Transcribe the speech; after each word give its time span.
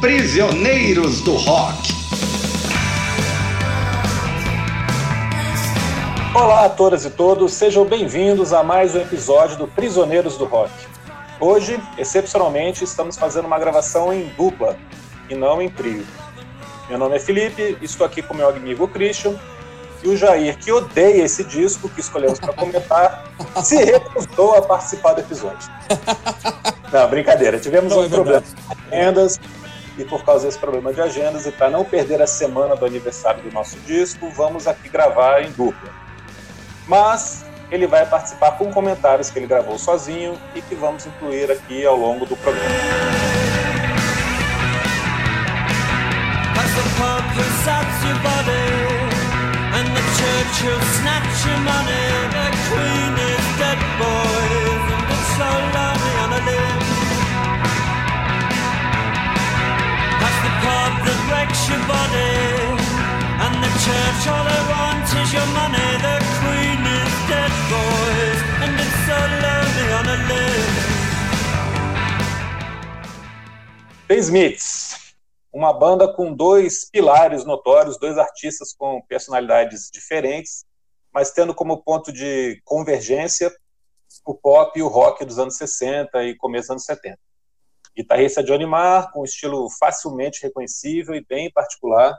Prisioneiros 0.00 1.20
do 1.22 1.34
Rock. 1.34 1.92
Olá 6.32 6.66
a 6.66 6.68
todas 6.68 7.04
e 7.04 7.10
todos, 7.10 7.52
sejam 7.52 7.84
bem-vindos 7.84 8.52
a 8.52 8.62
mais 8.62 8.94
um 8.94 9.00
episódio 9.00 9.56
do 9.56 9.66
Prisioneiros 9.66 10.38
do 10.38 10.44
Rock. 10.44 10.70
Hoje, 11.40 11.82
excepcionalmente, 11.98 12.84
estamos 12.84 13.16
fazendo 13.16 13.46
uma 13.46 13.58
gravação 13.58 14.12
em 14.12 14.28
dupla 14.36 14.76
e 15.28 15.34
não 15.34 15.60
em 15.60 15.68
trio. 15.68 16.06
Meu 16.88 16.96
nome 16.96 17.16
é 17.16 17.18
Felipe, 17.18 17.76
estou 17.82 18.06
aqui 18.06 18.22
com 18.22 18.34
meu 18.34 18.48
amigo 18.48 18.86
Christian 18.86 19.34
e 20.04 20.08
o 20.08 20.16
Jair, 20.16 20.56
que 20.58 20.70
odeia 20.70 21.24
esse 21.24 21.42
disco 21.42 21.88
que 21.88 22.00
escolhemos 22.00 22.38
para 22.38 22.52
comentar, 22.52 23.24
se 23.64 23.82
recusou 23.82 24.54
a 24.54 24.62
participar 24.62 25.14
do 25.14 25.22
episódio. 25.22 25.68
Não, 26.92 27.10
brincadeira. 27.10 27.58
Tivemos 27.58 27.92
não, 27.92 28.02
um 28.02 28.06
é 28.06 28.08
problema 28.08 28.40
de 28.40 28.94
agendas 28.94 29.40
e 29.98 30.04
por 30.04 30.24
causa 30.24 30.46
desse 30.46 30.58
problema 30.58 30.92
de 30.92 31.00
agendas 31.00 31.46
e 31.46 31.50
para 31.50 31.68
não 31.68 31.84
perder 31.84 32.22
a 32.22 32.26
semana 32.26 32.76
do 32.76 32.86
aniversário 32.86 33.42
do 33.42 33.52
nosso 33.52 33.78
disco, 33.80 34.30
vamos 34.30 34.66
aqui 34.66 34.88
gravar 34.88 35.42
em 35.42 35.50
dupla. 35.50 35.90
Mas 36.86 37.44
ele 37.70 37.86
vai 37.86 38.06
participar 38.06 38.52
com 38.52 38.72
comentários 38.72 39.28
que 39.28 39.38
ele 39.38 39.46
gravou 39.46 39.78
sozinho 39.78 40.40
e 40.54 40.62
que 40.62 40.74
vamos 40.74 41.04
incluir 41.06 41.50
aqui 41.50 41.84
ao 41.84 41.96
longo 41.96 42.24
do 42.24 42.36
programa. 42.36 42.68
Churchill 50.18 50.78
wrecks 61.30 61.68
your 61.68 61.82
body, 61.86 62.34
and 63.44 63.54
the 63.64 63.72
church 63.84 64.22
all 64.32 64.48
want 64.72 65.06
is 65.20 65.30
your 65.32 65.48
money. 65.54 65.90
The 66.04 66.16
Queen 66.40 66.80
is 67.00 67.14
dead, 67.30 67.52
boys, 67.72 68.40
and 68.64 68.72
it's 68.82 68.98
so 69.08 69.18
lonely 69.44 69.88
on 69.98 70.06
a 70.08 70.18
Smiths. 74.22 74.88
uma 75.52 75.72
banda 75.72 76.12
com 76.12 76.32
dois 76.32 76.88
pilares 76.88 77.44
notórios, 77.44 77.98
dois 77.98 78.16
artistas 78.16 78.72
com 78.72 79.02
personalidades 79.08 79.90
diferentes, 79.92 80.64
mas 81.12 81.32
tendo 81.32 81.54
como 81.54 81.82
ponto 81.82 82.12
de 82.12 82.60
convergência 82.64 83.52
o 84.24 84.34
pop 84.34 84.78
e 84.78 84.82
o 84.82 84.88
rock 84.88 85.24
dos 85.24 85.38
anos 85.38 85.56
60 85.56 86.22
e 86.24 86.36
começo 86.36 86.68
dos 86.68 86.70
anos 86.70 86.84
70. 86.84 87.18
Guitarrista 87.98 88.44
Johnny 88.44 88.64
Marr, 88.64 89.10
com 89.10 89.22
um 89.22 89.24
estilo 89.24 89.68
facilmente 89.70 90.40
reconhecível 90.40 91.16
e 91.16 91.24
bem 91.24 91.50
particular, 91.50 92.16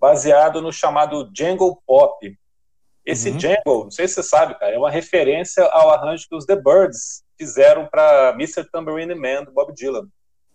baseado 0.00 0.62
no 0.62 0.72
chamado 0.72 1.30
jangle 1.36 1.78
pop. 1.86 2.38
Esse 3.04 3.28
uhum. 3.28 3.38
jangle, 3.38 3.84
não 3.84 3.90
sei 3.90 4.08
se 4.08 4.14
você 4.14 4.22
sabe, 4.22 4.58
cara, 4.58 4.74
é 4.74 4.78
uma 4.78 4.90
referência 4.90 5.62
ao 5.64 5.90
arranjo 5.90 6.26
que 6.26 6.34
os 6.34 6.46
The 6.46 6.56
Birds 6.56 7.22
fizeram 7.36 7.86
para 7.86 8.30
Mr. 8.30 8.64
Tambourine 8.72 9.14
Man 9.14 9.44
do 9.44 9.52
Bob 9.52 9.74
Dylan. 9.74 10.08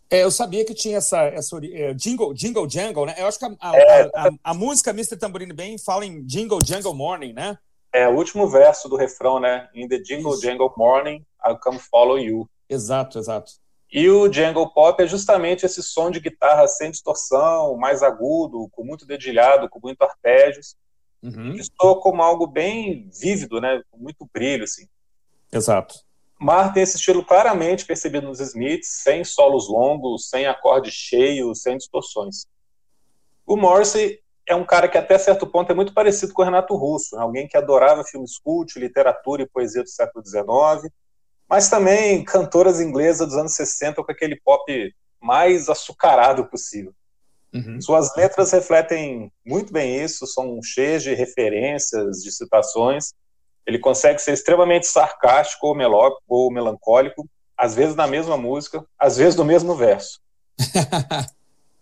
É, 0.10 0.24
eu 0.24 0.32
sabia 0.32 0.66
que 0.66 0.74
tinha 0.74 0.98
essa, 0.98 1.22
essa 1.26 1.58
é, 1.64 1.94
jingle, 1.94 2.34
jingle 2.34 2.68
jangle, 2.68 3.06
né? 3.06 3.16
Eu 3.18 3.28
acho 3.28 3.38
que 3.38 3.46
a, 3.46 3.56
a, 3.60 3.76
é, 3.76 4.12
a, 4.16 4.30
a 4.44 4.54
música 4.54 4.92
Mr. 4.92 5.16
Tambourine 5.18 5.54
Bem 5.54 5.78
fala 5.78 6.06
em 6.06 6.26
jingle 6.26 6.60
jangle 6.66 6.96
morning, 6.96 7.34
né? 7.34 7.58
É, 7.94 8.08
o 8.08 8.16
último 8.16 8.48
verso 8.48 8.90
do 8.90 8.96
refrão, 8.96 9.40
né? 9.40 9.70
In 9.76 9.88
the 9.88 10.00
jingle 10.00 10.34
Isso. 10.34 10.42
jangle 10.42 10.74
morning, 10.76 11.24
I'll 11.46 11.60
come 11.60 11.78
follow 11.78 12.18
you. 12.18 12.50
Exato, 12.68 13.20
exato. 13.20 13.54
E 13.92 14.10
o 14.10 14.32
jangle 14.32 14.70
pop 14.74 15.02
é 15.02 15.08
justamente 15.08 15.66
esse 15.66 15.82
som 15.82 16.10
de 16.10 16.20
guitarra 16.20 16.68
sem 16.68 16.92
distorção, 16.92 17.78
mais 17.78 18.04
agudo, 18.04 18.68
com 18.72 18.84
muito 18.84 19.06
dedilhado, 19.06 19.70
com 19.70 19.80
muito 19.82 20.02
arpejos. 20.02 20.76
Uhum. 21.24 21.54
Que 21.54 21.64
soa 21.64 22.00
como 22.00 22.22
algo 22.22 22.46
bem 22.46 23.10
vívido, 23.20 23.62
né? 23.62 23.82
Com 23.90 23.98
muito 23.98 24.30
brilho, 24.32 24.64
assim. 24.64 24.88
Exato. 25.52 25.96
Mar 26.40 26.74
tem 26.74 26.84
esse 26.84 26.98
estilo 26.98 27.24
claramente 27.24 27.86
percebido 27.86 28.28
nos 28.28 28.40
Smiths, 28.40 29.02
sem 29.04 29.24
solos 29.24 29.70
longos, 29.70 30.30
sem 30.30 30.46
acordes 30.46 30.94
cheios, 30.94 31.62
sem 31.62 31.78
distorções. 31.78 32.46
O 33.46 33.56
Morrissey 33.56 34.20
é 34.48 34.56
um 34.56 34.66
cara 34.66 34.88
que 34.88 34.98
até 34.98 35.18
certo 35.18 35.48
ponto 35.48 35.72
é 35.72 35.76
muito 35.76 35.94
parecido 35.94 36.34
com 36.34 36.42
o 36.42 36.46
Renato 36.46 36.76
Russo, 36.76 37.16
né? 37.16 37.22
alguém 37.22 37.48
que 37.48 37.58
adorava 37.58 38.04
filmes 38.04 38.38
cult, 38.38 38.78
literatura 38.78 39.44
e 39.44 39.48
poesia 39.48 39.82
do 39.82 39.90
século 39.90 40.24
XIX, 40.24 40.92
mas 41.50 41.70
também 41.70 42.24
cantoras 42.24 42.82
inglesas 42.82 43.28
dos 43.28 43.38
anos 43.38 43.54
60 43.54 44.04
com 44.04 44.12
aquele 44.12 44.40
pop 44.44 44.94
mais 45.22 45.70
açucarado 45.70 46.46
possível. 46.48 46.94
Uhum. 47.54 47.80
Suas 47.82 48.16
letras 48.16 48.52
refletem 48.52 49.32
muito 49.46 49.72
bem 49.72 50.04
isso, 50.04 50.28
são 50.28 50.60
cheias 50.62 51.04
de 51.04 51.14
referências, 51.14 52.18
de 52.18 52.32
citações, 52.32 53.14
ele 53.66 53.80
consegue 53.80 54.20
ser 54.20 54.34
extremamente 54.34 54.86
sarcástico 54.86 55.68
ou, 55.68 55.76
melódico, 55.76 56.22
ou 56.28 56.52
melancólico, 56.52 57.28
às 57.58 57.74
vezes 57.74 57.96
na 57.96 58.06
mesma 58.06 58.38
música, 58.38 58.86
às 59.00 59.18
vezes 59.18 59.36
no 59.36 59.46
mesmo 59.46 59.74
verso. 59.76 60.20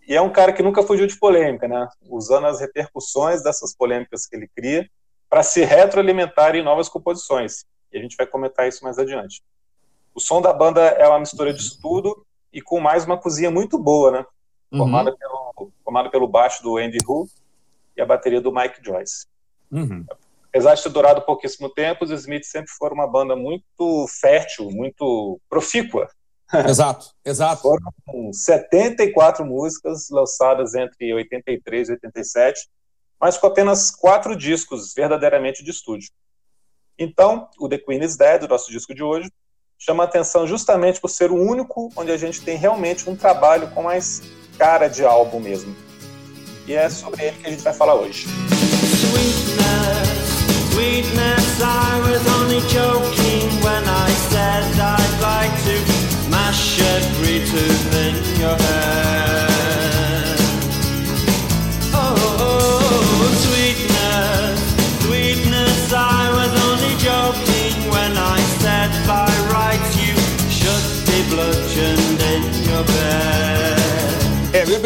e 0.08 0.14
é 0.14 0.20
um 0.20 0.32
cara 0.32 0.52
que 0.52 0.62
nunca 0.62 0.82
fugiu 0.82 1.06
de 1.06 1.18
polêmica, 1.18 1.68
né? 1.68 1.86
Usando 2.08 2.46
as 2.46 2.60
repercussões 2.60 3.42
dessas 3.42 3.76
polêmicas 3.76 4.26
que 4.26 4.36
ele 4.36 4.48
cria 4.48 4.88
para 5.28 5.42
se 5.42 5.64
retroalimentar 5.64 6.54
em 6.54 6.62
novas 6.62 6.88
composições. 6.88 7.64
E 7.92 7.98
a 7.98 8.00
gente 8.00 8.16
vai 8.16 8.26
comentar 8.26 8.66
isso 8.66 8.82
mais 8.82 8.98
adiante. 8.98 9.42
O 10.14 10.20
som 10.20 10.40
da 10.40 10.52
banda 10.52 10.80
é 10.80 11.06
uma 11.08 11.18
mistura 11.18 11.52
disso 11.52 11.78
tudo 11.82 12.24
e 12.52 12.62
com 12.62 12.80
mais 12.80 13.04
uma 13.04 13.18
cozinha 13.18 13.50
muito 13.50 13.78
boa, 13.78 14.10
né? 14.10 14.26
Uhum. 14.70 14.78
Formada, 14.78 15.10
uhum. 15.10 15.16
pelo, 15.16 15.72
formada 15.84 16.10
pelo 16.10 16.28
baixo 16.28 16.62
do 16.62 16.76
Andy 16.76 16.98
Hu 17.06 17.28
e 17.96 18.00
a 18.00 18.06
bateria 18.06 18.40
do 18.40 18.52
Mike 18.52 18.84
Joyce. 18.84 19.26
Uhum 19.70 20.04
apesar 20.54 20.76
de 20.76 20.84
ter 20.84 20.88
durado 20.90 21.22
pouquíssimo 21.22 21.68
tempo, 21.68 22.04
os 22.04 22.12
Smiths 22.12 22.48
sempre 22.48 22.70
foram 22.70 22.94
uma 22.94 23.08
banda 23.08 23.34
muito 23.34 24.06
fértil, 24.20 24.70
muito 24.70 25.40
profícua. 25.48 26.08
Exato, 26.68 27.06
exato. 27.24 27.62
Foram 27.62 28.32
74 28.32 29.44
músicas 29.44 30.08
lançadas 30.10 30.76
entre 30.76 31.12
83 31.12 31.88
e 31.88 31.92
87, 31.92 32.68
mas 33.20 33.36
com 33.36 33.48
apenas 33.48 33.90
quatro 33.90 34.36
discos 34.36 34.94
verdadeiramente 34.94 35.64
de 35.64 35.72
estúdio. 35.72 36.10
Então, 36.96 37.48
o 37.58 37.68
The 37.68 37.78
Queen 37.78 38.04
is 38.04 38.16
Dead, 38.16 38.44
o 38.44 38.48
nosso 38.48 38.70
disco 38.70 38.94
de 38.94 39.02
hoje, 39.02 39.28
chama 39.84 40.04
atenção 40.04 40.46
justamente 40.46 41.00
por 41.00 41.10
ser 41.10 41.30
o 41.30 41.36
único 41.36 41.90
onde 41.96 42.10
a 42.10 42.16
gente 42.16 42.40
tem 42.40 42.56
realmente 42.56 43.08
um 43.08 43.14
trabalho 43.14 43.68
com 43.68 43.82
mais 43.82 44.22
cara 44.58 44.88
de 44.88 45.04
álbum 45.04 45.40
mesmo. 45.40 45.76
E 46.66 46.74
é 46.74 46.88
sobre 46.88 47.24
ele 47.24 47.36
que 47.36 47.46
a 47.46 47.50
gente 47.50 47.62
vai 47.62 47.74
falar 47.74 47.94
hoje. 47.94 48.26
Sweetness. 48.50 50.14
sweetness, 50.72 51.60
I 51.60 52.00
was 52.00 52.26
only. 52.28 52.44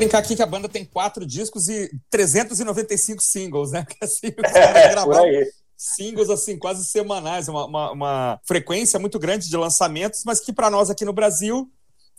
Brincar 0.08 0.18
aqui 0.18 0.34
que 0.34 0.42
a 0.42 0.46
banda 0.46 0.68
tem 0.68 0.84
quatro 0.84 1.26
discos 1.26 1.68
e 1.68 1.90
395 2.10 3.22
singles, 3.22 3.72
né? 3.72 3.84
Que 3.88 4.04
assim, 4.04 4.28
é, 4.28 5.44
singles 5.76 6.30
assim 6.30 6.58
quase 6.58 6.84
semanais, 6.84 7.48
uma, 7.48 7.66
uma, 7.66 7.92
uma 7.92 8.40
frequência 8.46 8.98
muito 8.98 9.18
grande 9.18 9.48
de 9.48 9.56
lançamentos, 9.56 10.22
mas 10.24 10.40
que 10.40 10.52
para 10.52 10.70
nós 10.70 10.90
aqui 10.90 11.04
no 11.04 11.12
Brasil 11.12 11.70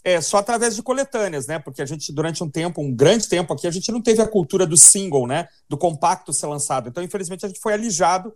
é 0.04 0.22
só 0.22 0.38
através 0.38 0.76
de 0.76 0.84
coletâneas, 0.84 1.48
né? 1.48 1.60
Porque 1.60 1.82
a 1.82 1.86
gente 1.86 2.14
durante 2.14 2.44
um 2.44 2.50
tempo, 2.50 2.82
um 2.82 2.96
grande 2.96 3.28
tempo 3.28 3.54
aqui, 3.54 3.68
a 3.68 3.72
gente 3.72 3.92
não 3.92 4.02
teve 4.02 4.22
a 4.22 4.28
cultura 4.28 4.66
do 4.66 4.78
single, 4.78 5.28
né? 5.28 5.48
Do 5.68 5.78
compacto 5.78 6.32
ser 6.32 6.48
lançado. 6.48 6.88
Então, 6.88 7.04
infelizmente, 7.04 7.46
a 7.46 7.50
gente 7.50 7.60
foi 7.60 7.74
alijado 7.74 8.34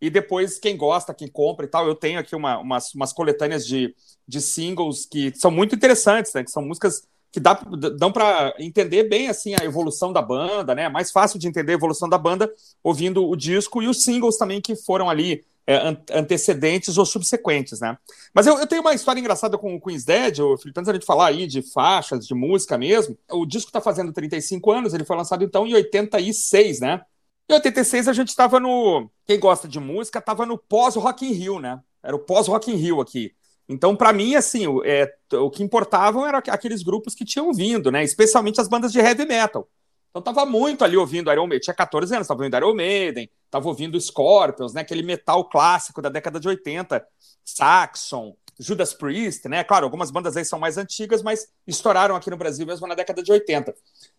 e 0.00 0.08
depois 0.08 0.58
quem 0.58 0.76
gosta, 0.76 1.12
quem 1.12 1.28
compra 1.28 1.66
e 1.66 1.68
tal, 1.68 1.86
eu 1.86 1.94
tenho 1.94 2.18
aqui 2.18 2.34
uma, 2.34 2.58
umas, 2.58 2.94
umas 2.94 3.12
coletâneas 3.12 3.66
de, 3.66 3.94
de 4.26 4.40
singles 4.40 5.04
que 5.04 5.34
são 5.34 5.50
muito 5.50 5.74
interessantes, 5.74 6.32
né? 6.32 6.42
Que 6.44 6.50
são 6.50 6.62
músicas 6.62 7.02
que 7.32 7.40
dá, 7.40 7.54
dão 7.98 8.12
para 8.12 8.54
entender 8.58 9.04
bem 9.04 9.28
assim 9.28 9.54
a 9.58 9.64
evolução 9.64 10.12
da 10.12 10.20
banda, 10.20 10.74
né? 10.74 10.84
É 10.84 10.88
mais 10.90 11.10
fácil 11.10 11.38
de 11.38 11.48
entender 11.48 11.72
a 11.72 11.76
evolução 11.76 12.06
da 12.06 12.18
banda 12.18 12.52
ouvindo 12.84 13.26
o 13.26 13.34
disco 13.34 13.82
e 13.82 13.88
os 13.88 14.04
singles 14.04 14.36
também 14.36 14.60
que 14.60 14.76
foram 14.76 15.08
ali 15.08 15.42
é, 15.66 15.96
antecedentes 16.12 16.98
ou 16.98 17.06
subsequentes, 17.06 17.80
né? 17.80 17.96
Mas 18.34 18.46
eu, 18.46 18.58
eu, 18.58 18.66
tenho 18.66 18.82
uma 18.82 18.92
história 18.92 19.18
engraçada 19.18 19.56
com 19.56 19.74
o 19.74 19.80
Queen's 19.80 20.04
Dead, 20.04 20.40
o 20.40 20.58
Felipe, 20.58 20.78
antes 20.78 20.90
a 20.90 20.92
gente 20.92 21.06
falar 21.06 21.28
aí 21.28 21.46
de 21.46 21.62
faixas, 21.62 22.26
de 22.26 22.34
música 22.34 22.76
mesmo. 22.76 23.16
O 23.30 23.46
disco 23.46 23.70
está 23.70 23.80
fazendo 23.80 24.12
35 24.12 24.70
anos, 24.70 24.92
ele 24.92 25.04
foi 25.04 25.16
lançado 25.16 25.42
então 25.42 25.66
em 25.66 25.74
86, 25.74 26.80
né? 26.80 27.00
Em 27.48 27.54
86 27.54 28.08
a 28.08 28.12
gente 28.12 28.28
estava 28.28 28.60
no. 28.60 29.08
Quem 29.24 29.40
gosta 29.40 29.66
de 29.66 29.80
música 29.80 30.18
estava 30.18 30.44
no 30.44 30.58
pós-Rock 30.58 31.26
in 31.26 31.32
Rio, 31.32 31.58
né? 31.58 31.80
Era 32.02 32.14
o 32.14 32.18
pós-Rock 32.18 32.70
in 32.70 32.76
Rio 32.76 33.00
aqui. 33.00 33.32
Então, 33.68 33.96
para 33.96 34.12
mim, 34.12 34.34
assim, 34.34 34.66
o, 34.66 34.84
é, 34.84 35.12
o 35.34 35.50
que 35.50 35.62
importavam 35.62 36.26
eram 36.26 36.38
aqueles 36.38 36.82
grupos 36.82 37.14
que 37.14 37.24
tinham 37.24 37.52
vindo, 37.52 37.90
né? 37.90 38.02
Especialmente 38.02 38.60
as 38.60 38.68
bandas 38.68 38.92
de 38.92 38.98
heavy 38.98 39.24
metal. 39.24 39.68
Então 40.10 40.20
tava 40.20 40.44
muito 40.44 40.84
ali 40.84 40.96
ouvindo 40.96 41.32
Iron 41.32 41.46
Maiden. 41.46 41.64
Tinha 41.64 41.74
14 41.74 42.14
anos, 42.14 42.28
tava 42.28 42.40
ouvindo 42.40 42.56
Iron 42.56 42.74
Maiden, 42.74 43.30
tava 43.50 43.66
ouvindo 43.66 43.98
Scorpions, 43.98 44.74
né? 44.74 44.82
Aquele 44.82 45.02
metal 45.02 45.48
clássico 45.48 46.02
da 46.02 46.10
década 46.10 46.38
de 46.38 46.46
80. 46.46 47.02
Saxon, 47.42 48.36
Judas 48.58 48.92
Priest, 48.92 49.48
né? 49.48 49.64
Claro, 49.64 49.86
algumas 49.86 50.10
bandas 50.10 50.36
aí 50.36 50.44
são 50.44 50.58
mais 50.58 50.76
antigas, 50.76 51.22
mas 51.22 51.48
estouraram 51.66 52.14
aqui 52.14 52.28
no 52.28 52.36
Brasil 52.36 52.66
mesmo 52.66 52.86
na 52.86 52.94
década 52.94 53.22
de 53.22 53.32
80. 53.32 53.74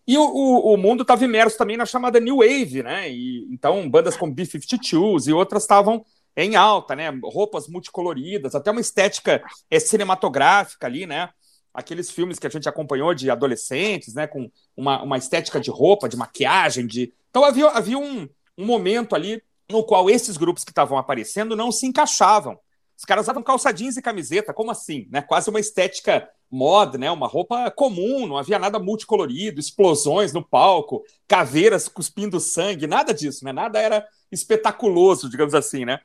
E 0.06 0.18
o, 0.18 0.22
o, 0.22 0.74
o 0.74 0.76
mundo 0.76 1.02
estava 1.02 1.24
imerso 1.24 1.56
também 1.56 1.76
na 1.76 1.86
chamada 1.86 2.18
New 2.18 2.38
Wave, 2.38 2.82
né? 2.82 3.08
E, 3.10 3.46
então, 3.52 3.88
bandas 3.88 4.16
como 4.16 4.34
B-52s 4.34 5.28
e 5.28 5.32
outras 5.32 5.62
estavam 5.62 6.04
em 6.36 6.56
alta, 6.56 6.96
né? 6.96 7.10
Roupas 7.22 7.68
multicoloridas, 7.68 8.54
até 8.54 8.70
uma 8.70 8.80
estética 8.80 9.42
é, 9.70 9.78
cinematográfica 9.78 10.86
ali, 10.86 11.06
né? 11.06 11.30
Aqueles 11.72 12.10
filmes 12.10 12.38
que 12.38 12.46
a 12.46 12.50
gente 12.50 12.68
acompanhou 12.68 13.14
de 13.14 13.30
adolescentes, 13.30 14.14
né? 14.14 14.26
Com 14.26 14.50
uma, 14.76 15.02
uma 15.02 15.18
estética 15.18 15.60
de 15.60 15.70
roupa, 15.70 16.08
de 16.08 16.16
maquiagem, 16.16 16.86
de. 16.86 17.12
Então 17.30 17.44
havia, 17.44 17.68
havia 17.68 17.98
um, 17.98 18.28
um 18.58 18.64
momento 18.64 19.14
ali 19.14 19.42
no 19.70 19.84
qual 19.84 20.10
esses 20.10 20.36
grupos 20.36 20.64
que 20.64 20.70
estavam 20.70 20.98
aparecendo 20.98 21.56
não 21.56 21.72
se 21.72 21.86
encaixavam. 21.86 22.58
Os 22.96 23.04
caras 23.04 23.24
usavam 23.24 23.42
calça 23.42 23.72
jeans 23.72 23.96
e 23.96 24.02
camiseta, 24.02 24.54
como 24.54 24.70
assim? 24.70 25.08
Né? 25.10 25.20
Quase 25.20 25.50
uma 25.50 25.58
estética 25.58 26.28
moda, 26.50 26.96
né? 26.96 27.10
Uma 27.10 27.26
roupa 27.26 27.70
comum, 27.70 28.26
não 28.26 28.36
havia 28.36 28.58
nada 28.58 28.78
multicolorido, 28.78 29.58
explosões 29.58 30.32
no 30.32 30.44
palco, 30.44 31.02
caveiras 31.26 31.88
cuspindo 31.88 32.38
sangue, 32.38 32.86
nada 32.86 33.12
disso, 33.12 33.44
né? 33.44 33.52
Nada 33.52 33.80
era 33.80 34.06
espetaculoso, 34.30 35.28
digamos 35.28 35.54
assim, 35.54 35.84
né? 35.84 35.98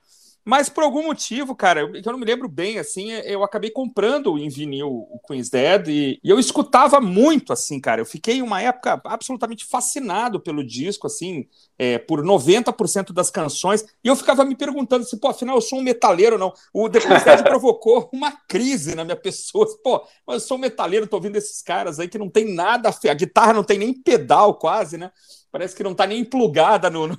Mas 0.46 0.70
por 0.70 0.84
algum 0.84 1.04
motivo, 1.04 1.56
cara, 1.56 1.82
eu, 1.82 1.96
eu 1.96 2.12
não 2.12 2.18
me 2.18 2.26
lembro 2.26 2.48
bem, 2.48 2.80
assim, 2.80 3.12
eu 3.12 3.44
acabei 3.44 3.70
comprando 3.70 4.38
em 4.38 4.50
vinil 4.50 4.90
o 4.90 5.20
Queen's 5.28 5.50
Dead 5.50 5.88
e, 5.88 6.20
e, 6.24 6.30
eu 6.30 6.40
escutava 6.40 7.00
muito, 7.00 7.54
assim, 7.54 7.80
cara. 7.80 8.02
Eu 8.02 8.06
fiquei 8.06 8.42
uma 8.42 8.62
época 8.62 9.00
absolutamente 9.06 9.66
fascinado 9.66 10.40
pelo 10.40 10.66
disco, 10.66 11.08
assim, 11.08 11.48
é, 11.78 11.98
por 11.98 12.24
90% 12.24 13.12
das 13.12 13.30
canções. 13.30 13.86
E 14.04 14.08
eu 14.08 14.16
ficava 14.16 14.44
me 14.46 14.56
perguntando 14.56 15.06
se, 15.06 15.20
pô, 15.20 15.28
afinal 15.28 15.56
eu 15.56 15.62
sou 15.62 15.80
um 15.80 15.84
metaleiro 15.84 16.36
ou 16.36 16.40
não. 16.40 16.54
O 16.74 16.90
The 16.90 17.00
Queen's 17.00 17.24
Dead 17.24 17.44
provocou 17.48 18.10
uma 18.14 18.32
crise 18.48 18.96
na 18.96 19.04
minha 19.04 19.18
pessoa. 19.18 19.68
Pô, 19.84 20.04
mas 20.26 20.42
eu 20.42 20.48
sou 20.48 20.58
um 20.58 20.62
metaleiro, 20.62 21.08
tô 21.08 21.18
ouvindo 21.18 21.36
esses 21.36 21.62
caras 21.62 22.00
aí 22.00 22.08
que 22.08 22.18
não 22.18 22.30
tem 22.30 22.54
nada, 22.54 22.90
a 22.90 23.14
guitarra 23.14 23.54
não 23.54 23.64
tem 23.64 23.78
nem 23.78 23.94
pedal 23.94 24.56
quase, 24.56 24.98
né? 24.98 25.12
Parece 25.52 25.76
que 25.76 25.84
não 25.84 25.92
está 25.92 26.06
nem 26.06 26.24
plugada 26.24 26.90
no, 26.92 27.08
no, 27.08 27.16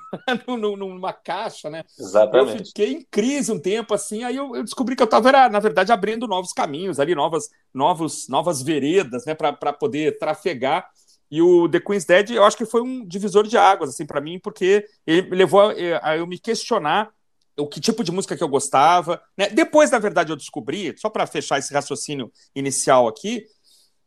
no, 0.57 0.77
numa 0.77 1.13
caixa, 1.13 1.69
né? 1.69 1.85
Exatamente. 1.99 2.59
Eu 2.61 2.67
fiquei 2.67 2.93
em 2.93 3.07
crise 3.11 3.53
um 3.53 3.59
tempo 3.59 3.95
assim, 3.95 4.25
aí 4.25 4.37
eu, 4.37 4.55
eu 4.55 4.63
descobri 4.63 4.97
que 4.97 5.03
eu 5.03 5.07
estava, 5.07 5.49
na 5.49 5.61
verdade, 5.61 5.93
abrindo 5.93 6.27
novos 6.27 6.53
caminhos 6.53 7.01
ali, 7.01 7.15
novas, 7.15 7.49
novos, 7.73 8.29
novas 8.29 8.63
veredas, 8.63 9.25
né, 9.25 9.35
para 9.35 9.73
poder 9.73 10.19
trafegar. 10.19 10.89
E 11.31 11.41
o 11.41 11.69
The 11.69 11.79
Queen's 11.79 12.05
Dead, 12.05 12.31
eu 12.31 12.45
acho 12.45 12.57
que 12.57 12.67
foi 12.67 12.83
um 12.83 13.07
divisor 13.07 13.47
de 13.47 13.57
águas, 13.57 13.91
assim, 13.91 14.05
para 14.05 14.21
mim, 14.21 14.41
porque 14.41 14.85
ele 15.07 15.29
levou 15.31 15.61
a, 15.61 15.75
a 16.03 16.17
eu 16.17 16.27
me 16.27 16.39
questionar 16.39 17.11
o 17.57 17.69
que 17.69 17.81
tipo 17.81 18.03
de 18.03 18.11
música 18.11 18.37
que 18.37 18.43
eu 18.43 18.49
gostava. 18.49 19.21
Né? 19.37 19.49
Depois, 19.49 19.91
na 19.91 19.99
verdade, 19.99 20.33
eu 20.33 20.37
descobri, 20.37 20.95
só 20.99 21.09
para 21.09 21.27
fechar 21.27 21.59
esse 21.59 21.73
raciocínio 21.73 22.33
inicial 22.55 23.07
aqui, 23.07 23.47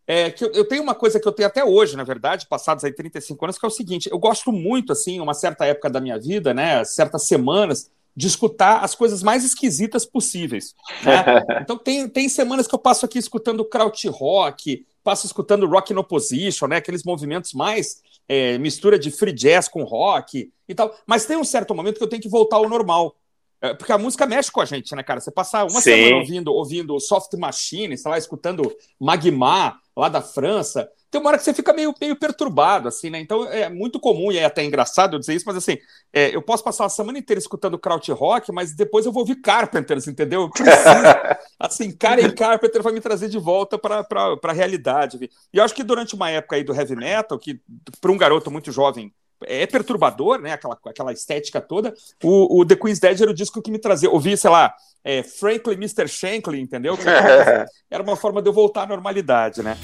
é, 0.06 0.30
que 0.30 0.44
eu, 0.44 0.52
eu, 0.52 0.68
tenho 0.68 0.84
uma 0.84 0.96
coisa 0.96 1.20
que 1.20 1.28
eu 1.28 1.32
tenho 1.32 1.48
até 1.48 1.64
hoje, 1.64 1.96
na 1.96 2.04
verdade, 2.04 2.48
passados 2.48 2.84
aí 2.84 2.92
35 2.92 3.46
anos, 3.46 3.58
que 3.58 3.66
é 3.66 3.68
o 3.68 3.72
seguinte: 3.72 4.10
eu 4.12 4.20
gosto 4.20 4.52
muito, 4.52 4.92
assim, 4.92 5.20
uma 5.20 5.34
certa 5.34 5.66
época 5.66 5.90
da 5.90 6.02
minha 6.02 6.20
vida, 6.20 6.54
né, 6.54 6.84
certas 6.84 7.26
semanas, 7.26 7.90
de 8.16 8.28
escutar 8.28 8.84
as 8.84 8.94
coisas 8.94 9.24
mais 9.24 9.44
esquisitas 9.44 10.06
possíveis. 10.06 10.76
Né? 11.04 11.24
Então, 11.64 11.78
tem, 11.78 12.08
tem 12.08 12.28
semanas 12.28 12.68
que 12.68 12.76
eu 12.76 12.80
passo 12.80 13.06
aqui 13.06 13.18
escutando 13.18 13.64
kraut 13.64 14.08
rock, 14.10 14.86
passo 15.04 15.26
escutando 15.26 15.66
rock 15.68 15.94
in 15.94 15.98
opposition, 15.98 16.68
né, 16.68 16.78
aqueles 16.78 17.04
movimentos 17.04 17.54
mais 17.54 18.02
é, 18.28 18.58
mistura 18.58 19.00
de 19.00 19.10
free 19.12 19.34
jazz 19.34 19.68
com 19.68 19.84
rock 19.84 20.52
e 20.68 20.76
tal. 20.76 20.94
Mas 21.06 21.26
tem 21.26 21.38
um 21.38 21.44
certo 21.44 21.74
momento 21.74 21.98
que 21.98 22.04
eu 22.04 22.10
tenho 22.10 22.22
que 22.22 22.30
voltar 22.30 22.58
ao 22.58 22.70
normal. 22.70 23.16
É, 23.64 23.74
porque 23.74 23.94
a 23.94 23.98
música 23.98 24.26
mexe 24.26 24.52
com 24.52 24.60
a 24.60 24.66
gente, 24.66 24.94
né, 24.94 25.02
cara? 25.02 25.22
Você 25.22 25.32
passar 25.32 25.64
uma 25.64 25.80
Sim. 25.80 25.92
semana 25.92 26.18
ouvindo, 26.18 26.54
ouvindo 26.54 27.00
Soft 27.00 27.34
Machine, 27.36 27.98
sei 27.98 28.12
lá, 28.12 28.18
escutando 28.18 28.70
Magma, 29.00 29.80
lá 29.96 30.10
da 30.10 30.22
França, 30.22 30.90
tem 31.10 31.22
uma 31.22 31.30
hora 31.30 31.38
que 31.38 31.44
você 31.46 31.54
fica 31.54 31.72
meio, 31.72 31.94
meio 32.02 32.16
perturbado, 32.16 32.90
assim, 32.90 33.10
né? 33.10 33.20
Então 33.20 33.46
é 33.46 33.70
muito 33.70 34.02
comum, 34.02 34.32
e 34.32 34.38
é 34.38 34.44
até 34.44 34.66
engraçado 34.66 35.16
eu 35.16 35.20
dizer 35.20 35.36
isso, 35.36 35.46
mas 35.46 35.56
assim, 35.56 35.78
é, 36.12 36.36
eu 36.36 36.42
posso 36.42 36.64
passar 36.64 36.86
a 36.86 36.90
semana 36.90 37.20
inteira 37.20 37.40
escutando 37.40 37.78
kraut 37.80 38.12
rock, 38.12 38.52
mas 38.52 38.76
depois 38.76 39.06
eu 39.06 39.14
vou 39.14 39.22
ouvir 39.22 39.36
Carpenters, 39.36 40.08
entendeu? 40.08 40.42
Eu 40.42 40.50
preciso, 40.50 40.74
assim, 41.58 41.92
Karen 41.92 42.32
Carpenter 42.32 42.82
vai 42.82 42.92
me 42.92 43.00
trazer 43.00 43.30
de 43.30 43.38
volta 43.38 43.78
para 43.78 44.06
a 44.44 44.52
realidade. 44.52 45.30
E 45.54 45.58
eu 45.58 45.64
acho 45.64 45.76
que 45.76 45.84
durante 45.84 46.16
uma 46.16 46.30
época 46.30 46.56
aí 46.56 46.64
do 46.64 46.74
heavy 46.74 46.96
metal, 46.96 47.40
que 47.40 47.62
para 48.02 48.12
um 48.12 48.18
garoto 48.18 48.50
muito 48.50 48.72
jovem 48.72 49.14
é 49.48 49.66
perturbador, 49.66 50.40
né? 50.40 50.54
Aquela, 50.54 50.78
aquela 50.86 51.14
estética 51.14 51.62
toda. 51.62 51.94
O, 52.24 52.60
o 52.60 52.66
The 52.66 52.76
Queen's 52.76 53.00
Dead 53.00 53.22
era 53.22 53.32
o 53.32 53.34
disco 53.34 53.62
que 53.62 53.72
me 53.72 53.80
trazia. 53.80 54.10
Ouvi, 54.10 54.36
sei 54.38 54.50
lá, 54.50 54.74
é, 55.04 55.24
Frankly 55.24 55.76
Mr. 55.76 56.08
Shankly, 56.08 56.60
entendeu? 56.60 56.98
era 57.90 58.04
uma 58.04 58.16
forma 58.16 58.42
de 58.42 58.50
eu 58.50 58.54
voltar 58.54 58.84
à 58.84 58.88
normalidade, 58.88 59.62
né? 59.62 59.78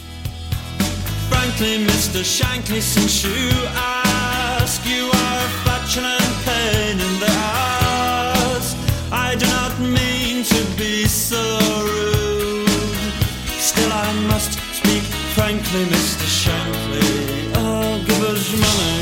Frankly, 1.30 1.76
Mr. 1.76 2.24
Shankly, 2.24 2.82
since 2.82 3.26
you 3.26 3.52
ask, 3.76 4.86
you 4.86 5.06
are 5.08 5.40
a 5.98 6.30
pain 6.46 7.00
in 7.00 7.20
the 7.20 7.32
ass. 7.32 8.76
I 9.12 9.36
do 9.36 9.46
not 9.48 9.80
mean 9.80 10.44
to 10.44 10.64
be 10.78 11.08
so 11.08 11.38
rude. 11.84 12.70
Still, 13.60 13.92
I 13.92 14.14
must 14.28 14.54
speak 14.74 15.04
frankly, 15.34 15.86
Mr. 15.86 16.28
Shankly. 16.42 17.52
Oh, 17.56 18.04
give 18.06 18.22
us 18.24 18.52
money. 18.52 18.99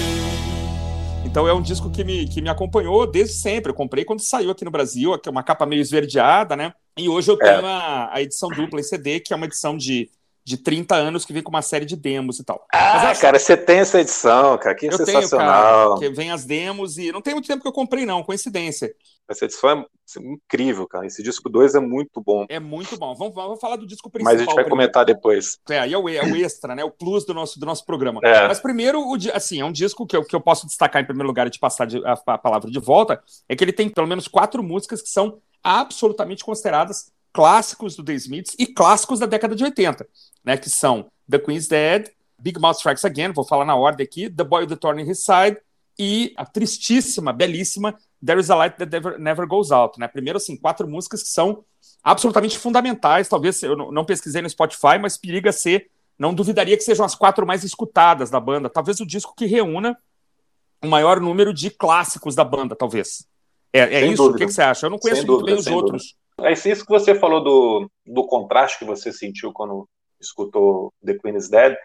Então 1.27 1.45
é 1.45 1.53
um 1.53 1.61
disco 1.61 1.91
que 1.91 2.05
me, 2.05 2.25
que 2.25 2.41
me 2.41 2.47
acompanhou 2.47 3.05
desde 3.05 3.33
sempre. 3.33 3.69
Eu 3.69 3.75
comprei 3.75 4.05
quando 4.05 4.21
saiu 4.21 4.49
aqui 4.49 4.63
no 4.63 4.71
Brasil, 4.71 5.13
é 5.13 5.29
uma 5.29 5.43
capa 5.43 5.65
meio 5.65 5.81
esverdeada, 5.81 6.55
né? 6.55 6.73
E 6.97 7.09
hoje 7.09 7.29
eu 7.29 7.35
é. 7.35 7.37
tenho 7.37 7.67
é. 7.67 7.69
a, 7.69 8.13
a 8.13 8.21
edição 8.21 8.49
dupla 8.49 8.79
em 8.79 8.83
CD, 8.83 9.19
que 9.19 9.33
é 9.33 9.35
uma 9.35 9.45
edição 9.45 9.77
de 9.77 10.09
de 10.47 10.55
30 10.55 10.95
anos 10.95 11.25
que 11.25 11.33
vem 11.33 11.43
com 11.43 11.49
uma 11.49 11.61
série 11.61 11.83
de 11.83 11.97
demos 11.97 12.39
e 12.39 12.43
tal. 12.43 12.65
Ah, 12.71 13.09
acho... 13.09 13.19
cara, 13.19 13.37
você 13.37 13.57
tem 13.57 13.79
essa 13.79 13.99
edição, 13.99 14.57
cara, 14.57 14.73
que 14.73 14.85
eu 14.85 14.93
sensacional. 14.93 15.27
Tenho, 15.27 15.99
cara, 15.99 15.99
que 15.99 16.09
vem 16.15 16.31
as 16.31 16.45
demos 16.45 16.97
e 16.97 17.11
não 17.11 17.21
tem 17.21 17.33
muito 17.33 17.47
tempo 17.47 17.61
que 17.61 17.67
eu 17.67 17.73
comprei 17.73 18.05
não, 18.05 18.23
coincidência. 18.23 18.95
Essa 19.27 19.43
edição 19.43 19.69
é 19.69 19.85
incrível, 20.21 20.87
cara. 20.87 21.05
Esse 21.05 21.21
disco 21.21 21.49
2 21.49 21.75
é 21.75 21.81
muito 21.81 22.21
bom. 22.21 22.45
É 22.47 22.61
muito 22.61 22.97
bom. 22.97 23.13
Vamos, 23.13 23.35
vamos 23.35 23.59
falar 23.59 23.75
do 23.75 23.85
disco 23.85 24.09
principal. 24.09 24.35
Mas 24.35 24.41
a 24.41 24.45
gente 24.45 24.55
vai 24.55 24.63
primeiro. 24.63 24.93
comentar 24.93 25.03
depois. 25.03 25.59
É, 25.69 25.79
aí 25.79 25.91
é 25.91 25.97
o, 25.97 26.07
é 26.07 26.23
o 26.23 26.33
extra, 26.37 26.73
né? 26.73 26.81
O 26.85 26.91
plus 26.91 27.25
do 27.25 27.33
nosso, 27.33 27.59
do 27.59 27.65
nosso 27.65 27.85
programa. 27.85 28.21
É. 28.23 28.47
Mas 28.47 28.61
primeiro, 28.61 29.01
o, 29.01 29.17
assim, 29.33 29.59
é 29.59 29.65
um 29.65 29.71
disco 29.71 30.07
que 30.07 30.15
eu, 30.15 30.23
que 30.23 30.33
eu 30.33 30.39
posso 30.39 30.65
destacar 30.65 31.01
em 31.01 31.05
primeiro 31.05 31.27
lugar 31.27 31.45
e 31.45 31.49
te 31.49 31.59
passar 31.59 31.85
de, 31.85 31.97
a, 32.05 32.13
a 32.25 32.37
palavra 32.37 32.71
de 32.71 32.79
volta, 32.79 33.21
é 33.49 33.55
que 33.55 33.61
ele 33.65 33.73
tem 33.73 33.89
pelo 33.89 34.07
menos 34.07 34.29
quatro 34.29 34.63
músicas 34.63 35.01
que 35.01 35.09
são 35.09 35.41
absolutamente 35.61 36.45
consideradas 36.45 37.11
clássicos 37.33 37.95
do 37.95 38.03
The 38.03 38.13
Smiths 38.13 38.55
e 38.57 38.65
clássicos 38.65 39.19
da 39.19 39.25
década 39.25 39.55
de 39.55 39.63
80, 39.63 40.07
né, 40.43 40.57
que 40.57 40.69
são 40.69 41.09
The 41.29 41.39
Queen's 41.39 41.67
Dead, 41.67 42.09
Big 42.39 42.59
Mouth 42.59 42.77
Strikes 42.77 43.05
Again, 43.05 43.31
vou 43.31 43.45
falar 43.45 43.65
na 43.65 43.75
ordem 43.75 44.05
aqui, 44.05 44.29
The 44.29 44.43
Boy 44.43 44.63
with 44.63 44.69
the 44.69 44.75
Thorn 44.75 45.01
in 45.01 45.09
His 45.09 45.23
Side 45.23 45.57
e 45.97 46.33
a 46.37 46.45
tristíssima, 46.45 47.33
belíssima 47.33 47.97
There 48.23 48.39
is 48.39 48.49
a 48.49 48.55
Light 48.55 48.77
That 48.77 48.91
Never, 48.91 49.19
Never 49.19 49.47
Goes 49.47 49.71
Out. 49.71 49.99
Né? 49.99 50.07
Primeiro, 50.07 50.37
assim, 50.37 50.57
quatro 50.57 50.87
músicas 50.87 51.21
que 51.23 51.29
são 51.29 51.63
absolutamente 52.03 52.57
fundamentais, 52.57 53.27
talvez, 53.27 53.61
eu 53.61 53.75
não 53.75 54.05
pesquisei 54.05 54.41
no 54.41 54.49
Spotify, 54.49 54.97
mas 54.99 55.17
periga 55.17 55.51
ser, 55.51 55.89
não 56.17 56.33
duvidaria 56.33 56.77
que 56.77 56.83
sejam 56.83 57.05
as 57.05 57.15
quatro 57.15 57.45
mais 57.45 57.63
escutadas 57.63 58.29
da 58.29 58.39
banda, 58.39 58.69
talvez 58.69 58.99
o 58.99 59.05
disco 59.05 59.35
que 59.35 59.45
reúna 59.45 59.97
o 60.83 60.87
maior 60.87 61.19
número 61.19 61.53
de 61.53 61.69
clássicos 61.69 62.35
da 62.35 62.43
banda, 62.43 62.75
talvez. 62.75 63.27
É, 63.73 63.79
é 63.79 64.05
isso? 64.05 64.17
Dúvida. 64.17 64.35
O 64.35 64.37
que, 64.39 64.45
que, 64.45 64.53
você 64.53 64.61
acha? 64.61 64.85
Eu 64.85 64.89
não 64.89 64.99
conheço 64.99 65.21
sem 65.21 65.29
muito 65.29 65.41
dúvida, 65.41 65.55
bem 65.55 65.59
os 65.59 65.67
outros. 65.67 66.01
Dúvida. 66.03 66.26
É 66.41 66.51
isso 66.51 66.85
que 66.85 66.91
você 66.91 67.15
falou 67.15 67.43
do, 67.43 67.91
do 68.05 68.25
contraste 68.27 68.79
que 68.79 68.85
você 68.85 69.11
sentiu 69.11 69.51
quando 69.51 69.87
escutou 70.19 70.93
The 71.03 71.17
Queen's 71.17 71.49
Dead. 71.49 71.75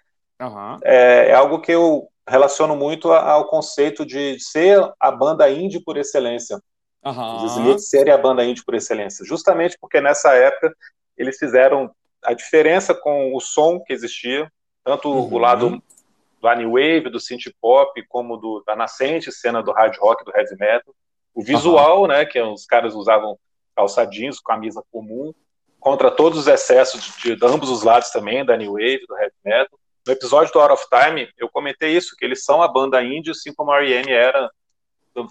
Uhum. 0.41 0.79
É, 0.85 1.29
é, 1.29 1.35
algo 1.35 1.61
que 1.61 1.73
eu 1.73 2.09
relaciono 2.29 2.77
muito 2.77 3.11
ao 3.13 3.49
conceito 3.49 4.05
de 4.05 4.39
ser 4.41 4.79
a 5.01 5.11
banda 5.11 5.51
indie 5.51 5.83
por 5.83 5.97
excelência. 5.97 6.61
Uhum. 7.05 7.37
Os 7.37 7.53
Smiths 7.53 7.89
serem 7.89 8.13
a 8.13 8.19
banda 8.19 8.45
indie 8.45 8.65
por 8.65 8.75
excelência. 8.75 9.25
Justamente 9.25 9.77
porque 9.81 10.01
nessa 10.01 10.35
época 10.35 10.75
eles 11.17 11.39
fizeram 11.39 11.91
a 12.23 12.33
diferença 12.35 12.95
com 12.95 13.35
o 13.35 13.41
som 13.41 13.81
que 13.81 13.93
existia, 13.93 14.51
tanto 14.85 15.11
uhum. 15.11 15.33
o 15.33 15.39
lado 15.39 15.83
do 16.41 16.55
New 16.55 16.73
Wave, 16.73 17.11
do 17.11 17.21
synth 17.21 17.53
pop, 17.61 17.91
como 18.09 18.37
do, 18.37 18.63
da 18.67 18.77
nascente 18.77 19.33
cena 19.33 19.63
do 19.63 19.73
hard 19.73 19.97
rock, 19.99 20.25
do 20.25 20.37
heavy 20.37 20.57
metal. 20.59 20.95
O 21.35 21.43
visual, 21.43 22.07
né, 22.07 22.27
que 22.27 22.41
os 22.41 22.67
caras 22.67 22.95
usavam 22.95 23.39
calça 23.83 24.05
jeans, 24.05 24.41
camisa 24.41 24.83
comum, 24.91 25.33
contra 25.81 26.11
todos 26.11 26.39
os 26.39 26.47
excessos 26.47 27.03
de, 27.03 27.37
de, 27.37 27.47
ambos 27.47 27.69
os 27.69 27.83
lados 27.83 28.11
também, 28.11 28.45
da 28.45 28.57
New 28.57 28.73
Wave, 28.73 29.05
do 29.09 29.17
Heavy 29.17 29.35
Metal. 29.45 29.79
No 30.07 30.13
episódio 30.13 30.53
do 30.53 30.61
Out 30.61 30.73
of 30.73 30.87
Time, 30.89 31.29
eu 31.37 31.49
comentei 31.49 31.97
isso, 31.97 32.17
que 32.17 32.25
eles 32.25 32.45
são 32.45 32.63
a 32.63 32.69
banda 32.69 33.03
indie, 33.03 33.31
assim 33.31 33.53
como 33.53 33.71
a 33.73 33.79
R.E.M. 33.79 34.11
era 34.11 34.51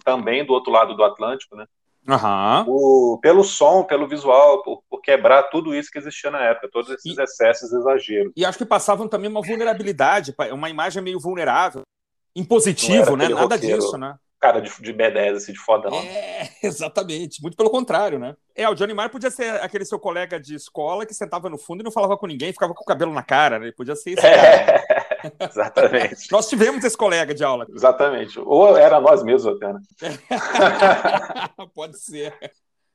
também 0.04 0.46
do 0.46 0.54
outro 0.54 0.72
lado 0.72 0.96
do 0.96 1.04
Atlântico, 1.04 1.56
né? 1.56 1.66
Uhum. 2.08 2.66
O, 2.68 3.20
pelo 3.22 3.44
som, 3.44 3.84
pelo 3.84 4.08
visual, 4.08 4.64
por, 4.64 4.82
por, 4.90 5.02
quebrar 5.02 5.44
tudo 5.44 5.76
isso 5.76 5.92
que 5.92 6.00
existia 6.00 6.32
na 6.32 6.42
época, 6.42 6.70
todos 6.72 6.90
esses 6.90 7.18
e, 7.18 7.22
excessos, 7.22 7.72
exageros. 7.72 8.34
E 8.36 8.44
acho 8.44 8.58
que 8.58 8.66
passavam 8.66 9.08
também 9.08 9.30
uma 9.30 9.42
vulnerabilidade, 9.42 10.34
uma 10.52 10.70
imagem 10.70 11.04
meio 11.04 11.20
vulnerável, 11.20 11.84
impositivo, 12.36 13.16
né? 13.16 13.30
Nada 13.30 13.56
roqueiro, 13.56 13.80
disso, 13.80 13.98
né? 13.98 14.16
Cara 14.42 14.60
de, 14.60 14.72
de 14.82 14.92
B10, 14.92 15.36
assim, 15.36 15.54
de 15.54 15.60
fodão. 15.60 15.94
É, 15.94 16.50
exatamente. 16.66 17.42
Muito 17.44 17.56
pelo 17.56 17.70
contrário, 17.70 18.18
né? 18.18 18.36
É, 18.56 18.68
o 18.68 18.74
Johnny 18.74 18.92
Marr 18.92 19.10
podia 19.10 19.30
ser 19.30 19.62
aquele 19.62 19.86
seu 19.86 20.00
colega 20.00 20.40
de 20.40 20.56
escola 20.56 21.06
que 21.06 21.14
sentava 21.14 21.48
no 21.48 21.60
fundo 21.60 21.82
e 21.82 21.84
não 21.84 21.92
falava 21.92 22.18
com 22.18 22.26
ninguém, 22.26 22.52
ficava 22.52 22.74
com 22.74 22.82
o 22.82 22.86
cabelo 22.86 23.14
na 23.14 23.22
cara, 23.22 23.60
né? 23.60 23.66
Ele 23.66 23.76
podia 23.76 23.96
ser 23.96 24.12
esse 24.12 24.26
é, 24.26 24.36
cara. 24.36 24.84
Exatamente. 25.48 26.32
nós 26.32 26.50
tivemos 26.50 26.84
esse 26.84 26.98
colega 26.98 27.36
de 27.36 27.44
aula. 27.44 27.68
Exatamente. 27.70 28.40
Ou 28.40 28.76
era 28.76 29.00
nós 29.00 29.22
mesmos 29.24 29.56
até, 29.56 29.74
né? 29.74 29.80
Pode 31.76 32.00
ser. 32.00 32.34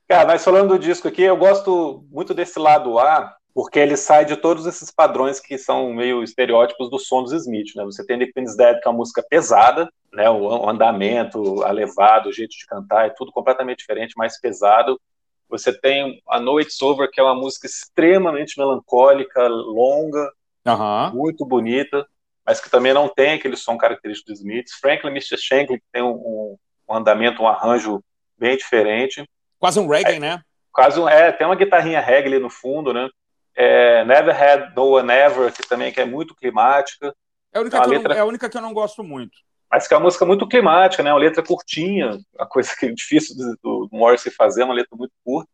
Cara, 0.08 0.26
mas 0.26 0.44
falando 0.44 0.70
do 0.70 0.78
disco 0.78 1.06
aqui, 1.06 1.22
eu 1.22 1.36
gosto 1.36 2.04
muito 2.10 2.34
desse 2.34 2.58
lado 2.58 2.98
A, 2.98 3.36
porque 3.56 3.78
ele 3.78 3.96
sai 3.96 4.26
de 4.26 4.36
todos 4.36 4.66
esses 4.66 4.90
padrões 4.90 5.40
que 5.40 5.56
são 5.56 5.90
meio 5.90 6.22
estereótipos 6.22 6.90
do 6.90 6.98
som 6.98 7.22
dos 7.22 7.32
Smith, 7.32 7.74
né? 7.74 7.86
Você 7.86 8.04
tem 8.04 8.18
The 8.18 8.26
Queen's 8.26 8.54
Dead, 8.54 8.78
que 8.82 8.86
é 8.86 8.90
uma 8.90 8.98
música 8.98 9.24
pesada, 9.26 9.90
né? 10.12 10.28
O 10.28 10.68
andamento, 10.68 11.62
a 11.62 11.70
levada, 11.70 12.28
o 12.28 12.32
jeito 12.34 12.50
de 12.50 12.66
cantar 12.66 13.06
é 13.06 13.14
tudo 13.16 13.32
completamente 13.32 13.78
diferente, 13.78 14.12
mais 14.14 14.38
pesado. 14.38 15.00
Você 15.48 15.72
tem 15.72 16.20
a 16.28 16.38
No 16.38 16.60
It's 16.60 16.82
Over, 16.82 17.10
que 17.10 17.18
é 17.18 17.22
uma 17.22 17.34
música 17.34 17.66
extremamente 17.66 18.58
melancólica, 18.58 19.48
longa, 19.48 20.30
uhum. 20.66 21.14
muito 21.14 21.46
bonita, 21.46 22.06
mas 22.44 22.60
que 22.60 22.68
também 22.68 22.92
não 22.92 23.08
tem 23.08 23.36
aquele 23.36 23.56
som 23.56 23.78
característico 23.78 24.32
dos 24.32 24.40
Smiths. 24.40 24.74
Franklin 24.74 25.12
Mr. 25.12 25.38
Shankly, 25.38 25.78
que 25.78 25.86
tem 25.90 26.02
um, 26.02 26.58
um, 26.86 26.94
andamento, 26.94 27.42
um 27.42 27.48
arranjo 27.48 28.04
bem 28.36 28.54
diferente. 28.54 29.24
Quase 29.58 29.80
um 29.80 29.88
reggae, 29.88 30.16
é, 30.16 30.20
né? 30.20 30.42
Quase 30.70 31.00
um, 31.00 31.08
é, 31.08 31.32
tem 31.32 31.46
uma 31.46 31.56
guitarrinha 31.56 32.02
reggae 32.02 32.34
ali 32.34 32.38
no 32.38 32.50
fundo, 32.50 32.92
né? 32.92 33.08
É, 33.56 34.04
Never 34.04 34.40
Had 34.40 34.74
No 34.76 34.96
One 34.96 35.10
Ever, 35.10 35.52
que 35.52 35.66
também 35.66 35.92
que 35.92 36.00
é 36.00 36.04
muito 36.04 36.34
climática. 36.34 37.14
É 37.52 37.58
a, 37.58 37.62
única 37.62 37.80
que 37.80 37.88
letra... 37.88 38.08
não, 38.10 38.16
é 38.16 38.20
a 38.20 38.24
única 38.24 38.48
que 38.50 38.56
eu 38.56 38.62
não 38.62 38.74
gosto 38.74 39.02
muito. 39.02 39.36
Mas 39.70 39.88
que 39.88 39.94
é 39.94 39.96
uma 39.96 40.04
música 40.04 40.24
muito 40.24 40.46
climática, 40.46 41.02
né? 41.02 41.12
Uma 41.12 41.18
letra 41.18 41.42
curtinha, 41.42 42.18
a 42.38 42.46
coisa 42.46 42.70
que 42.78 42.86
é 42.86 42.92
difícil 42.92 43.34
do, 43.34 43.88
do 43.88 43.96
Morrissey 43.96 44.30
fazer, 44.30 44.62
uma 44.62 44.74
letra 44.74 44.96
muito 44.96 45.12
curta. 45.24 45.50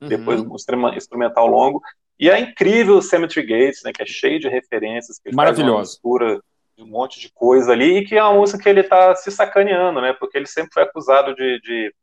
Uhum. 0.00 0.08
Depois 0.08 0.40
um 0.40 0.54
instrumental 0.94 1.46
longo. 1.46 1.80
E 2.18 2.28
é 2.28 2.38
incrível 2.38 2.96
o 2.96 3.02
Cemetery 3.02 3.46
Gates, 3.46 3.82
né? 3.84 3.92
Que 3.92 4.02
é 4.02 4.06
cheio 4.06 4.40
de 4.40 4.48
referências. 4.48 5.18
Que 5.18 5.34
Maravilhoso. 5.34 5.92
mistura 5.92 6.40
de 6.76 6.82
um 6.82 6.86
monte 6.86 7.20
de 7.20 7.30
coisa 7.32 7.72
ali. 7.72 7.98
E 7.98 8.04
que 8.04 8.16
é 8.16 8.22
uma 8.22 8.34
música 8.34 8.62
que 8.62 8.68
ele 8.68 8.80
está 8.80 9.14
se 9.14 9.30
sacaneando, 9.30 10.00
né? 10.00 10.12
Porque 10.12 10.36
ele 10.36 10.46
sempre 10.46 10.72
foi 10.74 10.82
acusado 10.82 11.34
de, 11.34 11.60
de 11.60 11.94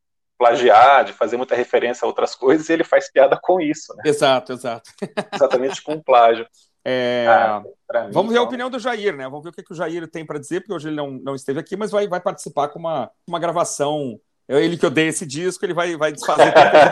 plagiar, 0.43 1.05
de 1.05 1.13
fazer 1.13 1.38
muita 1.38 1.55
referência 1.55 2.05
a 2.05 2.07
outras 2.07 2.35
coisas, 2.35 2.67
e 2.67 2.73
ele 2.73 2.83
faz 2.83 3.09
piada 3.09 3.39
com 3.41 3.62
isso, 3.62 3.95
né? 3.95 4.03
Exato, 4.05 4.51
exato. 4.51 4.91
Exatamente 5.33 5.81
com 5.81 6.01
plágio. 6.01 6.45
É... 6.85 7.25
Ah, 7.29 7.62
mim, 7.62 8.12
Vamos 8.12 8.33
ver 8.33 8.35
então... 8.35 8.43
a 8.43 8.45
opinião 8.45 8.69
do 8.69 8.77
Jair, 8.77 9.15
né? 9.15 9.23
Vamos 9.23 9.41
ver 9.41 9.51
o 9.51 9.53
que, 9.53 9.63
que 9.63 9.71
o 9.71 9.75
Jair 9.75 10.05
tem 10.05 10.25
para 10.25 10.38
dizer, 10.38 10.59
porque 10.59 10.73
hoje 10.73 10.89
ele 10.89 10.97
não, 10.97 11.12
não 11.12 11.33
esteve 11.33 11.57
aqui, 11.57 11.77
mas 11.77 11.91
vai, 11.91 12.09
vai 12.09 12.19
participar 12.19 12.67
com 12.67 12.77
uma, 12.77 13.09
uma 13.25 13.39
gravação. 13.39 14.19
É 14.50 14.62
ele 14.62 14.75
que 14.75 14.85
odeia 14.85 15.07
esse 15.07 15.25
disco, 15.25 15.65
ele 15.65 15.73
vai, 15.73 15.95
vai 15.95 16.12
desfazer 16.12 16.53
tudo 16.53 16.69
que 16.69 16.75
a 16.75 16.83
gente 16.83 16.91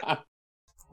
falou. 0.00 0.24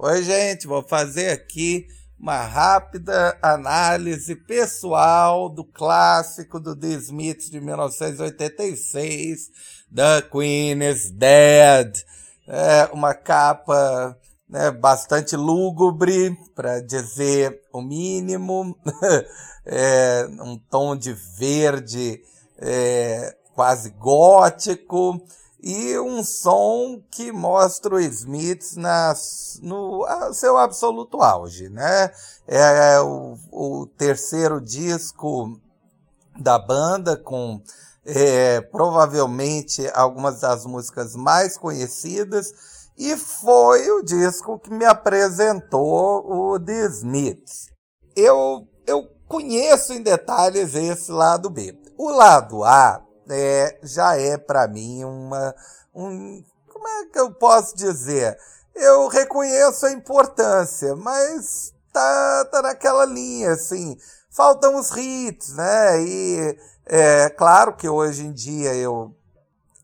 Oi, 0.11 0.23
gente, 0.23 0.67
vou 0.67 0.83
fazer 0.83 1.29
aqui 1.29 1.87
uma 2.19 2.41
rápida 2.41 3.39
análise 3.41 4.35
pessoal 4.35 5.47
do 5.47 5.63
clássico 5.63 6.59
do 6.59 6.75
The 6.75 6.87
Smiths 6.87 7.49
de 7.49 7.61
1986, 7.61 9.49
The 9.93 10.21
Queen 10.23 10.81
is 10.83 11.09
Dead. 11.09 12.05
É 12.47 12.89
uma 12.93 13.13
capa 13.13 14.17
né, 14.47 14.71
bastante 14.71 15.35
lúgubre, 15.35 16.35
para 16.55 16.79
dizer 16.79 17.61
o 17.71 17.81
mínimo, 17.81 18.75
é, 19.65 20.27
um 20.41 20.57
tom 20.57 20.95
de 20.95 21.13
verde 21.13 22.21
é, 22.57 23.35
quase 23.53 23.91
gótico, 23.91 25.21
e 25.61 25.99
um 25.99 26.23
som 26.23 27.01
que 27.11 27.31
mostra 27.31 27.95
o 27.95 27.99
Smith 27.99 28.75
nas, 28.77 29.59
no 29.61 30.05
seu 30.33 30.57
absoluto 30.57 31.21
auge, 31.21 31.67
né? 31.67 32.11
É, 32.47 32.93
é 32.93 33.01
o, 33.01 33.37
o 33.51 33.85
terceiro 33.97 34.61
disco 34.61 35.59
da 36.39 36.57
banda 36.57 37.17
com 37.17 37.61
é, 38.05 38.61
provavelmente 38.61 39.89
algumas 39.93 40.41
das 40.41 40.65
músicas 40.65 41.15
mais 41.15 41.57
conhecidas 41.57 42.51
e 42.97 43.15
foi 43.15 43.89
o 43.91 44.03
disco 44.03 44.59
que 44.59 44.69
me 44.69 44.83
apresentou 44.83 46.25
o 46.29 46.59
The 46.59 46.87
Smiths. 46.87 47.67
Eu, 48.13 48.67
eu 48.85 49.07
conheço 49.25 49.93
em 49.93 50.03
detalhes 50.03 50.75
esse 50.75 51.09
lado 51.09 51.49
B. 51.49 51.79
O 51.97 52.09
lado 52.09 52.63
A 52.65 53.01
é, 53.29 53.79
já 53.83 54.17
é 54.17 54.37
para 54.37 54.67
mim 54.67 55.05
uma. 55.05 55.55
Um, 55.95 56.43
como 56.67 56.87
é 56.87 57.05
que 57.05 57.19
eu 57.19 57.33
posso 57.33 57.75
dizer? 57.75 58.37
Eu 58.75 59.07
reconheço 59.07 59.85
a 59.85 59.91
importância, 59.91 60.95
mas 60.95 61.73
tá, 61.93 62.45
tá 62.51 62.61
naquela 62.61 63.05
linha, 63.05 63.51
assim. 63.51 63.97
Faltam 64.29 64.75
os 64.75 64.91
hits, 64.95 65.55
né? 65.55 66.01
E 66.01 66.57
é 66.89 67.29
claro 67.29 67.75
que 67.75 67.87
hoje 67.87 68.25
em 68.25 68.33
dia 68.33 68.73
eu 68.75 69.15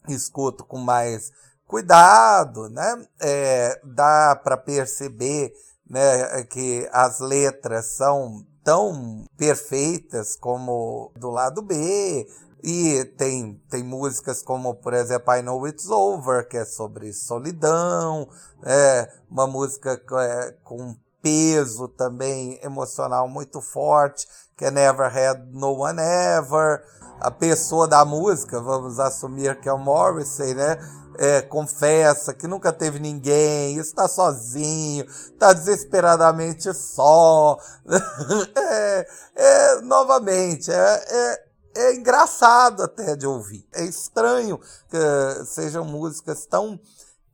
escuto 0.07 0.65
com 0.65 0.77
mais 0.77 1.31
cuidado, 1.67 2.69
né? 2.69 3.07
É, 3.19 3.79
dá 3.83 4.39
para 4.43 4.57
perceber 4.57 5.53
né, 5.89 6.43
que 6.45 6.89
as 6.91 7.19
letras 7.19 7.85
são 7.87 8.45
tão 8.63 9.25
perfeitas 9.37 10.35
como 10.35 11.11
do 11.15 11.29
lado 11.29 11.61
B, 11.61 12.27
e 12.67 13.05
tem, 13.15 13.61
tem 13.69 13.83
músicas 13.83 14.41
como, 14.41 14.73
por 14.73 14.95
exemplo, 14.95 15.35
I 15.35 15.43
Know 15.43 15.67
It's 15.67 15.87
Over, 15.87 16.47
que 16.47 16.57
é 16.57 16.65
sobre 16.65 17.13
solidão, 17.13 18.27
é 18.63 19.07
uma 19.29 19.45
música 19.45 20.01
é, 20.19 20.51
com 20.63 20.95
peso 21.25 21.87
também 21.87 22.59
emocional 22.61 23.27
muito 23.27 23.59
forte, 23.59 24.27
que 24.55 24.63
é 24.63 24.69
Never 24.69 25.07
Had 25.07 25.39
No 25.51 25.79
One 25.79 25.99
Ever. 25.99 26.83
A 27.19 27.31
pessoa 27.31 27.87
da 27.87 28.05
música, 28.05 28.61
vamos 28.61 28.99
assumir 28.99 29.59
que 29.59 29.67
é 29.67 29.73
o 29.73 29.79
Morrissey, 29.79 30.53
né? 30.53 30.77
É, 31.17 31.41
confessa 31.41 32.31
que 32.31 32.45
nunca 32.45 32.71
teve 32.71 32.99
ninguém, 32.99 33.77
está 33.77 34.07
sozinho, 34.07 35.05
está 35.05 35.51
desesperadamente 35.51 36.71
só. 36.75 37.57
é, 38.55 39.07
é, 39.35 39.81
novamente, 39.81 40.69
é, 40.69 41.05
é, 41.09 41.43
é 41.75 41.95
engraçado 41.95 42.83
até 42.83 43.15
de 43.15 43.25
ouvir. 43.25 43.67
É 43.73 43.83
estranho 43.83 44.59
que 44.89 45.45
sejam 45.45 45.85
músicas 45.85 46.45
tão 46.45 46.79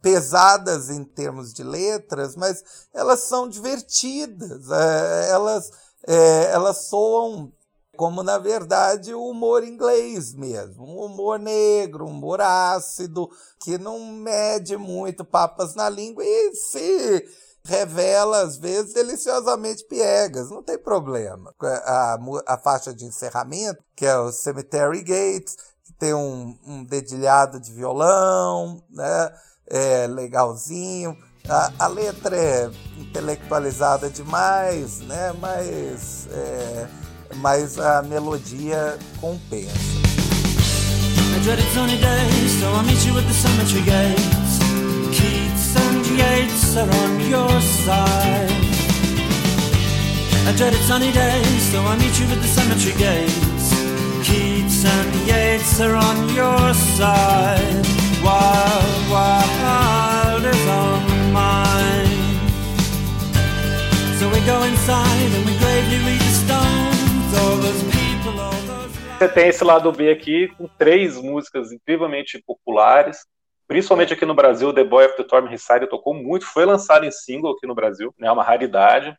pesadas 0.01 0.89
em 0.89 1.03
termos 1.03 1.53
de 1.53 1.63
letras, 1.63 2.36
mas 2.36 2.63
elas 2.93 3.22
são 3.22 3.48
divertidas. 3.48 4.70
É, 4.72 5.29
elas, 5.31 5.72
é, 6.08 6.51
elas 6.51 6.88
soam 6.88 7.51
como, 7.96 8.24
na 8.24 8.38
verdade, 8.38 9.13
o 9.13 9.24
humor 9.24 9.63
inglês 9.63 10.34
mesmo. 10.34 10.84
Um 10.84 11.05
humor 11.05 11.38
negro, 11.38 12.05
um 12.05 12.10
humor 12.10 12.41
ácido, 12.41 13.29
que 13.60 13.77
não 13.77 14.00
mede 14.12 14.75
muito 14.75 15.24
papas 15.24 15.75
na 15.75 15.88
língua 15.88 16.24
e 16.25 16.55
se 16.55 17.29
revela, 17.63 18.41
às 18.41 18.58
vezes, 18.58 18.93
deliciosamente 18.93 19.86
piegas, 19.86 20.50
não 20.50 20.63
tem 20.63 20.79
problema. 20.79 21.53
A, 21.62 22.17
a 22.48 22.58
faixa 22.58 22.93
de 22.93 23.05
encerramento, 23.05 23.84
que 23.96 24.05
é 24.05 24.17
o 24.17 24.31
Cemetery 24.31 25.03
Gates, 25.03 25.55
que 25.84 25.93
tem 25.93 26.13
um, 26.13 26.58
um 26.65 26.84
dedilhado 26.84 27.60
de 27.60 27.72
violão, 27.72 28.84
né? 28.89 29.31
É 29.70 30.08
legalzinho. 30.08 31.18
A, 31.50 31.72
a 31.80 31.88
letra 31.88 32.36
é 32.36 32.70
intelectualizada 32.98 34.10
demais, 34.10 35.00
né? 35.01 35.34
Mas, 35.39 36.27
é, 36.32 36.88
mas 37.36 37.80
a 37.80 38.01
melodia 38.03 38.98
compensa. 39.20 40.01
I 41.34 41.44
days, 41.98 42.62
meet 42.86 43.06
you 43.06 43.18
at 43.18 43.25
the 43.25 43.34
cemetery 43.34 43.82
gates. 43.82 44.60
Keats 45.12 45.75
and 45.75 46.06
Yates 46.18 46.77
are 46.77 46.89
on 46.89 47.20
your 47.30 47.62
side. 47.62 48.72
Sunny 50.88 51.12
day, 51.12 51.41
so 51.72 51.82
I 51.82 51.98
meet 51.98 52.20
you 52.20 52.27
at 52.27 52.41
the 52.41 52.48
cemetery 52.48 52.94
gates. 52.98 53.72
Keats 54.24 54.86
and 54.86 55.27
Yates 55.27 55.80
are 55.80 55.96
on 55.96 56.30
your 56.36 56.74
side. 56.74 58.00
Wild, 58.23 59.11
wild 59.11 60.45
is 60.45 60.67
on 60.67 61.33
mine. 61.33 62.39
So 64.19 64.29
we 64.29 64.39
go 64.45 64.63
inside 64.63 65.31
and 65.35 65.45
we 65.45 65.57
gravely 65.57 65.99
read 66.05 66.21
the 66.21 66.33
stones. 66.43 67.33
All 67.39 67.57
those 67.57 67.83
people, 67.83 68.39
all 68.39 68.51
those. 68.67 68.91
Você 69.19 69.27
tem 69.29 69.47
esse 69.49 69.63
lado 69.63 69.91
B 69.91 70.09
aqui 70.11 70.47
com 70.57 70.67
três 70.77 71.17
músicas 71.17 71.71
incrivelmente 71.71 72.41
populares 72.45 73.25
Principalmente 73.71 74.11
aqui 74.11 74.25
no 74.25 74.35
Brasil, 74.35 74.73
The 74.73 74.83
Boy 74.83 75.05
of 75.05 75.15
the 75.15 75.23
Storm 75.23 75.47
Recited 75.47 75.87
tocou 75.87 76.13
muito, 76.13 76.45
foi 76.45 76.65
lançado 76.65 77.05
em 77.05 77.11
single 77.11 77.53
aqui 77.53 77.65
no 77.65 77.73
Brasil, 77.73 78.13
né? 78.19 78.27
É 78.27 78.31
uma 78.31 78.43
raridade. 78.43 79.15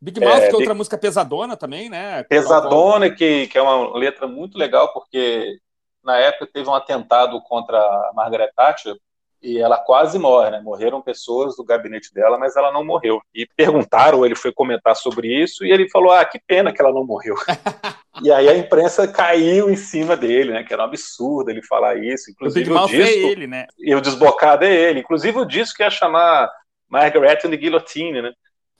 Big 0.00 0.18
Mouth, 0.18 0.32
é, 0.32 0.46
que 0.46 0.54
é 0.54 0.54
outra 0.54 0.72
Big... 0.72 0.78
música 0.78 0.96
pesadona 0.96 1.58
também, 1.58 1.90
né? 1.90 2.22
Pesadona, 2.22 3.10
que, 3.10 3.48
que 3.48 3.58
é 3.58 3.60
uma 3.60 3.94
letra 3.94 4.26
muito 4.26 4.56
legal, 4.56 4.90
porque 4.94 5.58
na 6.04 6.16
época 6.18 6.48
teve 6.52 6.68
um 6.68 6.74
atentado 6.74 7.40
contra 7.42 7.78
a 7.78 8.12
Margaret 8.14 8.50
Thatcher, 8.56 8.96
e 9.42 9.58
ela 9.58 9.76
quase 9.76 10.20
morre, 10.20 10.50
né? 10.50 10.60
Morreram 10.60 11.02
pessoas 11.02 11.56
do 11.56 11.64
gabinete 11.64 12.14
dela, 12.14 12.38
mas 12.38 12.54
ela 12.54 12.70
não 12.70 12.84
morreu. 12.84 13.20
E 13.34 13.44
perguntaram, 13.56 14.24
ele 14.24 14.36
foi 14.36 14.52
comentar 14.52 14.94
sobre 14.94 15.26
isso, 15.28 15.64
e 15.64 15.72
ele 15.72 15.90
falou: 15.90 16.12
Ah, 16.12 16.24
que 16.24 16.38
pena 16.46 16.72
que 16.72 16.80
ela 16.80 16.92
não 16.92 17.04
morreu. 17.04 17.34
e 18.22 18.30
aí 18.30 18.48
a 18.48 18.56
imprensa 18.56 19.08
caiu 19.08 19.68
em 19.68 19.74
cima 19.74 20.16
dele, 20.16 20.52
né? 20.52 20.62
Que 20.62 20.72
era 20.72 20.82
um 20.82 20.86
absurdo 20.86 21.50
ele 21.50 21.60
falar 21.60 21.96
isso. 21.96 22.30
Inclusive 22.30 22.70
o, 22.70 22.76
o 22.76 22.86
disco. 22.86 23.02
É 23.02 23.12
ele, 23.12 23.48
né? 23.48 23.66
E 23.76 23.92
o 23.92 24.00
desbocado 24.00 24.64
é 24.64 24.72
ele. 24.72 25.00
Inclusive 25.00 25.36
o 25.36 25.44
disco 25.44 25.82
ia 25.82 25.90
chamar 25.90 26.48
Margaret 26.88 27.40
and 27.44 27.50
the 27.50 27.56
Guillotine, 27.56 28.22
né? 28.22 28.32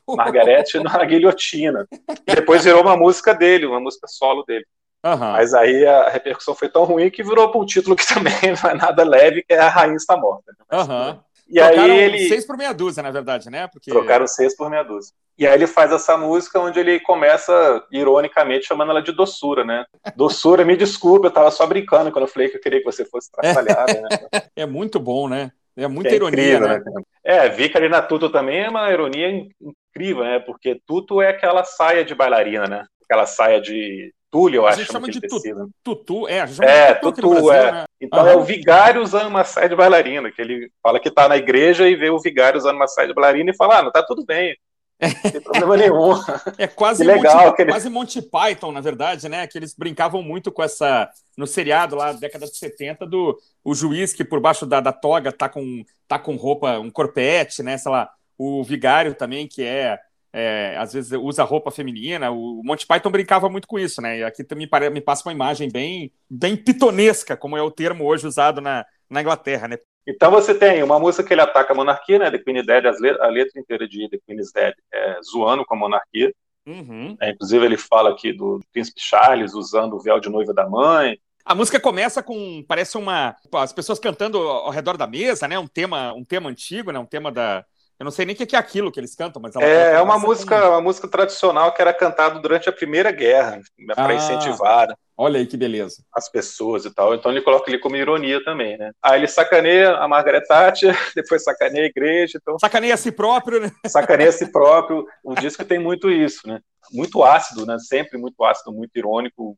Margaret 0.07 0.64
na 0.83 1.02
guilhotina. 1.05 1.88
E 2.26 2.35
depois 2.35 2.64
virou 2.64 2.83
uma 2.83 2.97
música 2.97 3.35
dele, 3.35 3.67
uma 3.67 3.81
música 3.81 4.07
solo 4.07 4.45
dele. 4.45 4.64
Uhum. 5.05 5.33
Mas 5.33 5.53
aí 5.53 5.85
a 5.87 6.09
repercussão 6.09 6.55
foi 6.55 6.69
tão 6.69 6.85
ruim 6.85 7.11
que 7.11 7.23
virou 7.23 7.51
para 7.51 7.61
um 7.61 7.67
título 7.67 7.97
que 7.97 8.07
também 8.13 8.33
não 8.63 8.71
é 8.71 8.75
nada 8.75 9.05
leve, 9.05 9.43
que 9.43 9.53
é 9.53 9.59
A 9.59 9.69
Rainha 9.69 9.97
Está 9.97 10.17
Morta. 10.17 10.53
Né? 10.53 10.79
Uhum. 10.79 11.19
E 11.49 11.55
Trocaram 11.55 11.95
aí 11.95 12.01
ele. 12.01 12.29
Seis 12.29 12.47
por 12.47 12.57
meia 12.57 12.73
dúzia, 12.73 13.03
na 13.03 13.11
verdade, 13.11 13.51
né? 13.51 13.67
Porque... 13.67 13.91
Trocaram 13.91 14.27
seis 14.27 14.57
por 14.57 14.71
meia 14.71 14.83
dúzia. 14.83 15.13
E 15.37 15.47
aí 15.47 15.55
ele 15.55 15.67
faz 15.67 15.93
essa 15.93 16.17
música 16.17 16.59
onde 16.61 16.79
ele 16.79 17.01
começa, 17.01 17.85
ironicamente, 17.91 18.67
chamando 18.67 18.91
ela 18.91 19.03
de 19.03 19.13
doçura, 19.13 19.65
né? 19.65 19.85
Doçura, 20.15 20.65
me 20.65 20.77
desculpe, 20.77 21.27
eu 21.27 21.31
tava 21.31 21.51
só 21.51 21.67
brincando 21.67 22.11
quando 22.13 22.25
eu 22.27 22.31
falei 22.31 22.49
que 22.49 22.57
eu 22.57 22.61
queria 22.61 22.79
que 22.79 22.85
você 22.85 23.05
fosse 23.05 23.31
trabalhada, 23.31 24.01
né? 24.01 24.09
É 24.57 24.65
muito 24.65 25.01
bom, 25.01 25.29
né? 25.29 25.51
É 25.77 25.89
muita 25.89 26.11
é 26.11 26.15
ironia, 26.15 26.55
incrível, 26.55 26.69
né? 26.69 26.79
né? 26.79 27.03
É, 27.25 27.49
Vicari 27.49 27.89
na 27.89 28.03
Tuto 28.03 28.31
também 28.31 28.61
é 28.61 28.69
uma 28.69 28.91
ironia 28.91 29.29
incrível, 29.31 30.23
né? 30.25 30.39
Porque 30.39 30.81
Tuto 30.87 31.21
é 31.21 31.31
aquela 31.31 31.65
saia 31.65 32.05
de 32.05 32.15
bailarina, 32.15 32.67
né? 32.67 32.85
Aquela 33.05 33.27
saia 33.27 33.61
de 33.61 34.13
Túlio, 34.33 34.61
eu 34.61 34.67
acho. 34.67 34.81
A 34.81 34.83
gente 34.83 34.93
chama 34.93 35.09
de 35.11 35.21
tecido. 35.21 35.71
tutu, 35.85 36.27
é, 36.27 36.41
a 36.41 36.47
gente 36.47 36.57
chama 36.57 36.71
é, 36.71 36.95
de 36.95 37.01
tutu, 37.01 37.21
tutu 37.21 37.45
Brasil, 37.45 37.53
é. 37.53 37.73
Né? 37.73 37.85
Então 38.01 38.27
é 38.27 38.35
o 38.35 38.43
vigário 38.43 39.03
usando 39.03 39.29
uma 39.29 39.45
saia 39.45 39.69
de 39.69 39.77
bailarina, 39.77 40.33
que 40.33 40.41
ele 40.41 40.71
fala 40.83 40.99
que 40.99 41.11
tá 41.11 41.29
na 41.29 41.37
igreja 41.37 41.87
e 41.87 41.95
vê 41.95 42.09
o 42.09 42.19
vigário 42.19 42.59
usando 42.59 42.77
uma 42.77 42.89
saia 42.89 43.09
de 43.09 43.15
bailarina 43.15 43.51
e 43.51 43.57
fala, 43.57 43.79
ah, 43.79 43.83
não 43.83 43.93
tá 43.93 44.03
tudo 44.03 44.25
bem, 44.25 44.57
não 45.03 45.31
tem 45.31 45.41
problema 45.41 45.77
nenhum. 45.77 46.12
É 46.57 46.67
quase, 46.67 47.05
legal, 47.05 47.47
Monty, 47.51 47.65
quase 47.67 47.91
Monty 47.91 48.23
Python, 48.23 48.73
na 48.73 48.81
verdade, 48.81 49.29
né? 49.29 49.47
Que 49.47 49.59
eles 49.59 49.75
brincavam 49.75 50.23
muito 50.23 50.51
com 50.51 50.62
essa. 50.62 51.11
No 51.37 51.47
seriado 51.47 51.95
lá, 51.95 52.12
década 52.12 52.47
de 52.47 52.57
70, 52.57 53.07
do 53.07 53.39
o 53.62 53.75
juiz 53.75 54.15
que 54.15 54.25
por 54.25 54.41
baixo 54.41 54.65
da, 54.65 54.81
da 54.81 54.93
toga 54.93 55.31
tá 55.31 55.49
com, 55.49 55.85
tá 56.09 56.19
com 56.19 56.37
roupa, 56.37 56.79
um 56.79 56.91
corpete, 56.91 57.62
né? 57.62 57.77
Sei 57.77 57.93
lá, 57.93 58.11
o 58.39 58.65
vigário 58.65 59.15
também, 59.15 59.47
que 59.47 59.62
é 59.62 59.99
é, 60.33 60.77
às 60.79 60.93
vezes 60.93 61.12
usa 61.12 61.45
roupa 61.45 61.71
feminina. 61.71 62.31
O 62.31 62.62
Monty 62.65 62.87
Python 62.87 63.11
brincava 63.11 63.49
muito 63.49 63.69
com 63.69 63.79
isso, 63.79 64.01
né? 64.01 64.21
E 64.21 64.25
aqui 64.25 64.43
me, 64.55 64.69
me 64.91 65.01
passa 65.01 65.29
uma 65.29 65.33
imagem 65.33 65.71
bem, 65.71 66.11
bem 66.29 66.57
pitonesca, 66.57 67.37
como 67.37 67.57
é 67.57 67.62
o 67.62 67.71
termo 67.71 68.07
hoje 68.07 68.27
usado 68.27 68.61
na, 68.61 68.85
na 69.11 69.21
Inglaterra, 69.21 69.69
né? 69.69 69.79
Então 70.07 70.31
você 70.31 70.55
tem 70.55 70.83
uma 70.83 70.99
música 70.99 71.23
que 71.23 71.35
ele 71.35 71.43
ataca 71.43 71.73
a 71.73 71.77
monarquia, 71.77 72.19
né? 72.19 72.31
The 72.31 72.39
Queen 72.39 72.65
Dead, 72.65 72.85
a 72.87 73.29
letra 73.29 73.61
inteira 73.61 73.87
de 73.87 74.09
The 74.09 74.19
Queen 74.27 74.41
is 74.41 74.53
Dead 74.53 74.75
é 74.93 75.19
zoando 75.23 75.65
com 75.65 75.75
a 75.75 75.79
monarquia. 75.79 76.35
Uhum. 76.67 77.17
É, 77.21 77.31
inclusive 77.31 77.65
ele 77.65 77.77
fala 77.77 78.11
aqui 78.11 78.33
do 78.33 78.61
príncipe 78.73 79.01
Charles 79.01 79.53
usando 79.53 79.95
o 79.95 80.01
véu 80.01 80.19
de 80.19 80.29
noiva 80.29 80.55
da 80.55 80.69
mãe. 80.69 81.19
A 81.45 81.55
música 81.55 81.79
começa 81.81 82.23
com 82.23 82.65
parece 82.67 82.97
uma 82.97 83.37
as 83.53 83.73
pessoas 83.73 83.99
cantando 83.99 84.39
ao 84.39 84.71
redor 84.71 84.97
da 84.97 85.07
mesa, 85.07 85.49
né? 85.49 85.59
Um 85.59 85.67
tema 85.67 86.12
um 86.15 86.25
tema 86.25 86.49
antigo, 86.49 86.91
né? 86.93 86.99
Um 86.99 87.07
tema 87.07 87.31
da 87.33 87.65
eu 88.03 88.05
não 88.05 88.11
sei 88.11 88.27
nem 88.27 88.35
o 88.35 88.37
que 88.37 88.57
é 88.57 88.59
aquilo 88.59 88.91
que 88.91 88.99
eles 88.99 89.15
cantam, 89.15 89.41
mas 89.41 89.55
ela, 89.55 89.65
é, 89.65 89.93
é 89.93 90.03
uma 90.03 90.19
música, 90.19 90.61
com... 90.61 90.69
uma 90.71 90.81
música 90.81 91.07
tradicional 91.07 91.73
que 91.73 91.81
era 91.81 91.95
cantada 91.95 92.41
durante 92.41 92.69
a 92.69 92.73
Primeira 92.73 93.13
Guerra, 93.13 93.61
né, 93.79 93.95
para 93.95 94.09
ah, 94.09 94.15
incentivar. 94.17 94.88
Olha 95.17 95.38
aí 95.38 95.47
que 95.47 95.57
beleza. 95.57 96.03
As 96.12 96.29
pessoas 96.29 96.85
e 96.85 96.93
tal. 96.93 97.15
Então 97.15 97.31
ele 97.31 97.43
coloca 97.43 97.71
ele 97.71 97.79
como 97.79 97.95
ironia 97.95 98.43
também, 98.43 98.77
né? 98.77 98.91
Aí 99.01 99.21
ele 99.21 99.29
sacaneia 99.29 99.95
a 99.95 100.09
Margaret 100.09 100.43
Thatcher, 100.49 100.99
depois 101.15 101.45
sacaneia 101.45 101.85
a 101.85 101.87
igreja. 101.87 102.41
Então... 102.43 102.59
Sacaneia 102.59 102.95
a 102.95 102.97
si 102.97 103.12
próprio, 103.12 103.61
né? 103.61 103.71
Sacaneia 103.87 104.31
a 104.31 104.33
si 104.33 104.51
próprio. 104.51 105.07
O 105.23 105.37
disco 105.37 105.65
tem 105.65 105.79
muito 105.79 106.11
isso, 106.11 106.41
né? 106.49 106.59
Muito 106.90 107.23
ácido, 107.23 107.64
né? 107.64 107.79
Sempre 107.79 108.18
muito 108.18 108.42
ácido, 108.45 108.73
muito 108.73 108.97
irônico, 108.97 109.57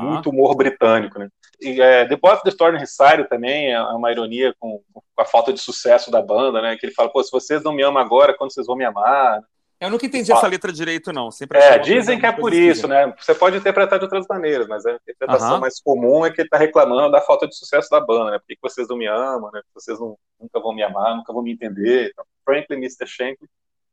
muito 0.00 0.30
humor 0.30 0.54
britânico, 0.54 1.18
né? 1.18 1.28
E 1.60 1.80
é, 1.80 2.06
The 2.06 2.16
Boy 2.16 2.32
of 2.32 2.42
the 2.42 2.50
Storm 2.50 2.76
Recital 2.76 3.26
também 3.28 3.72
é 3.72 3.80
uma 3.80 4.12
ironia 4.12 4.54
com, 4.58 4.82
com, 4.92 5.02
a 5.16 5.24
falta 5.24 5.52
de 5.52 5.60
sucesso 5.60 6.10
da 6.10 6.20
banda, 6.20 6.60
né? 6.60 6.76
Que 6.76 6.86
ele 6.86 6.94
fala, 6.94 7.10
pô, 7.10 7.22
se 7.22 7.30
vocês 7.30 7.62
não 7.62 7.72
me 7.72 7.82
amam 7.82 8.02
agora, 8.02 8.36
quando 8.36 8.52
vocês 8.52 8.66
vão 8.66 8.76
me 8.76 8.84
amar? 8.84 9.40
Eu 9.78 9.90
nunca 9.90 10.06
entendi 10.06 10.32
essa 10.32 10.46
letra 10.46 10.72
direito, 10.72 11.12
não. 11.12 11.30
Sempre 11.30 11.58
é, 11.58 11.78
dizem 11.78 12.18
que 12.18 12.24
é 12.24 12.32
por 12.32 12.52
isso, 12.52 12.88
né? 12.88 13.12
Você 13.18 13.34
pode 13.34 13.58
interpretar 13.58 13.98
de 13.98 14.06
outras 14.06 14.26
maneiras, 14.26 14.66
mas 14.66 14.86
a 14.86 14.92
interpretação 14.92 15.60
mais 15.60 15.80
comum 15.80 16.24
é 16.24 16.30
que 16.30 16.40
ele 16.40 16.46
está 16.46 16.56
reclamando 16.56 17.12
da 17.12 17.20
falta 17.20 17.46
de 17.46 17.54
sucesso 17.54 17.90
da 17.90 18.00
banda, 18.00 18.30
né? 18.30 18.38
Por 18.38 18.46
que 18.46 18.56
vocês 18.62 18.88
não 18.88 18.96
me 18.96 19.06
amam, 19.06 19.50
né? 19.52 19.60
Vocês 19.74 20.00
não, 20.00 20.16
nunca 20.40 20.60
vão 20.60 20.74
me 20.74 20.82
amar, 20.82 21.14
nunca 21.14 21.30
vão 21.30 21.42
me 21.42 21.52
entender. 21.52 22.10
Então, 22.10 22.24
Franklin 22.42 22.78
Mr. 22.78 23.06
Shankly, 23.06 23.48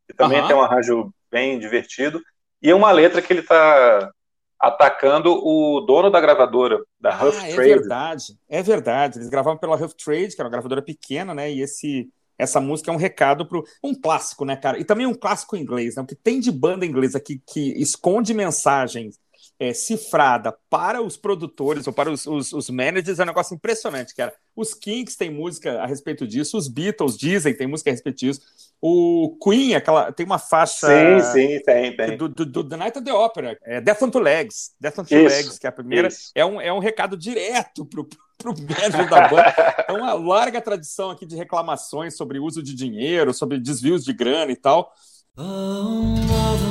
que 0.08 0.16
também 0.16 0.46
tem 0.48 0.56
um 0.56 0.62
arranjo 0.62 1.14
bem 1.30 1.60
divertido, 1.60 2.22
e 2.64 2.74
uma 2.74 2.92
letra 2.92 3.22
que 3.22 3.34
ele 3.34 3.42
está 3.42 4.10
atacando 4.58 5.34
o 5.34 5.82
dono 5.82 6.10
da 6.10 6.22
gravadora, 6.22 6.82
da 6.98 7.14
ah, 7.14 7.26
Huff 7.26 7.38
é 7.38 7.54
Trade. 7.54 7.72
É 7.72 7.76
verdade, 7.76 8.40
é 8.48 8.64
verdade. 8.64 9.18
Eles 9.18 9.30
gravavam 9.30 9.58
pela 9.58 9.76
Huff 9.76 9.94
Trade, 9.96 10.30
que 10.30 10.42
era 10.42 10.46
uma 10.46 10.52
gravadora 10.52 10.82
pequena, 10.82 11.34
né? 11.34 11.52
E 11.52 11.62
esse 11.62 12.10
essa 12.38 12.60
música 12.60 12.90
é 12.90 12.94
um 12.94 12.98
recado 12.98 13.46
para 13.46 13.62
um 13.84 13.94
clássico, 13.94 14.44
né, 14.44 14.56
cara? 14.56 14.80
E 14.80 14.84
também 14.84 15.06
um 15.06 15.14
clássico 15.14 15.56
inglês, 15.56 15.96
né? 15.96 16.02
O 16.02 16.06
que 16.06 16.16
tem 16.16 16.40
de 16.40 16.52
banda 16.52 16.86
inglesa 16.86 17.20
que, 17.20 17.42
que 17.46 17.74
esconde 17.80 18.34
mensagens 18.34 19.20
é, 19.60 19.74
cifrada 19.74 20.52
para 20.70 21.02
os 21.02 21.16
produtores 21.16 21.86
ou 21.86 21.94
para 21.94 22.12
os, 22.12 22.26
os, 22.26 22.54
os, 22.54 22.70
managers 22.70 23.20
é 23.20 23.24
um 23.24 23.28
negócio 23.28 23.54
impressionante, 23.54 24.16
cara. 24.16 24.34
Os 24.56 24.74
Kinks 24.74 25.16
têm 25.16 25.30
música 25.30 25.82
a 25.82 25.86
respeito 25.86 26.28
disso, 26.28 26.58
os 26.58 26.68
Beatles 26.68 27.18
dizem 27.18 27.56
tem 27.56 27.68
música 27.68 27.90
a 27.90 27.94
respeito 27.94 28.18
disso. 28.18 28.42
O 28.86 29.38
Queen, 29.42 29.76
aquela, 29.76 30.12
tem 30.12 30.26
uma 30.26 30.38
faixa. 30.38 30.88
Sim, 30.88 31.32
sim, 31.32 31.64
tem, 31.64 31.96
tem. 31.96 32.18
Do, 32.18 32.28
do, 32.28 32.46
do 32.46 32.68
The 32.68 32.76
Night 32.76 32.98
of 32.98 33.06
the 33.06 33.14
Opera, 33.14 33.58
é 33.64 33.80
Death 33.80 34.02
on 34.02 34.10
Two 34.10 34.20
Legs. 34.20 34.72
Death 34.78 35.00
on 35.00 35.06
Two 35.06 35.20
isso, 35.20 35.36
Legs, 35.38 35.58
que 35.58 35.66
é 35.66 35.70
a 35.70 35.72
primeira. 35.72 36.10
É 36.36 36.46
um, 36.46 36.60
é 36.60 36.74
um 36.74 36.80
recado 36.80 37.16
direto 37.16 37.86
pro, 37.86 38.06
pro 38.38 38.54
manager 38.54 39.10
da 39.10 39.30
banda. 39.30 39.56
Então, 39.86 39.96
uma 40.04 40.12
larga 40.16 40.60
tradição 40.60 41.10
aqui 41.10 41.26
de 41.26 41.38
reclamações 41.38 42.18
sobre 42.18 42.40
uso 42.40 42.62
de 42.62 42.76
dinheiro, 42.76 43.34
sobre 43.34 43.58
desvios 43.58 44.04
de 44.04 44.12
grana 44.12 44.52
e 44.52 44.58
tal. 44.58 44.92
Oh, 45.38 45.44
mother, 45.44 46.68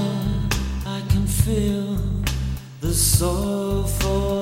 I 0.85 1.01
can 1.11 1.27
feel 1.27 1.97
the 2.83 2.93
soul 2.93 3.85
falling 3.85 4.42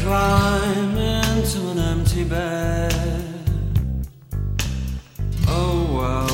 climb 0.00 0.96
into 0.96 1.70
an 1.70 1.78
empty 1.78 2.24
bed, 2.24 2.92
oh 5.48 5.86
well, 5.92 6.28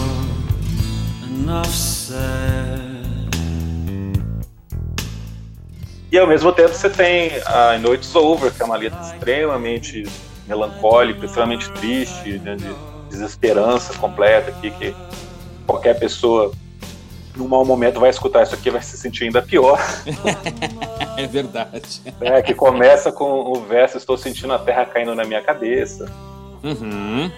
enough 1.29 1.67
said. 1.67 3.05
E 6.11 6.19
ao 6.19 6.29
mesmo 6.29 6.53
tempo 6.53 6.73
você 6.73 6.89
tem 6.89 7.33
a 7.45 7.77
Noites 7.79 8.15
Over, 8.15 8.53
que 8.53 8.63
é 8.63 8.65
uma 8.65 8.77
letra 8.77 9.01
extremamente 9.01 10.07
melancólica, 10.47 11.27
extremamente 11.27 11.69
triste, 11.73 12.39
né, 12.39 12.55
de 12.55 12.73
desesperança 13.11 13.95
completa 13.95 14.51
aqui, 14.51 14.71
que 14.71 14.95
qualquer 15.67 15.99
pessoa 15.99 16.53
num 17.37 17.49
mau 17.49 17.65
momento 17.65 18.01
vai 18.01 18.11
escutar 18.11 18.43
isso 18.43 18.55
aqui 18.55 18.71
vai 18.71 18.83
se 18.83 18.97
sentir 18.97 19.25
ainda 19.25 19.43
pior. 19.43 19.79
é 21.19 21.27
verdade. 21.27 22.03
É, 22.21 22.43
que 22.43 22.55
começa 22.55 23.11
com 23.11 23.25
o 23.25 23.55
verso 23.63 23.97
Estou 23.97 24.17
sentindo 24.17 24.53
a 24.53 24.59
terra 24.59 24.85
caindo 24.87 25.15
na 25.15 25.25
minha 25.25 25.43
cabeça. 25.43 26.07
Uhum. 26.63 27.31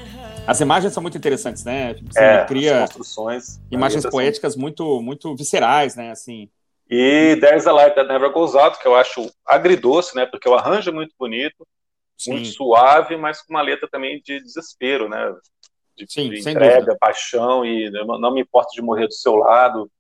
As 0.47 0.61
imagens 0.61 0.93
são 0.93 1.03
muito 1.03 1.19
interessantes, 1.19 1.65
né? 1.65 1.97
Você 2.09 2.21
é, 2.21 2.45
cria 2.45 2.81
construções, 2.81 3.61
imagens 3.71 4.07
poéticas 4.07 4.53
são... 4.53 4.63
muito, 4.63 5.03
muito 5.03 5.35
viscerais, 5.35 5.97
né? 5.97 6.13
Assim. 6.13 6.49
E 6.89 7.37
There's 7.41 7.67
a 7.67 7.73
Light 7.73 7.97
That 7.97 8.09
Never 8.09 8.31
Goes 8.31 8.55
Out, 8.55 8.79
que 8.79 8.87
eu 8.87 8.95
acho 8.95 9.29
agridoce, 9.45 10.15
né? 10.15 10.25
Porque 10.25 10.49
o 10.49 10.55
arranjo 10.55 10.91
é 10.91 10.93
muito 10.93 11.15
bonito, 11.19 11.67
Sim. 12.17 12.35
muito 12.35 12.49
suave, 12.49 13.17
mas 13.17 13.43
com 13.43 13.55
uma 13.55 13.63
letra 13.63 13.89
também 13.91 14.23
de 14.25 14.41
desespero, 14.41 15.09
né? 15.09 15.35
De, 15.97 16.13
Sim, 16.13 16.31
de 16.31 16.41
entrega, 16.41 16.77
dúvida. 16.77 16.97
paixão 17.01 17.65
e 17.65 17.91
não 17.91 18.33
me 18.33 18.43
importo 18.43 18.73
de 18.75 18.83
morrer 18.83 19.07
do 19.07 19.15
seu 19.15 19.37
lado, 19.37 19.91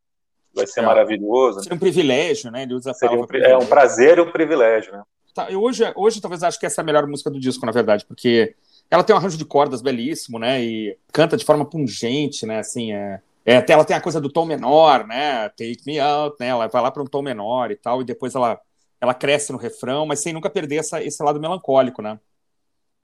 vai 0.55 0.67
ser 0.67 0.81
é. 0.81 0.87
maravilhoso. 0.87 1.61
Seria 1.61 1.77
um 1.77 1.79
privilégio, 1.79 2.51
né? 2.51 2.63
Ele 2.63 2.75
usa 2.75 2.91
a 2.91 2.95
Seria 2.95 3.19
um, 3.19 3.27
é 3.33 3.57
um 3.57 3.67
prazer 3.67 4.19
e 4.19 4.21
um 4.21 4.31
privilégio, 4.31 4.93
né? 4.93 5.03
Tá, 5.35 5.51
eu 5.51 5.63
hoje, 5.63 5.85
hoje 5.95 6.21
talvez 6.21 6.43
acho 6.43 6.59
que 6.59 6.65
essa 6.65 6.81
é 6.81 6.83
a 6.83 6.85
melhor 6.85 7.07
música 7.07 7.31
do 7.31 7.39
disco, 7.39 7.67
na 7.67 7.73
verdade, 7.73 8.07
porque 8.07 8.55
ela 8.91 9.05
tem 9.05 9.15
um 9.15 9.19
arranjo 9.19 9.37
de 9.37 9.45
cordas 9.45 9.83
belíssimo, 9.83 10.39
né? 10.39 10.63
E 10.63 10.97
canta 11.13 11.37
de 11.37 11.45
forma 11.45 11.65
pungente, 11.65 12.47
né? 12.47 12.59
Assim, 12.59 12.93
é, 12.93 13.21
É, 13.45 13.65
ela 13.69 13.85
tem 13.85 13.97
a 13.97 14.01
coisa 14.01 14.21
do 14.21 14.29
tom 14.29 14.45
menor, 14.45 15.07
né? 15.07 15.49
Take 15.51 15.83
me 15.87 16.01
out, 16.01 16.37
né? 16.41 16.49
Ela 16.49 16.67
vai 16.69 16.83
lá 16.83 16.91
para 16.91 17.03
um 17.03 17.07
tom 17.07 17.23
menor 17.23 17.71
e 17.71 17.77
tal, 17.77 18.01
e 18.01 18.05
depois 18.05 18.35
ela, 18.35 18.59
ela 19.01 19.15
cresce 19.15 19.53
no 19.53 19.59
refrão, 19.59 20.07
mas 20.07 20.21
sem 20.21 20.33
nunca 20.33 20.51
perder 20.51 20.77
essa, 20.77 21.03
esse 21.03 21.23
lado 21.23 21.39
melancólico, 21.39 22.01
né? 22.01 22.19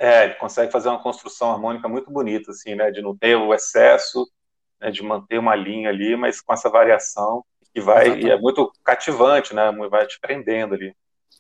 É, 0.03 0.25
ele 0.25 0.35
consegue 0.35 0.73
fazer 0.73 0.89
uma 0.89 1.01
construção 1.01 1.53
harmônica 1.53 1.89
muito 1.89 2.11
bonita, 2.11 2.51
assim, 2.51 2.75
né? 2.75 2.91
De 2.91 3.01
não 3.01 3.17
ter 3.17 3.37
o 3.37 3.55
excesso, 3.55 4.29
né? 4.81 4.91
de 4.91 5.01
manter 5.01 5.39
uma 5.39 5.55
linha 5.55 5.91
ali, 5.91 6.17
mas 6.17 6.41
com 6.41 6.53
essa 6.53 6.69
variação 6.69 7.45
que 7.73 7.81
vai 7.81 8.07
Exatamente. 8.07 8.27
e 8.27 8.31
é 8.31 8.37
muito 8.37 8.73
cativante, 8.83 9.55
né? 9.55 9.71
Vai 9.89 10.05
te 10.05 10.19
prendendo 10.19 10.75
ali. 10.75 10.93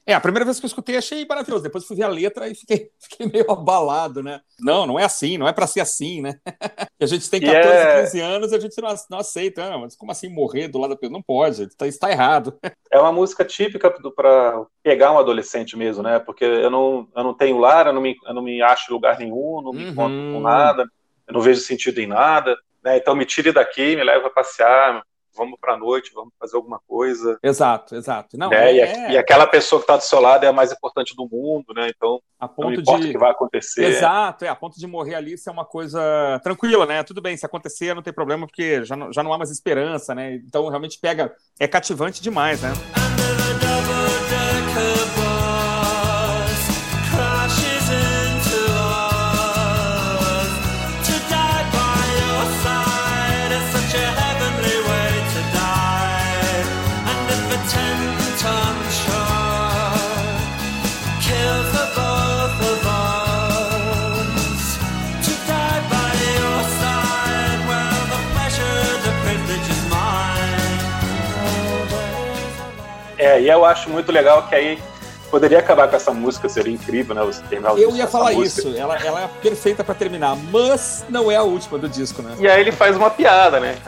É, 0.05 0.15
a 0.15 0.21
primeira 0.21 0.45
vez 0.45 0.59
que 0.59 0.67
eu 0.67 0.69
escutei 0.69 0.97
achei 0.97 1.25
maravilhoso. 1.25 1.63
Depois 1.63 1.87
fui 1.87 1.97
ver 1.97 2.03
a 2.03 2.09
letra 2.09 2.49
e 2.49 2.55
fiquei, 2.55 2.91
fiquei 3.01 3.27
meio 3.27 3.51
abalado, 3.51 4.23
né? 4.23 4.41
Não, 4.61 4.87
não 4.87 4.99
é 4.99 5.05
assim, 5.05 5.39
não 5.39 5.47
é 5.47 5.53
para 5.53 5.67
ser 5.67 5.81
assim, 5.81 6.21
né? 6.21 6.39
a 7.01 7.07
gente 7.07 7.31
tem 7.31 7.41
14, 7.41 7.69
é... 7.69 8.03
15 8.03 8.21
anos 8.21 8.53
e 8.53 8.57
a 8.57 8.61
gente 8.61 8.81
não, 8.81 8.95
não 9.11 9.19
aceita. 9.19 9.71
Não, 9.71 9.81
mas 9.81 9.97
como 9.97 10.11
assim 10.11 10.29
morrer 10.29 10.69
do 10.69 10.79
lado 10.79 10.91
da 10.91 10.97
pessoa? 10.97 11.13
Não 11.13 11.23
pode, 11.23 11.69
tá, 11.77 11.87
está 11.87 12.11
errado. 12.11 12.59
é 12.91 12.99
uma 12.99 13.13
música 13.13 13.45
típica 13.45 13.91
para 13.91 14.67
pegar 14.83 15.13
um 15.13 15.19
adolescente 15.19 15.77
mesmo, 15.77 16.03
né? 16.03 16.19
Porque 16.19 16.45
eu 16.45 16.71
não, 16.71 17.09
eu 17.15 17.23
não 17.23 17.35
tenho 17.35 17.59
lar, 17.59 17.87
eu 17.87 17.93
não 17.93 18.03
me, 18.03 18.17
eu 18.27 18.35
não 18.35 18.43
me 18.43 18.61
acho 18.61 18.91
em 18.91 18.95
lugar 18.95 19.19
nenhum, 19.19 19.63
não 19.63 19.73
me 19.73 19.85
uhum. 19.85 19.91
encontro 19.91 20.33
com 20.33 20.41
nada, 20.41 20.85
eu 21.29 21.35
não 21.35 21.41
vejo 21.41 21.61
sentido 21.61 22.01
em 22.01 22.07
nada. 22.07 22.57
Né? 22.83 22.97
Então 22.97 23.15
me 23.15 23.25
tire 23.25 23.53
daqui, 23.53 23.95
me 23.95 24.03
leve 24.03 24.27
a 24.27 24.31
passear, 24.31 25.03
vamos 25.37 25.59
para 25.61 25.75
a 25.75 25.77
noite, 25.77 26.13
vamos 26.15 26.33
fazer 26.39 26.57
alguma 26.57 26.81
coisa. 26.87 27.39
Exato, 27.43 27.95
exato. 27.95 28.37
Não, 28.37 28.51
né? 28.51 28.77
é... 28.77 29.11
e, 29.11 29.13
e, 29.13 29.19
aquela 29.19 29.47
pessoa 29.47 29.81
que 29.81 29.85
está 29.85 29.97
do 29.97 30.03
seu 30.03 30.21
lado 30.21 30.45
é 30.45 30.49
a 30.49 30.53
mais 30.53 30.73
importante 30.73 31.15
do 31.17 31.29
mundo, 31.31 31.73
né? 31.75 31.91
Então, 31.95 32.21
a 32.39 32.49
ponto 32.49 32.69
não 32.69 32.75
importa 32.75 33.03
de... 33.03 33.09
o 33.09 33.13
que 33.13 33.19
vai 33.19 33.31
acontecer. 33.31 33.85
Exato, 33.85 34.45
é, 34.45 34.49
a 34.49 34.57
ponto 34.57 34.79
de 34.79 34.87
morrer 34.87 35.15
ali, 35.15 35.35
isso 35.35 35.49
é 35.49 35.53
uma 35.53 35.65
coisa 35.65 36.41
tranquila, 36.43 36.87
né? 36.87 37.03
Tudo 37.03 37.21
bem, 37.21 37.37
se 37.37 37.47
acontecer, 37.47 37.95
não 37.95 38.03
tem 38.03 38.13
problema, 38.13 38.47
porque 38.47 38.85
já 38.85 38.97
não, 38.97 39.13
já 39.13 39.23
não 39.23 39.33
há 39.33 39.39
mais 39.39 39.51
esperança, 39.51 40.15
né? 40.15 40.35
Então, 40.35 40.69
realmente 40.69 40.99
pega, 41.01 41.35
é 41.59 41.67
cativante 41.67 42.23
demais, 42.23 42.61
né? 42.63 43.02
E 73.43 73.49
eu 73.49 73.65
acho 73.65 73.91
muito 73.91 74.13
legal 74.13 74.47
que 74.47 74.55
aí 74.55 74.79
poderia 75.29 75.59
acabar 75.59 75.89
com 75.89 75.97
essa 75.97 76.13
música, 76.13 76.49
seria 76.49 76.73
incrível, 76.73 77.13
né? 77.13 77.25
Você 77.25 77.43
terminar 77.43 77.77
Eu 77.77 77.97
ia 77.97 78.07
falar 78.07 78.35
isso, 78.35 78.69
ela, 78.77 78.97
ela 79.05 79.23
é 79.25 79.29
perfeita 79.43 79.83
para 79.83 79.97
terminar, 79.97 80.37
mas 80.37 81.05
não 81.09 81.29
é 81.29 81.35
a 81.35 81.43
última 81.43 81.77
do 81.77 81.89
disco, 81.89 82.23
né? 82.23 82.37
E 82.39 82.47
aí 82.47 82.61
ele 82.61 82.71
faz 82.71 82.97
uma 82.97 83.11
piada, 83.11 83.59
né? 83.59 83.77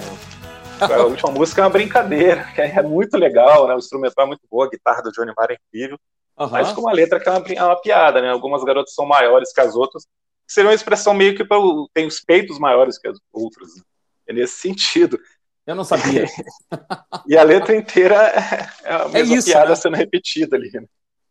A 0.80 1.04
última 1.04 1.30
música 1.30 1.60
é 1.60 1.64
uma 1.64 1.70
brincadeira, 1.70 2.42
que 2.52 2.60
é 2.60 2.82
muito 2.82 3.16
legal, 3.16 3.68
né? 3.68 3.74
O 3.76 3.78
instrumental 3.78 4.24
é 4.24 4.28
muito 4.28 4.42
bom, 4.50 4.60
a 4.60 4.68
guitarra 4.68 5.02
do 5.02 5.12
Johnny 5.12 5.32
Marr 5.36 5.52
é 5.52 5.56
incrível. 5.68 5.96
Uhum. 6.36 6.48
Mas 6.50 6.72
com 6.72 6.80
uma 6.80 6.92
letra 6.92 7.20
que 7.20 7.28
é 7.28 7.32
uma, 7.32 7.44
é 7.46 7.62
uma, 7.62 7.80
piada, 7.80 8.20
né? 8.20 8.30
Algumas 8.30 8.64
garotas 8.64 8.92
são 8.92 9.06
maiores 9.06 9.52
que 9.52 9.60
as 9.60 9.76
outras. 9.76 10.04
Seria 10.48 10.68
uma 10.70 10.74
expressão 10.74 11.14
meio 11.14 11.36
que 11.36 11.44
pra, 11.44 11.56
tem 11.94 12.08
os 12.08 12.20
peitos 12.20 12.58
maiores 12.58 12.98
que 12.98 13.06
as 13.06 13.16
outras. 13.32 13.68
Né? 13.76 13.82
É 14.26 14.32
nesse 14.32 14.54
sentido. 14.54 15.16
Eu 15.66 15.74
não 15.74 15.84
sabia. 15.84 16.26
e 17.26 17.36
a 17.36 17.42
letra 17.42 17.74
inteira 17.74 18.14
é 18.14 18.92
a 18.92 19.04
é 19.04 19.08
mesma 19.08 19.34
é 19.34 19.38
isso, 19.38 19.46
piada 19.46 19.70
né? 19.70 19.76
sendo 19.76 19.96
repetida 19.96 20.56
ali. 20.56 20.70
Né? 20.72 20.84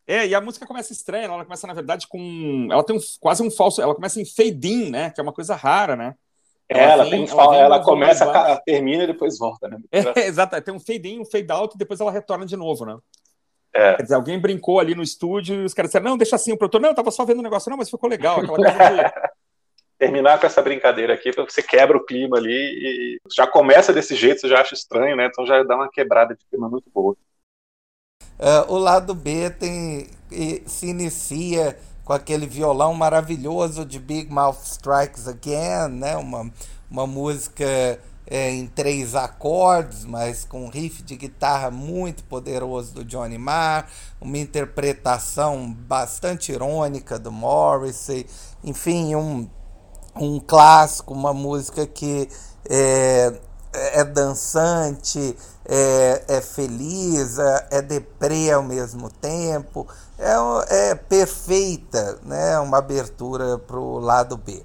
É, 0.08 0.28
e 0.28 0.36
a 0.36 0.42
música 0.42 0.66
começa 0.66 0.92
estranha, 0.92 1.26
ela 1.26 1.44
começa, 1.44 1.68
na 1.68 1.74
verdade, 1.74 2.08
com. 2.08 2.68
Ela 2.72 2.84
tem 2.84 2.96
um, 2.96 3.00
quase 3.20 3.44
um 3.44 3.52
falso. 3.52 3.82
Ela 3.82 3.96
começa 3.96 4.20
em 4.20 4.26
fade-in, 4.26 4.90
né? 4.90 5.12
Que 5.12 5.22
é 5.22 5.24
uma 5.24 5.34
coisa 5.34 5.56
rara, 5.56 5.96
né? 5.96 6.16
Ela, 6.68 6.82
é, 6.82 6.92
ela, 6.92 7.04
vem, 7.04 7.26
tem, 7.26 7.34
ela, 7.34 7.56
ela 7.56 7.84
começa, 7.84 8.62
termina 8.66 9.04
e 9.04 9.08
depois 9.08 9.38
volta, 9.38 9.68
né? 9.68 9.78
É, 9.92 10.00
exato, 10.26 10.60
tem 10.62 10.74
um 10.74 10.80
fade-in, 10.80 11.20
um 11.20 11.26
fade-out 11.26 11.76
e 11.76 11.78
depois 11.78 12.00
ela 12.00 12.12
retorna 12.12 12.46
de 12.46 12.56
novo, 12.56 12.86
né? 12.86 12.98
É. 13.74 13.96
Quer 13.96 14.04
dizer, 14.04 14.16
alguém 14.16 14.40
brincou 14.40 14.80
ali 14.80 14.94
no 14.96 15.04
estúdio 15.04 15.62
e 15.62 15.66
os 15.66 15.74
caras 15.74 15.90
disseram, 15.90 16.12
não, 16.12 16.18
deixa 16.18 16.36
assim, 16.36 16.52
o 16.52 16.58
produtor, 16.58 16.80
não, 16.80 16.90
eu 16.90 16.96
tava 16.96 17.10
só 17.12 17.26
vendo 17.26 17.40
o 17.40 17.44
negócio, 17.44 17.70
não, 17.70 17.78
mas 17.78 17.90
ficou 17.90 18.08
legal, 18.10 18.40
aquela 18.40 18.56
coisa 18.56 18.72
de 18.72 18.78
terminar 20.04 20.38
com 20.38 20.46
essa 20.46 20.62
brincadeira 20.62 21.14
aqui, 21.14 21.32
você 21.32 21.64
quebra 21.64 21.96
o 21.96 22.06
clima 22.06 22.36
ali 22.36 22.52
e 22.52 23.18
já 23.34 23.48
começa 23.48 23.94
desse 23.94 24.16
jeito, 24.16 24.42
você 24.42 24.50
já 24.50 24.60
acha 24.60 24.74
estranho, 24.74 25.16
né? 25.16 25.28
Então 25.28 25.46
já 25.46 25.64
dá 25.64 25.76
uma 25.76 25.90
quebrada 25.90 26.36
de 26.36 26.46
clima 26.46 26.70
muito 26.70 26.90
boa. 26.94 27.16
Uh, 28.38 28.74
o 28.74 28.78
lado 28.78 29.16
B 29.16 29.50
tem 29.52 30.08
se 30.66 30.88
inicia 30.88 31.78
com 32.04 32.12
aquele 32.12 32.46
violão 32.46 32.94
maravilhoso 32.94 33.86
de 33.86 33.98
Big 33.98 34.30
Mouth 34.30 34.64
Strikes 34.64 35.28
Again, 35.28 35.94
né? 35.94 36.18
Uma, 36.18 36.52
uma 36.92 37.08
música 37.08 37.64
é, 38.28 38.50
em 38.52 38.68
três 38.68 39.16
acordes, 39.16 40.04
mas 40.04 40.44
com 40.44 40.66
um 40.66 40.70
riff 40.70 41.02
de 41.02 41.16
guitarra 41.16 41.72
muito 41.72 42.26
poderoso 42.26 42.94
do 42.94 43.06
Johnny 43.06 43.38
Marr, 43.38 43.88
uma 44.20 44.38
interpretação 44.38 45.72
bastante 45.72 46.52
irônica 46.52 47.18
do 47.18 47.32
Morrissey, 47.32 48.26
enfim, 48.64 49.16
um 49.16 49.48
um 50.16 50.40
clássico, 50.40 51.14
uma 51.14 51.34
música 51.34 51.86
que 51.86 52.30
é, 52.70 53.34
é 53.74 54.04
dançante, 54.04 55.36
é, 55.66 56.24
é 56.28 56.42
feliz, 56.42 57.38
é, 57.40 57.68
é 57.72 57.82
deprê 57.82 58.52
ao 58.52 58.64
mesmo 58.64 59.10
tempo, 59.10 59.88
é, 60.20 60.92
é 60.92 60.96
perfeita, 60.96 62.20
né? 62.24 62.60
uma 62.60 62.78
abertura 62.78 63.58
para 63.58 63.80
o 63.80 64.00
lado 64.00 64.38
B. 64.38 64.62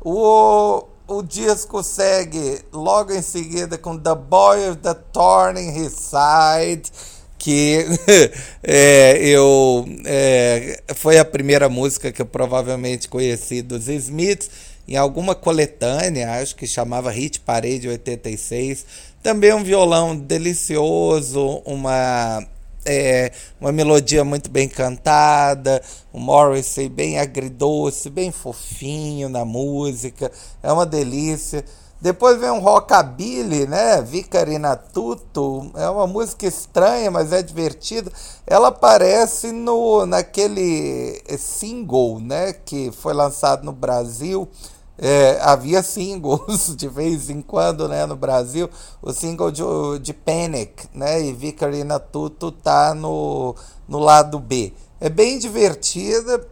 O, 0.00 0.84
o 1.06 1.22
disco 1.22 1.82
segue 1.82 2.64
logo 2.72 3.12
em 3.12 3.22
seguida 3.22 3.78
com 3.78 3.98
The 3.98 4.14
Boy 4.14 4.70
of 4.70 4.78
the 4.78 4.94
Thorn 5.12 5.60
in 5.60 5.76
His 5.76 5.92
Side, 5.92 6.90
que 7.38 7.84
é, 8.62 9.18
eu 9.20 9.84
é, 10.04 10.80
foi 10.94 11.18
a 11.18 11.24
primeira 11.24 11.68
música 11.68 12.12
que 12.12 12.22
eu 12.22 12.26
provavelmente 12.26 13.08
conheci 13.08 13.62
dos 13.62 13.88
Smiths 13.88 14.71
em 14.86 14.96
alguma 14.96 15.34
coletânea, 15.34 16.40
acho 16.40 16.56
que 16.56 16.66
chamava 16.66 17.10
Hit 17.10 17.40
Parade 17.40 17.88
86. 17.88 18.84
Também 19.22 19.52
um 19.52 19.62
violão 19.62 20.16
delicioso, 20.16 21.62
uma 21.64 22.46
é, 22.84 23.30
uma 23.60 23.70
melodia 23.70 24.24
muito 24.24 24.50
bem 24.50 24.68
cantada, 24.68 25.80
o 26.12 26.18
Morrissey 26.18 26.88
bem 26.88 27.18
agridoce, 27.18 28.10
bem 28.10 28.32
fofinho 28.32 29.28
na 29.28 29.44
música, 29.44 30.30
é 30.62 30.72
uma 30.72 30.86
delícia. 30.86 31.64
Depois 32.02 32.36
vem 32.36 32.50
um 32.50 32.58
rockabilly, 32.58 33.64
né? 33.64 34.02
Vicarina 34.02 34.74
Tuto, 34.74 35.70
é 35.76 35.88
uma 35.88 36.04
música 36.04 36.44
estranha, 36.44 37.12
mas 37.12 37.32
é 37.32 37.40
divertida. 37.40 38.10
Ela 38.44 38.68
aparece 38.68 39.52
no 39.52 40.04
naquele 40.04 41.22
single, 41.38 42.18
né, 42.18 42.54
que 42.54 42.90
foi 42.90 43.14
lançado 43.14 43.62
no 43.62 43.70
Brasil, 43.70 44.48
é, 44.98 45.38
havia 45.42 45.80
singles 45.80 46.74
de 46.76 46.88
vez 46.88 47.30
em 47.30 47.40
quando 47.40 47.86
né, 47.88 48.04
no 48.04 48.16
Brasil, 48.16 48.68
o 49.00 49.12
single 49.12 49.52
de, 49.52 49.62
de 50.00 50.12
Panic, 50.12 50.88
né, 50.92 51.22
e 51.22 51.32
Vicarina 51.32 52.00
Tuto 52.00 52.50
tá 52.50 52.96
no, 52.96 53.54
no 53.86 54.00
lado 54.00 54.40
B. 54.40 54.72
É 55.00 55.08
bem 55.08 55.38
divertida, 55.38 56.44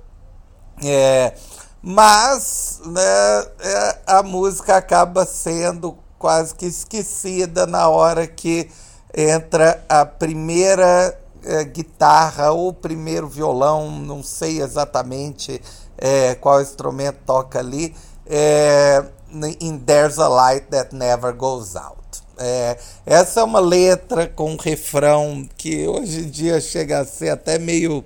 é, 0.85 1.35
mas 1.83 2.81
né, 2.85 3.47
é, 3.61 3.99
a 4.07 4.23
música 4.23 4.77
acaba 4.77 5.25
sendo 5.25 5.97
quase 6.19 6.55
que 6.55 6.67
esquecida 6.67 7.67
na 7.67 7.89
hora 7.89 8.27
que 8.27 8.71
entra 9.15 9.83
a 9.89 10.05
primeira 10.05 11.19
é, 11.43 11.65
guitarra 11.65 12.53
ou 12.53 12.73
primeiro 12.73 13.27
violão, 13.27 13.91
não 13.91 14.23
sei 14.23 14.61
exatamente 14.61 15.61
é, 15.97 16.35
qual 16.35 16.61
instrumento 16.61 17.19
toca 17.25 17.59
ali, 17.59 17.95
é, 18.27 19.05
em 19.61 19.79
There's 19.79 20.19
a 20.19 20.29
Light 20.29 20.67
That 20.67 20.95
Never 20.95 21.35
Goes 21.35 21.77
Out. 21.77 22.01
É, 22.37 22.79
essa 23.05 23.41
é 23.41 23.45
uma 23.45 23.61
letra 23.61 24.27
com 24.27 24.53
um 24.53 24.57
refrão 24.57 25.47
que 25.57 25.87
hoje 25.87 26.21
em 26.21 26.31
dia 26.31 26.61
chega 26.61 27.01
a 27.01 27.05
ser 27.05 27.31
até 27.31 27.59
meio 27.59 28.03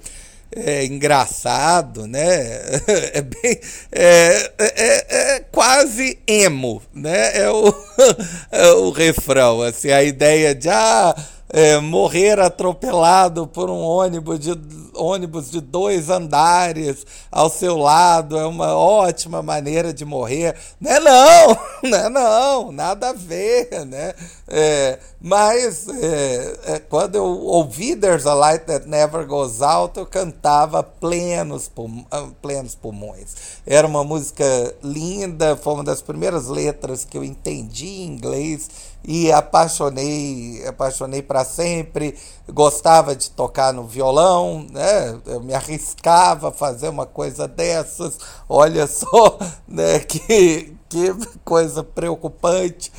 é, 0.57 0.85
engraçado, 0.85 2.07
né? 2.07 2.25
É, 3.15 3.23
bem, 3.23 3.61
é, 3.93 4.53
é, 4.59 5.35
é, 5.37 5.41
quase 5.51 6.19
emo, 6.27 6.83
né? 6.93 7.39
É 7.39 7.51
o, 7.51 7.75
é 8.51 8.73
o 8.73 8.91
refrão, 8.91 9.63
assim, 9.63 9.91
a 9.91 10.03
ideia 10.03 10.55
de 10.55 10.69
ah, 10.69 11.15
é, 11.49 11.79
morrer 11.79 12.41
atropelado 12.41 13.47
por 13.47 13.71
um 13.71 13.81
ônibus 13.81 14.41
de, 14.41 14.55
ônibus 14.97 15.51
de 15.51 15.61
dois 15.61 16.11
andares 16.11 17.07
ao 17.31 17.51
seu 17.51 17.77
lado 17.77 18.39
é 18.39 18.47
uma 18.47 18.77
ótima 18.77 19.43
maneira 19.43 19.93
de 19.93 20.05
morrer. 20.05 20.57
Não 20.81 20.91
é 20.91 21.01
não, 21.01 21.59
não 21.91 21.99
é 21.99 22.09
não, 22.09 22.73
nada 22.73 23.11
a 23.11 23.13
ver, 23.13 23.85
né? 23.87 24.15
É, 24.49 24.99
mas 25.21 25.89
é, 25.89 26.57
é, 26.67 26.79
quando 26.79 27.15
eu 27.15 27.25
ouvi 27.25 27.97
There's 27.97 28.27
a 28.27 28.35
Light 28.35 28.67
That 28.67 28.89
Never 28.89 29.27
Goes 29.27 29.63
Out, 29.63 29.99
eu 29.99 30.07
cantava 30.07 30.83
plenos, 30.83 31.69
pul 31.69 32.05
ah, 32.11 32.29
plenos 32.43 32.75
pulmões. 32.75 33.35
Era 33.67 33.87
uma 33.87 34.05
música 34.05 34.45
linda, 34.83 35.57
foi 35.57 35.75
uma 35.75 35.85
das 35.85 36.03
primeiras 36.03 36.49
letras 36.49 37.05
que 37.05 37.17
eu 37.17 37.25
entendi 37.25 37.87
em 37.87 38.07
inglês 38.07 38.94
e 39.07 39.31
apaixonei, 39.31 40.67
apaixonei 40.67 41.23
para 41.23 41.45
sempre. 41.45 42.17
Gostava 42.49 43.15
de 43.15 43.31
tocar 43.31 43.73
no 43.73 43.87
violão, 43.87 44.67
né? 44.71 45.21
Eu 45.27 45.41
me 45.41 45.55
arriscava 45.55 46.49
a 46.49 46.53
fazer 46.53 46.89
uma 46.89 47.05
coisa 47.05 47.47
dessas. 47.47 48.19
Olha 48.49 48.87
só, 48.89 49.39
né? 49.69 49.99
Que, 50.01 50.75
que 50.89 51.15
coisa 51.45 51.85
preocupante. 51.85 52.91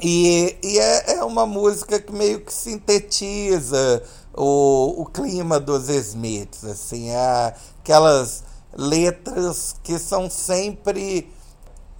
E, 0.00 0.56
e 0.62 0.78
é, 0.78 1.16
é 1.16 1.24
uma 1.24 1.44
música 1.44 1.98
que 1.98 2.12
meio 2.12 2.40
que 2.40 2.52
sintetiza 2.52 4.02
o, 4.32 5.02
o 5.02 5.06
clima 5.06 5.58
dos 5.58 5.88
Smiths, 5.88 6.64
assim, 6.64 7.10
é 7.10 7.54
aquelas 7.80 8.44
letras 8.72 9.74
que 9.82 9.98
são 9.98 10.30
sempre 10.30 11.28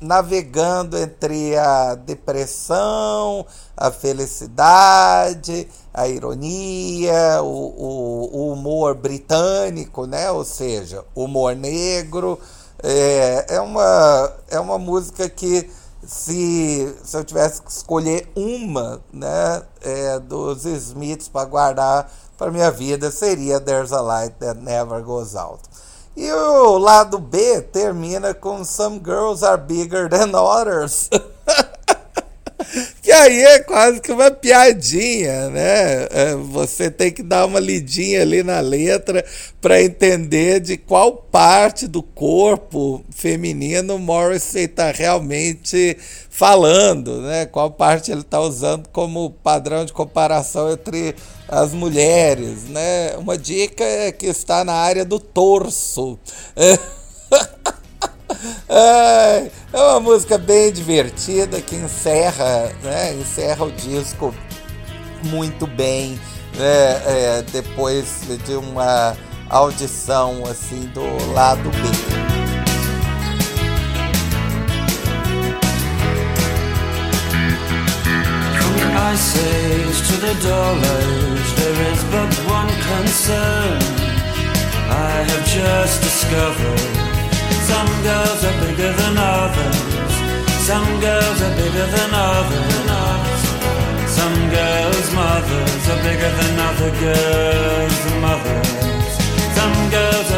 navegando 0.00 0.96
entre 0.96 1.56
a 1.56 1.94
depressão, 1.94 3.44
a 3.76 3.90
felicidade, 3.90 5.68
a 5.92 6.06
ironia, 6.08 7.42
o, 7.42 7.46
o, 7.46 8.30
o 8.32 8.52
humor 8.52 8.94
britânico, 8.94 10.06
né? 10.06 10.30
ou 10.30 10.44
seja, 10.44 11.04
humor 11.14 11.56
negro. 11.56 12.38
É, 12.80 13.46
é, 13.56 13.60
uma, 13.60 14.32
é 14.48 14.60
uma 14.60 14.78
música 14.78 15.28
que, 15.28 15.68
se, 16.06 16.96
se 17.02 17.16
eu 17.16 17.24
tivesse 17.24 17.60
que 17.60 17.70
escolher 17.70 18.30
uma 18.36 19.00
né, 19.12 19.62
é, 19.80 20.18
dos 20.20 20.64
Smiths 20.64 21.28
para 21.28 21.44
guardar 21.44 22.12
para 22.36 22.52
minha 22.52 22.70
vida, 22.70 23.10
seria 23.10 23.58
There's 23.58 23.92
a 23.92 24.00
Light 24.00 24.36
That 24.38 24.60
Never 24.60 25.02
Goes 25.02 25.34
Out. 25.34 25.62
E 26.20 26.32
o 26.32 26.78
lado 26.78 27.16
B 27.20 27.60
termina 27.60 28.34
com 28.34 28.64
Some 28.64 29.00
Girls 29.04 29.44
Are 29.44 29.56
Bigger 29.56 30.08
Than 30.08 30.34
Others. 30.34 31.10
que 33.08 33.12
aí 33.12 33.42
é 33.42 33.58
quase 33.60 34.02
que 34.02 34.12
uma 34.12 34.30
piadinha, 34.30 35.48
né? 35.48 36.08
É, 36.10 36.34
você 36.34 36.90
tem 36.90 37.10
que 37.10 37.22
dar 37.22 37.46
uma 37.46 37.58
lidinha 37.58 38.20
ali 38.20 38.42
na 38.42 38.60
letra 38.60 39.24
para 39.62 39.82
entender 39.82 40.60
de 40.60 40.76
qual 40.76 41.14
parte 41.16 41.88
do 41.88 42.02
corpo 42.02 43.02
feminino 43.08 43.98
Morrissey 43.98 44.64
está 44.64 44.90
realmente 44.90 45.96
falando, 46.28 47.22
né? 47.22 47.46
Qual 47.46 47.70
parte 47.70 48.12
ele 48.12 48.20
está 48.20 48.42
usando 48.42 48.86
como 48.90 49.30
padrão 49.42 49.86
de 49.86 49.92
comparação 49.94 50.70
entre 50.70 51.14
as 51.48 51.72
mulheres, 51.72 52.64
né? 52.64 53.16
Uma 53.16 53.38
dica 53.38 53.84
é 53.84 54.12
que 54.12 54.26
está 54.26 54.62
na 54.64 54.74
área 54.74 55.06
do 55.06 55.18
torso. 55.18 56.18
É, 58.68 59.50
uma 59.72 60.00
música 60.00 60.38
bem 60.38 60.72
divertida 60.72 61.60
que 61.60 61.74
encerra, 61.74 62.72
né? 62.82 63.14
Encerra 63.14 63.64
o 63.64 63.72
disco 63.72 64.34
muito 65.24 65.66
bem, 65.66 66.18
né? 66.56 67.02
É, 67.06 67.44
depois 67.50 68.20
de 68.46 68.54
uma 68.54 69.16
audição 69.50 70.44
assim 70.48 70.90
do 70.94 71.32
lado 71.32 71.68
B. 71.70 72.28
Ice 79.14 79.38
Age 79.38 80.02
to 80.06 80.20
the 80.20 80.34
Dull 80.42 80.76
Age, 80.78 81.54
there 81.56 81.92
is 81.92 82.04
but 82.04 82.30
one 82.46 82.68
concern. 82.86 83.78
I 84.90 85.24
have 85.26 85.44
just 85.46 86.02
discovered 86.02 87.07
some 87.70 87.92
girls 88.02 88.40
are 88.48 88.56
bigger 88.64 88.92
than 89.00 89.16
others. 89.18 89.76
Some 90.68 90.88
girls 91.04 91.38
are 91.46 91.54
bigger 91.60 91.86
than 91.96 92.10
others. 92.30 93.40
Some 94.18 94.38
girls' 94.56 95.10
mothers 95.14 95.84
are 95.92 96.02
bigger 96.06 96.32
than 96.38 96.54
other 96.68 96.90
girls' 97.02 98.04
mothers. 98.24 98.68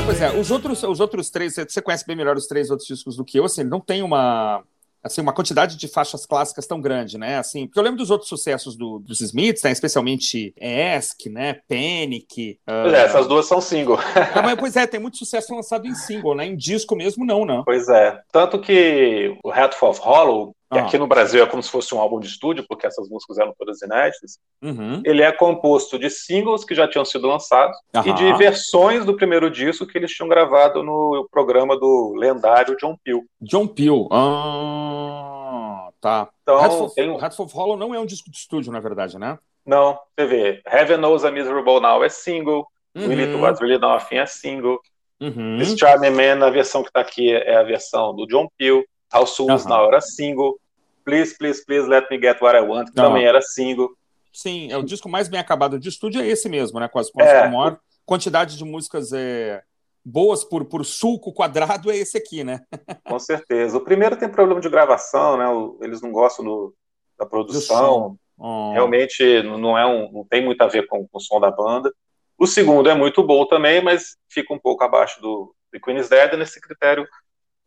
Pois 0.07 0.21
é, 0.21 0.31
os 0.33 0.51
outros, 0.51 0.83
os 0.83 0.99
outros 0.99 1.31
três, 1.31 1.55
você 1.55 1.81
conhece 1.81 2.05
bem 2.05 2.17
melhor 2.17 2.37
os 2.37 2.47
três 2.47 2.69
outros 2.71 2.89
discos 2.89 3.17
do 3.17 3.25
que 3.25 3.39
eu, 3.39 3.45
assim, 3.45 3.63
não 3.63 3.81
tem 3.81 4.03
uma 4.03 4.63
assim, 5.03 5.21
uma 5.21 5.33
quantidade 5.33 5.77
de 5.77 5.89
faixas 5.89 6.27
clássicas 6.27 6.67
tão 6.67 6.81
grande, 6.81 7.19
né? 7.19 7.39
Assim, 7.39 7.67
porque 7.67 7.79
eu 7.79 7.83
lembro 7.83 7.99
dos 7.99 8.11
outros 8.11 8.29
sucessos 8.29 8.77
do, 8.77 8.99
dos 8.99 9.21
Smiths, 9.21 9.63
né? 9.63 9.71
Especialmente 9.71 10.55
Ask, 10.97 11.27
né? 11.27 11.61
Panic. 11.69 12.59
Pois 12.65 12.93
uh... 12.93 12.97
é, 12.97 13.05
essas 13.05 13.27
duas 13.27 13.47
são 13.47 13.61
single. 13.61 13.99
é, 14.15 14.41
mas, 14.43 14.59
pois 14.59 14.77
é, 14.77 14.87
tem 14.87 15.01
muito 15.01 15.17
sucesso 15.17 15.55
lançado 15.55 15.87
em 15.87 15.95
single, 15.95 16.35
né? 16.35 16.47
Em 16.47 16.57
disco 16.57 16.95
mesmo, 16.95 17.25
não, 17.25 17.45
não. 17.45 17.65
Pois 17.65 17.89
é. 17.89 18.21
Tanto 18.33 18.61
que 18.61 19.37
o 19.45 19.51
Hatful 19.51 19.91
of 19.91 20.01
Hollow, 20.01 20.55
que 20.71 20.79
ah. 20.79 20.83
aqui 20.83 20.97
no 20.97 21.07
Brasil 21.07 21.43
é 21.43 21.47
como 21.47 21.63
se 21.63 21.71
fosse 21.71 21.93
um 21.95 21.99
álbum 21.99 22.21
de 22.21 22.29
estúdio, 22.29 22.65
porque 22.69 22.87
essas 22.87 23.09
músicas 23.09 23.39
eram 23.39 23.53
todas 23.59 23.83
inéditas. 23.83 24.39
Uhum. 24.63 25.03
Ele 25.05 25.21
é 25.21 25.33
composto 25.33 25.99
de 25.99 26.09
singles 26.09 26.65
que 26.65 26.77
já 26.77 26.87
tinham 26.87 27.05
sido 27.05 27.27
lançados 27.27 27.77
uhum. 27.95 28.03
e 28.07 28.13
de 28.15 28.33
versões 28.35 29.05
do 29.05 29.17
primeiro 29.17 29.51
disco 29.51 29.87
que 29.87 29.99
eles 29.99 30.13
tinham 30.13 30.29
gravado 30.29 30.83
no 30.85 31.29
programa 31.31 31.77
do 31.77 32.15
lendário 32.17 32.77
John 32.77 32.97
Peel. 33.03 33.25
John 33.41 33.67
Peel. 33.67 34.09
Ah, 34.13 35.89
tá. 36.01 36.29
Então, 36.43 36.59
Hatful, 36.61 36.91
tem... 36.91 37.21
Hatful 37.21 37.47
of 37.47 37.55
Hollow 37.55 37.77
não 37.77 37.93
é 37.93 37.99
um 37.99 38.07
disco 38.07 38.31
de 38.31 38.37
estúdio, 38.37 38.73
na 38.73 38.79
verdade, 38.79 39.19
né? 39.19 39.39
Não, 39.67 39.99
você 40.17 40.27
vê. 40.27 40.63
Heaven 40.67 40.99
Knows 40.99 41.25
a 41.25 41.33
Miserable 41.33 41.81
Now 41.81 42.05
é 42.05 42.09
single. 42.09 42.65
Uhum. 42.95 43.09
Really 43.09 43.33
to 43.33 43.39
What's 43.39 43.61
Really 43.61 43.79
Nothing 43.79 44.19
é 44.19 44.27
single. 44.27 44.79
Uhum. 45.21 45.59
This 45.59 45.77
Charming 45.77 46.11
Man, 46.11 46.47
a 46.47 46.51
versão 46.51 46.83
que 46.83 46.89
está 46.89 47.01
aqui, 47.01 47.33
é 47.33 47.57
a 47.57 47.63
versão 47.65 48.15
do 48.15 48.27
John 48.27 48.49
Peel. 48.57 48.85
How 49.15 49.27
Soon 49.27 49.51
uhum. 49.51 49.69
Now 49.69 49.87
era 49.87 50.01
single. 50.01 50.59
Please, 51.05 51.37
Please, 51.37 51.65
Please 51.65 51.89
Let 51.89 52.07
Me 52.11 52.21
Get 52.21 52.41
What 52.41 52.57
I 52.57 52.61
Want, 52.61 52.89
que 52.89 52.95
também 52.95 53.25
era 53.25 53.41
single. 53.43 53.91
Sim, 54.33 54.71
é 54.71 54.77
o 54.77 54.83
disco 54.83 55.09
mais 55.09 55.29
bem 55.29 55.41
acabado 55.41 55.79
de 55.79 55.89
estúdio 55.89 56.21
é 56.21 56.27
esse 56.27 56.49
mesmo, 56.49 56.79
né? 56.79 56.89
Com, 56.89 56.99
as, 56.99 57.11
com 57.11 57.21
é. 57.21 57.49
maior 57.49 57.79
quantidade 58.07 58.57
de 58.57 58.65
músicas 58.65 59.13
é, 59.13 59.63
boas 60.05 60.45
por, 60.45 60.65
por 60.65 60.85
sulco 60.85 61.33
quadrado 61.33 61.91
é 61.91 61.97
esse 61.97 62.17
aqui, 62.17 62.45
né? 62.45 62.61
com 63.05 63.19
certeza. 63.19 63.77
O 63.77 63.85
primeiro 63.85 64.17
tem 64.17 64.29
problema 64.29 64.61
de 64.61 64.69
gravação, 64.69 65.37
né? 65.37 65.47
Eles 65.85 66.01
não 66.01 66.13
gostam 66.13 66.45
do, 66.45 66.75
da 67.19 67.27
produção. 67.27 68.17
Oh. 68.39 68.73
Realmente 68.73 69.43
não, 69.43 69.77
é 69.77 69.87
um, 69.87 70.11
não 70.13 70.25
tem 70.25 70.45
muito 70.45 70.63
a 70.63 70.67
ver 70.67 70.87
com, 70.87 71.07
com, 71.07 71.19
o 71.19 71.21
som 71.21 71.41
da 71.41 71.51
banda. 71.51 71.93
O 72.39 72.47
segundo 72.47 72.89
é 72.89 72.95
muito 72.95 73.23
bom 73.23 73.45
também, 73.47 73.83
mas 73.83 74.17
fica 74.31 74.55
um 74.55 74.59
pouco 74.59 74.83
abaixo 74.83 75.21
do 75.21 75.55
The 75.73 75.79
Queen's 75.79 76.09
Dead 76.09 76.33
nesse 76.39 76.59
critério 76.61 77.07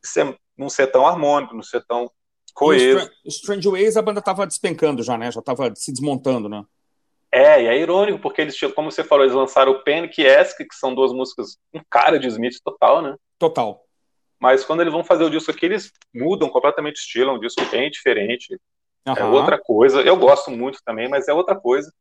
ser, 0.04 0.38
não 0.58 0.70
ser 0.70 0.88
tão 0.88 1.06
harmônico, 1.06 1.56
não 1.56 1.64
ser 1.64 1.84
tão 1.86 2.10
coeso. 2.54 3.10
Strange 3.26 3.68
Ways 3.68 3.98
a 3.98 4.02
banda 4.02 4.22
tava 4.22 4.46
despencando 4.46 5.04
já, 5.04 5.18
né? 5.18 5.32
Já 5.32 5.42
tava 5.42 5.74
se 5.76 5.92
desmontando, 5.92 6.48
né? 6.48 6.64
É, 7.32 7.64
e 7.64 7.66
é 7.66 7.78
irônico, 7.80 8.20
porque 8.20 8.42
eles, 8.42 8.60
como 8.76 8.92
você 8.92 9.04
falou, 9.04 9.26
eles 9.26 9.36
lançaram 9.36 9.72
o 9.72 9.84
Panic 9.84 10.22
e 10.22 10.28
Ask, 10.28 10.56
que 10.58 10.76
são 10.76 10.94
duas 10.94 11.12
músicas 11.12 11.58
um 11.74 11.82
cara 11.90 12.20
de 12.20 12.28
Smith 12.28 12.58
total, 12.64 13.02
né? 13.02 13.16
Total. 13.40 13.84
Mas 14.40 14.64
quando 14.64 14.82
eles 14.82 14.94
vão 14.94 15.04
fazer 15.04 15.24
o 15.24 15.32
disco 15.32 15.50
aqui, 15.50 15.66
eles 15.66 15.92
mudam 16.14 16.48
completamente 16.48 16.98
o 16.98 17.00
estilo, 17.00 17.32
é 17.32 17.34
um 17.34 17.40
disco 17.40 17.66
bem 17.72 17.90
diferente. 17.90 18.60
Uhum. 19.08 19.14
É 19.16 19.26
outra 19.26 19.58
coisa. 19.58 20.02
Eu 20.02 20.16
gosto 20.16 20.52
muito 20.52 20.80
também, 20.86 21.10
mas 21.10 21.28
é 21.28 21.34
outra 21.34 21.56
coisa. 21.56 21.92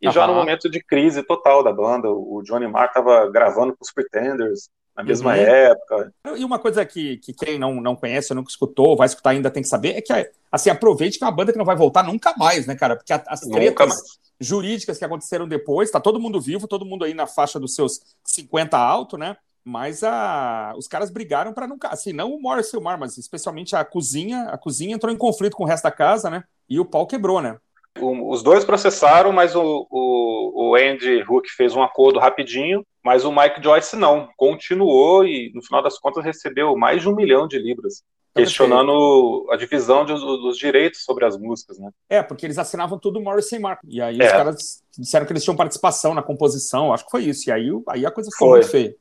E 0.00 0.06
uhum. 0.06 0.12
já 0.12 0.26
no 0.26 0.34
momento 0.34 0.68
de 0.68 0.82
crise 0.82 1.22
total 1.22 1.62
da 1.62 1.72
banda, 1.72 2.10
o 2.10 2.42
Johnny 2.42 2.66
Marr 2.66 2.86
estava 2.86 3.30
gravando 3.30 3.76
com 3.76 3.84
os 3.84 3.92
Pretenders, 3.92 4.70
na 5.00 5.04
mesma 5.04 5.30
uhum. 5.30 5.36
época. 5.36 6.14
E 6.36 6.44
uma 6.44 6.58
coisa 6.58 6.84
que, 6.84 7.16
que 7.18 7.32
quem 7.32 7.58
não, 7.58 7.80
não 7.80 7.96
conhece, 7.96 8.34
nunca 8.34 8.50
escutou, 8.50 8.96
vai 8.96 9.06
escutar 9.06 9.30
ainda 9.30 9.50
tem 9.50 9.62
que 9.62 9.68
saber, 9.68 9.96
é 9.96 10.02
que 10.02 10.12
assim, 10.52 10.70
aproveite 10.70 11.18
que 11.18 11.24
é 11.24 11.26
uma 11.26 11.34
banda 11.34 11.52
que 11.52 11.58
não 11.58 11.64
vai 11.64 11.76
voltar 11.76 12.02
nunca 12.02 12.34
mais, 12.36 12.66
né, 12.66 12.74
cara? 12.76 12.96
Porque 12.96 13.12
as 13.12 13.40
tretas 13.40 14.18
jurídicas 14.38 14.98
que 14.98 15.04
aconteceram 15.04 15.48
depois, 15.48 15.90
tá 15.90 16.00
todo 16.00 16.20
mundo 16.20 16.40
vivo, 16.40 16.68
todo 16.68 16.84
mundo 16.84 17.04
aí 17.04 17.14
na 17.14 17.26
faixa 17.26 17.58
dos 17.58 17.74
seus 17.74 18.00
50 18.24 18.76
alto, 18.76 19.16
né? 19.16 19.36
Mas 19.64 20.02
a, 20.02 20.74
os 20.76 20.88
caras 20.88 21.10
brigaram 21.10 21.52
para 21.52 21.66
nunca, 21.66 21.88
assim, 21.88 22.12
não 22.12 22.32
o 22.32 22.40
Morris 22.40 22.72
e 22.72 22.76
o 22.76 22.80
Mar, 22.80 22.98
mas 22.98 23.18
especialmente 23.18 23.76
a 23.76 23.84
cozinha, 23.84 24.44
a 24.44 24.58
cozinha 24.58 24.94
entrou 24.94 25.12
em 25.12 25.16
conflito 25.16 25.56
com 25.56 25.64
o 25.64 25.66
resto 25.66 25.84
da 25.84 25.90
casa, 25.90 26.30
né? 26.30 26.44
E 26.68 26.80
o 26.80 26.84
pau 26.84 27.06
quebrou, 27.06 27.40
né? 27.40 27.56
Os 27.98 28.42
dois 28.42 28.64
processaram, 28.64 29.32
mas 29.32 29.54
o, 29.54 29.86
o, 29.90 30.70
o 30.70 30.74
Andy 30.76 31.22
Hook 31.28 31.48
fez 31.50 31.74
um 31.74 31.82
acordo 31.82 32.18
rapidinho 32.18 32.84
mas 33.04 33.24
o 33.24 33.32
Mike 33.32 33.62
Joyce 33.62 33.96
não, 33.96 34.28
continuou 34.36 35.24
e 35.24 35.50
no 35.54 35.62
final 35.62 35.82
das 35.82 35.98
contas 35.98 36.24
recebeu 36.24 36.76
mais 36.76 37.02
de 37.02 37.08
um 37.08 37.14
milhão 37.14 37.46
de 37.46 37.58
libras. 37.58 38.02
Questionando 38.32 39.48
a 39.50 39.56
divisão 39.56 40.04
de, 40.04 40.14
dos 40.14 40.56
direitos 40.56 41.02
sobre 41.02 41.24
as 41.24 41.36
músicas, 41.36 41.80
né? 41.80 41.90
É, 42.08 42.22
porque 42.22 42.46
eles 42.46 42.58
assinavam 42.58 42.96
tudo 42.96 43.20
Morrissey 43.20 43.58
e 43.58 43.62
Mark. 43.62 43.80
E 43.88 44.00
aí 44.00 44.20
é. 44.20 44.24
os 44.24 44.30
caras 44.30 44.82
disseram 44.96 45.26
que 45.26 45.32
eles 45.32 45.42
tinham 45.42 45.56
participação 45.56 46.14
na 46.14 46.22
composição, 46.22 46.92
acho 46.92 47.04
que 47.04 47.10
foi 47.10 47.24
isso. 47.24 47.50
E 47.50 47.52
aí, 47.52 47.68
aí 47.88 48.06
a 48.06 48.10
coisa 48.10 48.30
ficou 48.30 48.50
foi. 48.50 48.58
muito 48.60 48.70
feia. 48.70 48.96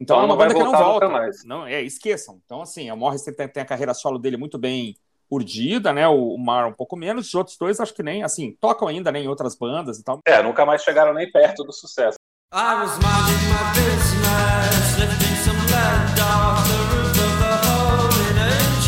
Então, 0.00 0.16
então 0.16 0.20
é 0.20 0.24
uma 0.24 0.36
banda 0.36 0.54
que 0.54 0.62
não 0.62 0.72
volta. 0.72 1.08
Mais. 1.08 1.44
Não, 1.44 1.66
é, 1.66 1.82
esqueçam. 1.82 2.40
Então, 2.44 2.62
assim, 2.62 2.90
o 2.90 2.96
Morrissey 2.96 3.34
tem, 3.34 3.46
tem 3.46 3.62
a 3.62 3.66
carreira 3.66 3.92
solo 3.92 4.18
dele 4.18 4.38
muito 4.38 4.56
bem 4.56 4.96
urdida, 5.30 5.92
né? 5.92 6.08
O, 6.08 6.34
o 6.34 6.38
Mar 6.38 6.66
um 6.66 6.72
pouco 6.72 6.96
menos, 6.96 7.28
os 7.28 7.34
outros 7.34 7.56
dois 7.56 7.78
acho 7.80 7.94
que 7.94 8.02
nem, 8.02 8.22
assim, 8.22 8.56
tocam 8.60 8.88
ainda 8.88 9.12
nem 9.12 9.22
né, 9.22 9.26
em 9.26 9.28
outras 9.28 9.54
bandas 9.54 9.98
e 9.98 10.02
tal. 10.02 10.20
É, 10.26 10.42
nunca 10.42 10.66
mais 10.66 10.82
chegaram 10.82 11.14
nem 11.14 11.30
perto 11.30 11.62
do 11.62 11.72
sucesso. 11.72 12.18
I 12.52 12.82
was 12.82 12.90
minding 12.98 13.46
my 13.46 13.62
business, 13.78 14.98
lifting 14.98 15.36
some 15.38 15.54
lead 15.70 16.18
off 16.18 16.66
the 16.66 16.82
roof 16.90 17.14
of 17.14 17.34
the 17.38 17.54
Holy 17.62 18.26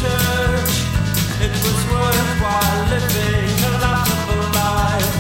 Church. 0.02 0.82
It 1.38 1.54
was 1.62 1.78
worthwhile 1.86 2.82
living 2.90 3.54
a 3.62 3.78
laughable 3.78 4.50
life, 4.50 5.14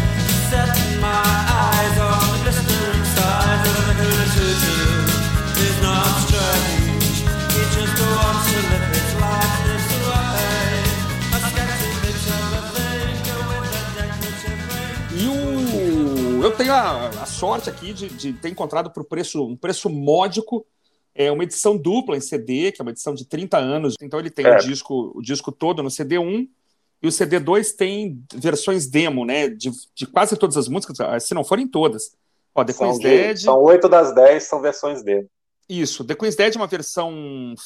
setting 0.50 0.98
my 0.98 1.22
eyes 1.54 1.94
on 2.02 2.18
the 2.34 2.38
blistering 2.42 3.06
sides 3.14 3.62
of 3.62 3.78
the 3.78 3.94
Hula 3.94 4.26
is 5.62 5.76
not 5.78 6.10
strange. 6.26 7.22
He 7.22 7.62
just 7.78 7.94
wants 7.94 8.42
to 8.50 8.58
live 8.58 8.90
his 8.90 9.10
life 9.22 9.54
this 9.70 9.86
way. 10.02 10.82
A 11.30 11.38
sketchy 11.46 11.94
bitch 12.02 12.26
of 12.26 12.58
a 12.58 12.62
thing, 12.74 13.22
with 13.54 13.70
a 13.70 13.86
decorative 13.94 14.66
ring. 14.66 15.14
E 15.14 15.30
o... 15.30 16.42
Eu 16.42 16.50
tenho 16.50 16.74
a, 16.74 17.08
a 17.21 17.21
sorte 17.42 17.68
aqui 17.68 17.92
de, 17.92 18.08
de 18.08 18.32
ter 18.34 18.50
encontrado 18.50 18.88
por 18.88 19.04
preço, 19.04 19.44
um 19.44 19.56
preço 19.56 19.90
módico 19.90 20.64
é 21.12 21.28
uma 21.28 21.42
edição 21.42 21.76
dupla 21.76 22.16
em 22.16 22.20
CD, 22.20 22.70
que 22.70 22.80
é 22.80 22.84
uma 22.84 22.92
edição 22.92 23.14
de 23.14 23.26
30 23.26 23.58
anos. 23.58 23.96
Então 24.00 24.20
ele 24.20 24.30
tem 24.30 24.46
é. 24.46 24.54
o, 24.54 24.58
disco, 24.58 25.10
o 25.12 25.20
disco 25.20 25.50
todo 25.50 25.82
no 25.82 25.88
CD1 25.88 26.48
e 27.02 27.08
o 27.08 27.10
CD2 27.10 27.74
tem 27.74 28.22
versões 28.32 28.86
demo, 28.86 29.24
né? 29.24 29.48
De, 29.48 29.72
de 29.92 30.06
quase 30.06 30.36
todas 30.36 30.56
as 30.56 30.68
músicas, 30.68 31.00
ah, 31.00 31.18
se 31.18 31.34
não 31.34 31.42
forem 31.42 31.66
todas. 31.66 32.16
Ó, 32.54 32.62
The 32.62 32.72
Queen's 32.74 33.00
Dead. 33.00 33.38
São 33.38 33.60
oito 33.60 33.88
das 33.88 34.14
dez 34.14 34.44
são 34.44 34.60
versões 34.60 35.02
demo. 35.02 35.28
Isso, 35.68 36.04
The 36.04 36.14
Queen's 36.14 36.36
Dead 36.36 36.54
é 36.54 36.56
uma 36.56 36.68
versão 36.68 37.12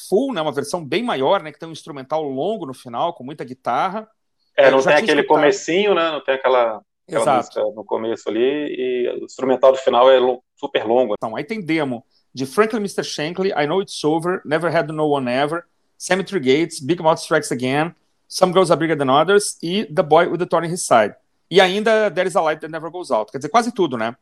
full, 0.09 0.33
né? 0.33 0.41
Uma 0.41 0.51
versão 0.51 0.83
bem 0.83 1.03
maior, 1.03 1.43
né? 1.43 1.51
Que 1.51 1.59
tem 1.59 1.69
um 1.69 1.71
instrumental 1.71 2.23
longo 2.23 2.65
no 2.65 2.73
final, 2.73 3.13
com 3.13 3.23
muita 3.23 3.43
guitarra. 3.43 4.09
É, 4.57 4.71
não 4.71 4.81
tem 4.81 4.93
aquele 4.93 5.21
escutado. 5.21 5.27
comecinho, 5.27 5.93
né? 5.93 6.09
Não 6.09 6.23
tem 6.23 6.33
aquela, 6.33 6.81
aquela 7.07 7.37
música 7.37 7.61
no 7.61 7.83
começo 7.85 8.29
ali 8.29 8.39
e 8.39 9.19
o 9.21 9.25
instrumental 9.25 9.71
do 9.71 9.77
final 9.77 10.09
é 10.11 10.19
super 10.55 10.85
longo. 10.85 11.15
Então, 11.17 11.35
aí 11.35 11.43
tem 11.43 11.61
demo 11.61 12.05
de 12.33 12.45
Franklin 12.45 12.79
Mr. 12.79 13.03
Shankly, 13.03 13.51
I 13.51 13.65
Know 13.65 13.81
It's 13.81 14.03
Over, 14.03 14.41
Never 14.45 14.75
Had 14.75 14.87
No 14.89 15.09
One 15.09 15.29
Ever, 15.29 15.63
Cemetery 15.97 16.39
Gates, 16.39 16.79
Big 16.79 17.01
Mouth 17.01 17.19
Strikes 17.19 17.51
Again, 17.51 17.95
Some 18.27 18.53
Girls 18.53 18.71
Are 18.71 18.79
Bigger 18.79 18.95
Than 18.95 19.09
Others 19.09 19.57
e 19.63 19.85
The 19.85 20.03
Boy 20.03 20.27
with 20.27 20.39
the 20.39 20.45
Thorn 20.45 20.65
in 20.65 20.71
His 20.71 20.85
Side. 20.85 21.15
E 21.49 21.61
ainda 21.61 22.11
There 22.11 22.27
Is 22.27 22.35
a 22.35 22.41
Light 22.41 22.59
That 22.61 22.71
Never 22.71 22.91
Goes 22.91 23.09
Out. 23.09 23.31
Quer 23.31 23.39
dizer, 23.39 23.49
quase 23.49 23.71
tudo, 23.71 23.97
né? 23.97 24.15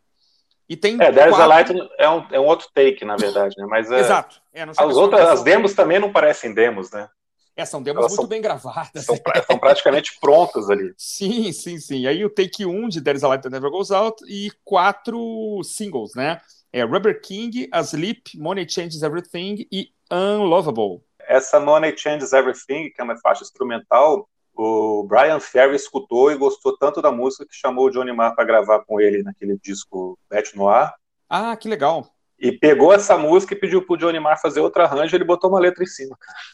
E 0.70 0.78
tem 0.78 0.94
é, 1.02 1.12
There 1.12 1.30
Is 1.30 1.40
a 1.40 1.46
Light 1.46 1.72
é 1.98 2.10
um, 2.10 2.26
é 2.32 2.40
um 2.40 2.46
outro 2.46 2.68
take, 2.74 3.04
na 3.04 3.16
verdade, 3.16 3.56
né? 3.58 3.66
Mas, 3.68 3.92
é, 3.92 4.00
Exato. 4.00 4.42
É, 4.54 4.64
as, 4.64 4.96
outras, 4.96 5.28
as 5.28 5.44
demos 5.44 5.74
também 5.74 6.00
não 6.00 6.12
parecem 6.12 6.54
demos, 6.54 6.92
né? 6.92 7.10
É, 7.56 7.64
são 7.66 7.82
demos 7.82 8.02
Elas 8.02 8.12
muito 8.12 8.22
são, 8.22 8.30
bem 8.30 8.42
gravadas. 8.42 9.06
São, 9.06 9.16
são, 9.48 9.58
praticamente 9.58 10.18
prontas 10.20 10.70
ali. 10.70 10.94
Sim, 10.98 11.52
sim, 11.52 11.80
sim. 11.80 12.06
Aí 12.06 12.24
o 12.26 12.30
take 12.30 12.66
1 12.66 12.90
de 12.90 13.02
There 13.02 13.18
Is 13.18 13.24
a 13.24 13.30
Light 13.30 13.42
That 13.42 13.54
Never 13.54 13.72
Goes 13.72 13.92
Out 13.92 14.24
e 14.28 14.52
quatro 14.64 15.62
singles, 15.64 16.14
né? 16.16 16.42
é 16.76 16.84
Rubber 16.84 17.22
King, 17.22 17.70
Asleep, 17.72 18.38
Money 18.38 18.68
Changes 18.70 19.02
Everything 19.02 19.66
e 19.72 19.92
Unlovable. 20.12 21.02
Essa 21.22 21.58
Money 21.58 21.98
Changes 21.98 22.34
Everything, 22.34 22.90
que 22.90 23.00
é 23.00 23.04
uma 23.04 23.18
faixa 23.18 23.44
instrumental, 23.44 24.28
o 24.54 25.06
Brian 25.08 25.40
Ferry 25.40 25.78
escutou 25.78 26.30
e 26.34 26.38
gostou 26.38 26.78
tanto 26.78 27.02
da 27.02 27.14
música 27.14 27.46
que 27.46 27.56
chamou 27.56 27.86
o 27.86 27.90
Johnny 27.90 28.12
Marr 28.12 28.36
para 28.36 28.44
gravar 28.44 28.84
com 28.84 29.00
ele 29.00 29.24
naquele 29.24 29.58
disco 29.58 30.20
Beth 30.30 30.54
Noir. 30.54 30.94
Ah, 31.30 31.56
que 31.56 31.70
legal. 31.70 32.14
E 32.38 32.52
pegou 32.52 32.94
essa 32.94 33.18
música 33.18 33.54
e 33.54 33.58
pediu 33.58 33.86
pro 33.86 33.98
Johnny 33.98 34.20
Marr 34.20 34.38
fazer 34.42 34.60
outro 34.60 34.84
arranjo, 34.84 35.16
ele 35.16 35.24
botou 35.24 35.50
uma 35.50 35.60
letra 35.60 35.84
em 35.84 35.88
cima. 35.88 36.18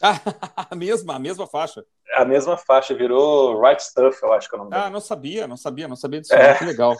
a 0.70 0.76
mesma, 0.76 1.16
a 1.16 1.18
mesma 1.18 1.46
faixa. 1.46 1.84
A 2.14 2.24
mesma 2.24 2.56
faixa, 2.56 2.94
virou 2.94 3.60
Right 3.60 3.82
Stuff, 3.82 4.22
eu 4.22 4.32
acho 4.32 4.48
que 4.48 4.54
é 4.54 4.58
o 4.58 4.64
nome 4.64 4.76
Ah, 4.76 4.88
não 4.88 5.00
sabia, 5.00 5.48
não 5.48 5.56
sabia, 5.56 5.88
não 5.88 5.96
sabia 5.96 6.20
disso. 6.20 6.34
É. 6.34 6.54
Que 6.54 6.64
legal. 6.64 6.96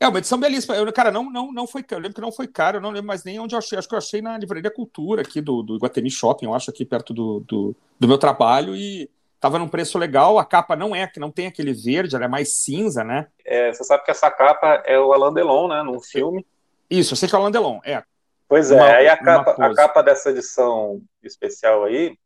É 0.00 0.06
uma 0.06 0.18
edição 0.18 0.38
belíssima. 0.38 0.76
Eu, 0.76 0.92
cara, 0.92 1.10
não, 1.10 1.28
não, 1.28 1.52
não 1.52 1.66
foi 1.66 1.84
Eu 1.90 1.98
lembro 1.98 2.14
que 2.14 2.20
não 2.20 2.30
foi 2.30 2.46
caro, 2.46 2.76
eu 2.76 2.80
não 2.80 2.90
lembro 2.90 3.08
mais 3.08 3.24
nem 3.24 3.40
onde 3.40 3.54
eu 3.54 3.58
achei. 3.58 3.76
Acho 3.76 3.88
que 3.88 3.94
eu 3.94 3.98
achei 3.98 4.22
na 4.22 4.38
Livraria 4.38 4.70
Cultura 4.70 5.22
aqui 5.22 5.40
do, 5.40 5.62
do 5.62 5.74
Iguatemi 5.74 6.10
Shopping, 6.10 6.46
eu 6.46 6.54
acho, 6.54 6.70
aqui 6.70 6.84
perto 6.84 7.12
do, 7.12 7.40
do, 7.40 7.76
do 7.98 8.06
meu 8.06 8.16
trabalho. 8.16 8.76
E 8.76 9.10
tava 9.40 9.58
num 9.58 9.68
preço 9.68 9.98
legal. 9.98 10.38
A 10.38 10.44
capa 10.44 10.76
não 10.76 10.94
é, 10.94 11.08
que 11.08 11.18
não 11.18 11.32
tem 11.32 11.48
aquele 11.48 11.72
verde, 11.72 12.14
ela 12.14 12.26
é 12.26 12.28
mais 12.28 12.54
cinza, 12.54 13.02
né? 13.02 13.26
É, 13.44 13.72
você 13.72 13.82
sabe 13.82 14.04
que 14.04 14.10
essa 14.12 14.30
capa 14.30 14.82
é 14.86 14.98
o 15.00 15.12
Alain 15.12 15.34
Delon, 15.34 15.66
né? 15.66 15.82
Num 15.82 16.00
filme. 16.00 16.46
Isso, 16.90 17.12
eu 17.12 17.16
sei 17.16 17.28
que 17.28 17.34
é 17.34 17.38
o 17.38 17.40
Alain 17.40 17.52
Delon, 17.52 17.80
é. 17.84 18.02
Pois 18.48 18.70
é, 18.70 18.74
uma, 18.74 18.86
aí 18.86 19.08
a 19.08 19.16
capa, 19.16 19.50
a 19.58 19.74
capa 19.74 20.02
dessa 20.02 20.30
edição 20.30 21.02
especial 21.22 21.84
aí 21.84 22.16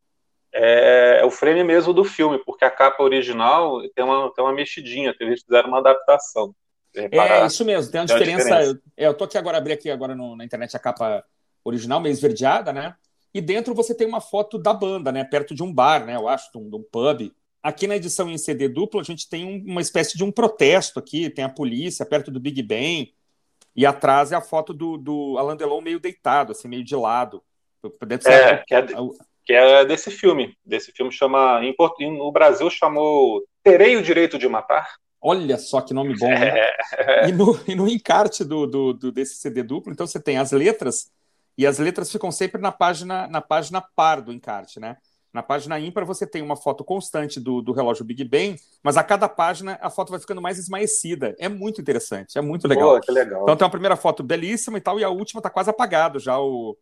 é, 0.55 1.20
é, 1.20 1.25
o 1.25 1.31
frame 1.31 1.64
mesmo 1.64 1.92
do 1.92 2.05
filme, 2.05 2.38
porque 2.44 2.64
a 2.64 2.70
capa 2.70 3.03
original 3.03 3.81
tem 3.94 4.05
uma, 4.05 4.33
tem 4.33 4.44
uma 4.44 4.53
mexidinha, 4.53 5.14
que 5.14 5.25
eles 5.25 5.42
fizeram 5.42 5.68
uma 5.68 5.79
adaptação. 5.79 6.55
É 6.94 7.46
isso 7.46 7.64
mesmo, 7.64 7.90
tem 7.90 8.03
uma 8.03 8.07
tem 8.07 8.18
diferença. 8.18 8.44
Diferença. 8.44 8.83
Eu, 8.96 9.11
eu 9.11 9.14
tô 9.14 9.25
aqui 9.25 9.38
agora, 9.38 9.57
abri 9.57 9.72
aqui 9.72 9.90
agora 9.90 10.14
no, 10.14 10.37
na 10.37 10.44
internet 10.44 10.77
a 10.77 10.81
capa 10.81 11.25
original, 11.64 12.01
meio 12.01 12.12
esverdeada, 12.12 12.72
né? 12.72 12.94
E 13.33 13.40
dentro 13.40 13.75
você 13.75 13.94
tem 13.94 14.07
uma 14.07 14.20
foto 14.20 14.59
da 14.59 14.75
banda, 14.75 15.11
né? 15.11 15.25
Perto 15.25 15.55
de 15.55 15.62
um 15.62 15.72
bar, 15.72 16.05
né? 16.05 16.16
Eu 16.16 16.29
acho, 16.29 16.53
de 16.53 16.59
um, 16.59 16.68
de 16.68 16.77
um 16.77 16.83
pub. 16.83 17.33
Aqui 17.62 17.87
na 17.87 17.96
edição 17.96 18.29
em 18.29 18.37
CD 18.37 18.68
duplo, 18.68 19.01
a 19.01 19.05
gente 19.05 19.27
tem 19.27 19.46
um, 19.46 19.72
uma 19.72 19.81
espécie 19.81 20.18
de 20.18 20.25
um 20.25 20.31
protesto 20.31 20.98
aqui, 20.98 21.31
tem 21.31 21.44
a 21.44 21.48
polícia 21.48 22.05
perto 22.05 22.31
do 22.31 22.38
Big 22.40 22.61
Ben, 22.62 23.11
e 23.75 23.87
atrás 23.87 24.33
é 24.33 24.37
a 24.37 24.41
foto 24.41 24.75
do, 24.75 24.97
do 24.97 25.37
Alain 25.39 25.57
Delon 25.57 25.81
meio 25.81 25.99
deitado, 25.99 26.53
assim, 26.53 26.69
meio 26.69 26.85
de 26.85 26.95
lado. 26.95 27.43
É, 28.29 28.59
que 28.59 28.75
é, 28.75 28.87
que 29.45 29.53
é 29.53 29.85
desse 29.85 30.11
filme. 30.11 30.57
Desse 30.65 30.93
filme 30.93 31.11
chama. 31.11 31.61
No 32.01 32.31
Brasil 32.31 32.69
chamou 32.71 33.43
Terei 33.63 33.97
o 33.97 34.03
Direito 34.03 34.39
de 34.39 34.49
Matar. 34.49 34.89
Olha 35.21 35.57
só 35.57 35.81
que 35.81 35.95
nome 35.95 36.17
bom, 36.19 36.29
né? 36.29 36.59
É. 36.99 37.29
E, 37.29 37.33
no, 37.33 37.59
e 37.67 37.75
no 37.77 37.89
encarte 37.89 38.45
do, 38.45 38.67
do, 38.67 38.93
do, 38.93 39.13
desse 39.13 39.37
CD 39.37 39.63
duplo, 39.63 39.93
então 39.93 40.05
você 40.05 40.21
tem 40.21 40.37
as 40.37 40.51
letras, 40.51 41.13
e 41.57 41.65
as 41.65 41.79
letras 41.79 42.11
ficam 42.11 42.33
sempre 42.33 42.61
na 42.61 42.73
página, 42.73 43.29
na 43.29 43.41
página 43.41 43.81
par 43.81 44.21
do 44.21 44.33
encarte, 44.33 44.81
né? 44.81 44.97
Na 45.33 45.42
página 45.42 45.81
ímpar 45.81 46.05
você 46.05 46.27
tem 46.27 46.42
uma 46.42 46.57
foto 46.57 46.85
constante 46.85 47.40
do, 47.40 47.62
do 47.62 47.73
relógio 47.73 48.05
Big 48.05 48.23
Ben, 48.25 48.57
mas 48.83 48.99
a 48.99 49.03
cada 49.03 49.29
página 49.29 49.79
a 49.81 49.88
foto 49.88 50.11
vai 50.11 50.21
ficando 50.21 50.42
mais 50.42 50.59
esmaecida. 50.59 51.35
É 51.38 51.49
muito 51.49 51.81
interessante, 51.81 52.37
é 52.37 52.40
muito 52.42 52.68
legal. 52.68 52.97
Pô, 52.97 53.01
que 53.01 53.11
legal. 53.11 53.42
Então 53.42 53.57
tem 53.57 53.64
uma 53.64 53.71
primeira 53.71 53.97
foto 53.97 54.23
belíssima 54.23 54.77
e 54.77 54.81
tal, 54.81 55.01
e 55.01 55.05
a 55.05 55.09
última 55.09 55.38
está 55.38 55.49
quase 55.49 55.71
apagado 55.71 56.18
já 56.18 56.38
o, 56.38 56.77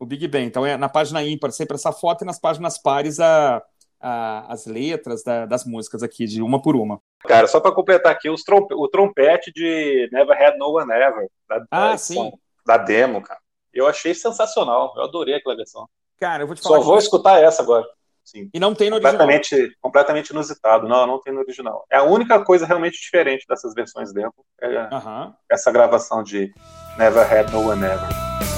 o 0.00 0.04
Big 0.04 0.26
Ben. 0.26 0.46
Então 0.46 0.66
é 0.66 0.76
na 0.76 0.88
página 0.88 1.22
ímpar 1.22 1.52
sempre 1.52 1.76
essa 1.76 1.92
foto 1.92 2.22
e 2.22 2.26
nas 2.26 2.40
páginas 2.40 2.76
pares 2.76 3.20
a, 3.20 3.62
a, 4.00 4.52
as 4.52 4.66
letras 4.66 5.22
da, 5.22 5.46
das 5.46 5.64
músicas 5.64 6.02
aqui, 6.02 6.26
de 6.26 6.42
uma 6.42 6.60
por 6.60 6.74
uma. 6.74 7.00
Cara, 7.20 7.46
só 7.46 7.60
para 7.60 7.70
completar 7.70 8.10
aqui, 8.10 8.28
os 8.28 8.42
o 8.48 8.88
trompete 8.88 9.52
de 9.52 10.08
Never 10.10 10.36
Had 10.36 10.56
No 10.58 10.76
One 10.76 10.92
Ever, 10.92 11.28
da, 11.48 11.56
ah, 11.70 11.90
da, 11.90 11.96
sim. 11.96 12.32
da 12.66 12.76
demo, 12.76 13.22
cara. 13.22 13.38
Eu 13.72 13.86
achei 13.86 14.12
sensacional, 14.12 14.92
eu 14.96 15.04
adorei 15.04 15.36
aquela 15.36 15.56
versão. 15.56 15.88
Cara, 16.22 16.44
eu 16.44 16.46
vou 16.46 16.54
te 16.54 16.62
falar. 16.62 16.76
Só 16.76 16.84
vou 16.84 16.98
escutar 16.98 17.42
essa 17.42 17.62
agora. 17.62 17.84
Sim. 18.24 18.48
E 18.54 18.60
não 18.60 18.76
tem 18.76 18.88
no 18.88 18.94
completamente, 18.94 19.56
original. 19.56 19.76
Completamente 19.80 20.30
inusitado. 20.30 20.86
Não, 20.86 21.04
não 21.04 21.20
tem 21.20 21.34
no 21.34 21.40
original. 21.40 21.84
É 21.90 21.96
a 21.96 22.04
única 22.04 22.38
coisa 22.44 22.64
realmente 22.64 23.00
diferente 23.00 23.44
dessas 23.48 23.74
versões 23.74 24.12
demo. 24.12 24.32
É 24.60 24.68
uh 24.68 24.88
-huh. 24.88 25.34
essa 25.50 25.72
gravação 25.72 26.22
de 26.22 26.54
Never 26.96 27.24
Had 27.24 27.50
No 27.50 27.68
One 27.68 27.82
Ever. 27.84 28.51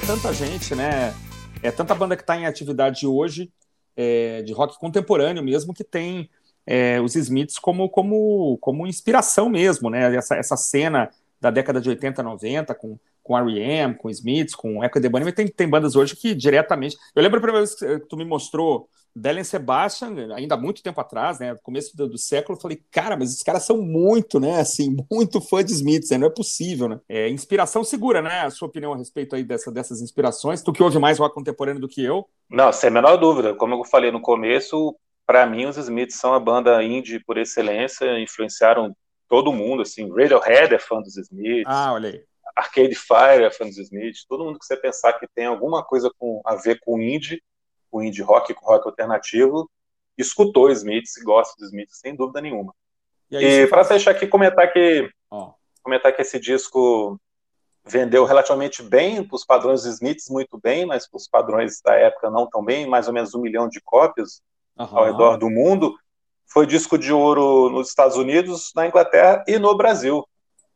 Tanta 0.00 0.32
gente, 0.32 0.74
né? 0.74 1.14
É 1.62 1.70
tanta 1.70 1.94
banda 1.94 2.16
que 2.16 2.22
está 2.22 2.36
em 2.36 2.46
atividade 2.46 3.06
hoje, 3.06 3.50
é, 3.96 4.42
de 4.42 4.52
rock 4.52 4.78
contemporâneo 4.78 5.42
mesmo, 5.42 5.72
que 5.72 5.84
tem 5.84 6.28
é, 6.66 7.00
os 7.00 7.14
Smiths 7.14 7.58
como, 7.58 7.88
como, 7.88 8.58
como 8.58 8.86
inspiração 8.86 9.48
mesmo, 9.48 9.88
né? 9.88 10.14
Essa, 10.14 10.36
essa 10.36 10.56
cena 10.56 11.10
da 11.40 11.50
década 11.50 11.80
de 11.80 11.88
80, 11.88 12.22
90, 12.22 12.74
com, 12.74 12.98
com 13.26 13.36
R.E.M., 13.36 13.96
com 13.96 14.08
Smiths, 14.08 14.54
com 14.54 14.84
Echo 14.84 15.00
the 15.00 15.08
Bunnymen, 15.08 15.34
tem, 15.34 15.48
tem 15.48 15.68
bandas 15.68 15.96
hoje 15.96 16.14
que 16.14 16.34
diretamente... 16.34 16.96
Eu 17.14 17.22
lembro 17.22 17.38
a 17.38 17.40
primeira 17.40 17.66
vez 17.66 17.74
que 17.74 17.98
tu 18.06 18.16
me 18.16 18.24
mostrou 18.24 18.88
Dellen 19.16 19.44
Sebastian, 19.44 20.14
ainda 20.34 20.54
há 20.54 20.58
muito 20.58 20.82
tempo 20.82 21.00
atrás, 21.00 21.38
né, 21.40 21.54
no 21.54 21.60
começo 21.60 21.96
do, 21.96 22.06
do, 22.06 22.18
século, 22.18 22.56
eu 22.56 22.60
falei, 22.60 22.82
cara, 22.90 23.16
mas 23.16 23.30
esses 23.30 23.42
caras 23.42 23.64
são 23.64 23.78
muito, 23.78 24.38
né, 24.38 24.60
assim, 24.60 24.94
muito 25.10 25.40
fã 25.40 25.64
de 25.64 25.72
Smiths, 25.72 26.10
né, 26.10 26.18
não 26.18 26.26
é 26.26 26.30
possível, 26.30 26.86
né? 26.86 27.00
É 27.08 27.28
inspiração 27.30 27.82
segura, 27.82 28.20
né, 28.20 28.42
a 28.42 28.50
sua 28.50 28.68
opinião 28.68 28.92
a 28.92 28.96
respeito 28.96 29.34
aí 29.34 29.42
dessa, 29.42 29.72
dessas 29.72 30.02
inspirações, 30.02 30.62
tu 30.62 30.70
que 30.70 30.82
ouve 30.82 30.98
mais 30.98 31.18
rock 31.18 31.34
contemporâneo 31.34 31.80
do 31.80 31.88
que 31.88 32.04
eu. 32.04 32.28
Não, 32.50 32.70
sem 32.72 32.88
a 32.88 32.92
menor 32.92 33.16
dúvida, 33.16 33.54
como 33.54 33.74
eu 33.74 33.84
falei 33.84 34.12
no 34.12 34.20
começo, 34.20 34.94
para 35.26 35.46
mim 35.46 35.64
os 35.64 35.78
Smiths 35.78 36.18
são 36.18 36.34
a 36.34 36.38
banda 36.38 36.82
indie 36.84 37.18
por 37.18 37.38
excelência, 37.38 38.20
influenciaram 38.20 38.94
todo 39.26 39.52
mundo, 39.52 39.80
assim, 39.80 40.10
Radiohead 40.10 40.74
é 40.74 40.78
fã 40.78 41.00
dos 41.00 41.16
Smiths. 41.16 41.64
Ah, 41.66 41.94
olha 41.94 42.10
aí. 42.10 42.22
Arcade 42.56 42.94
Fire 42.94 43.50
dos 43.60 43.76
Smiths, 43.76 44.24
todo 44.26 44.44
mundo 44.44 44.58
que 44.58 44.64
você 44.64 44.76
pensar 44.76 45.12
que 45.12 45.28
tem 45.28 45.44
alguma 45.44 45.84
coisa 45.84 46.10
com, 46.18 46.40
a 46.44 46.54
ver 46.54 46.80
com 46.80 46.98
indie, 46.98 47.42
com 47.90 48.02
indie 48.02 48.22
rock, 48.22 48.54
com 48.54 48.64
rock 48.64 48.88
alternativo, 48.88 49.70
escutou 50.16 50.70
Smiths 50.70 51.18
e 51.18 51.22
gosta 51.22 51.54
dos 51.58 51.68
Smiths, 51.68 51.98
sem 51.98 52.16
dúvida 52.16 52.40
nenhuma. 52.40 52.74
E, 53.30 53.36
e 53.36 53.66
para 53.66 53.84
fechar 53.84 54.12
aqui, 54.12 54.26
comentar 54.26 54.72
que, 54.72 55.10
oh. 55.30 55.52
comentar 55.82 56.14
que 56.14 56.22
esse 56.22 56.40
disco 56.40 57.20
vendeu 57.84 58.24
relativamente 58.24 58.82
bem, 58.82 59.22
para 59.22 59.36
os 59.36 59.44
padrões 59.44 59.82
dos 59.82 59.94
Smiths 59.94 60.28
muito 60.30 60.58
bem, 60.58 60.86
mas 60.86 61.08
para 61.08 61.18
os 61.18 61.28
padrões 61.28 61.80
da 61.82 61.94
época 61.94 62.30
não 62.30 62.48
tão 62.48 62.64
bem, 62.64 62.86
mais 62.86 63.06
ou 63.06 63.12
menos 63.12 63.34
um 63.34 63.40
milhão 63.40 63.68
de 63.68 63.80
cópias 63.80 64.40
uhum. 64.78 64.98
ao 64.98 65.04
redor 65.04 65.36
do 65.36 65.50
mundo. 65.50 65.94
Foi 66.46 66.66
disco 66.66 66.96
de 66.96 67.12
ouro 67.12 67.68
nos 67.70 67.88
Estados 67.88 68.16
Unidos, 68.16 68.72
na 68.74 68.86
Inglaterra 68.86 69.44
e 69.46 69.58
no 69.58 69.76
Brasil. 69.76 70.26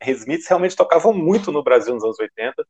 Smiths 0.07 0.49
realmente 0.49 0.77
tocavam 0.77 1.13
muito 1.13 1.53
no 1.53 1.63
Brasil 1.63 1.95
nos 1.95 2.05
anos 2.05 2.19
80, 2.19 2.67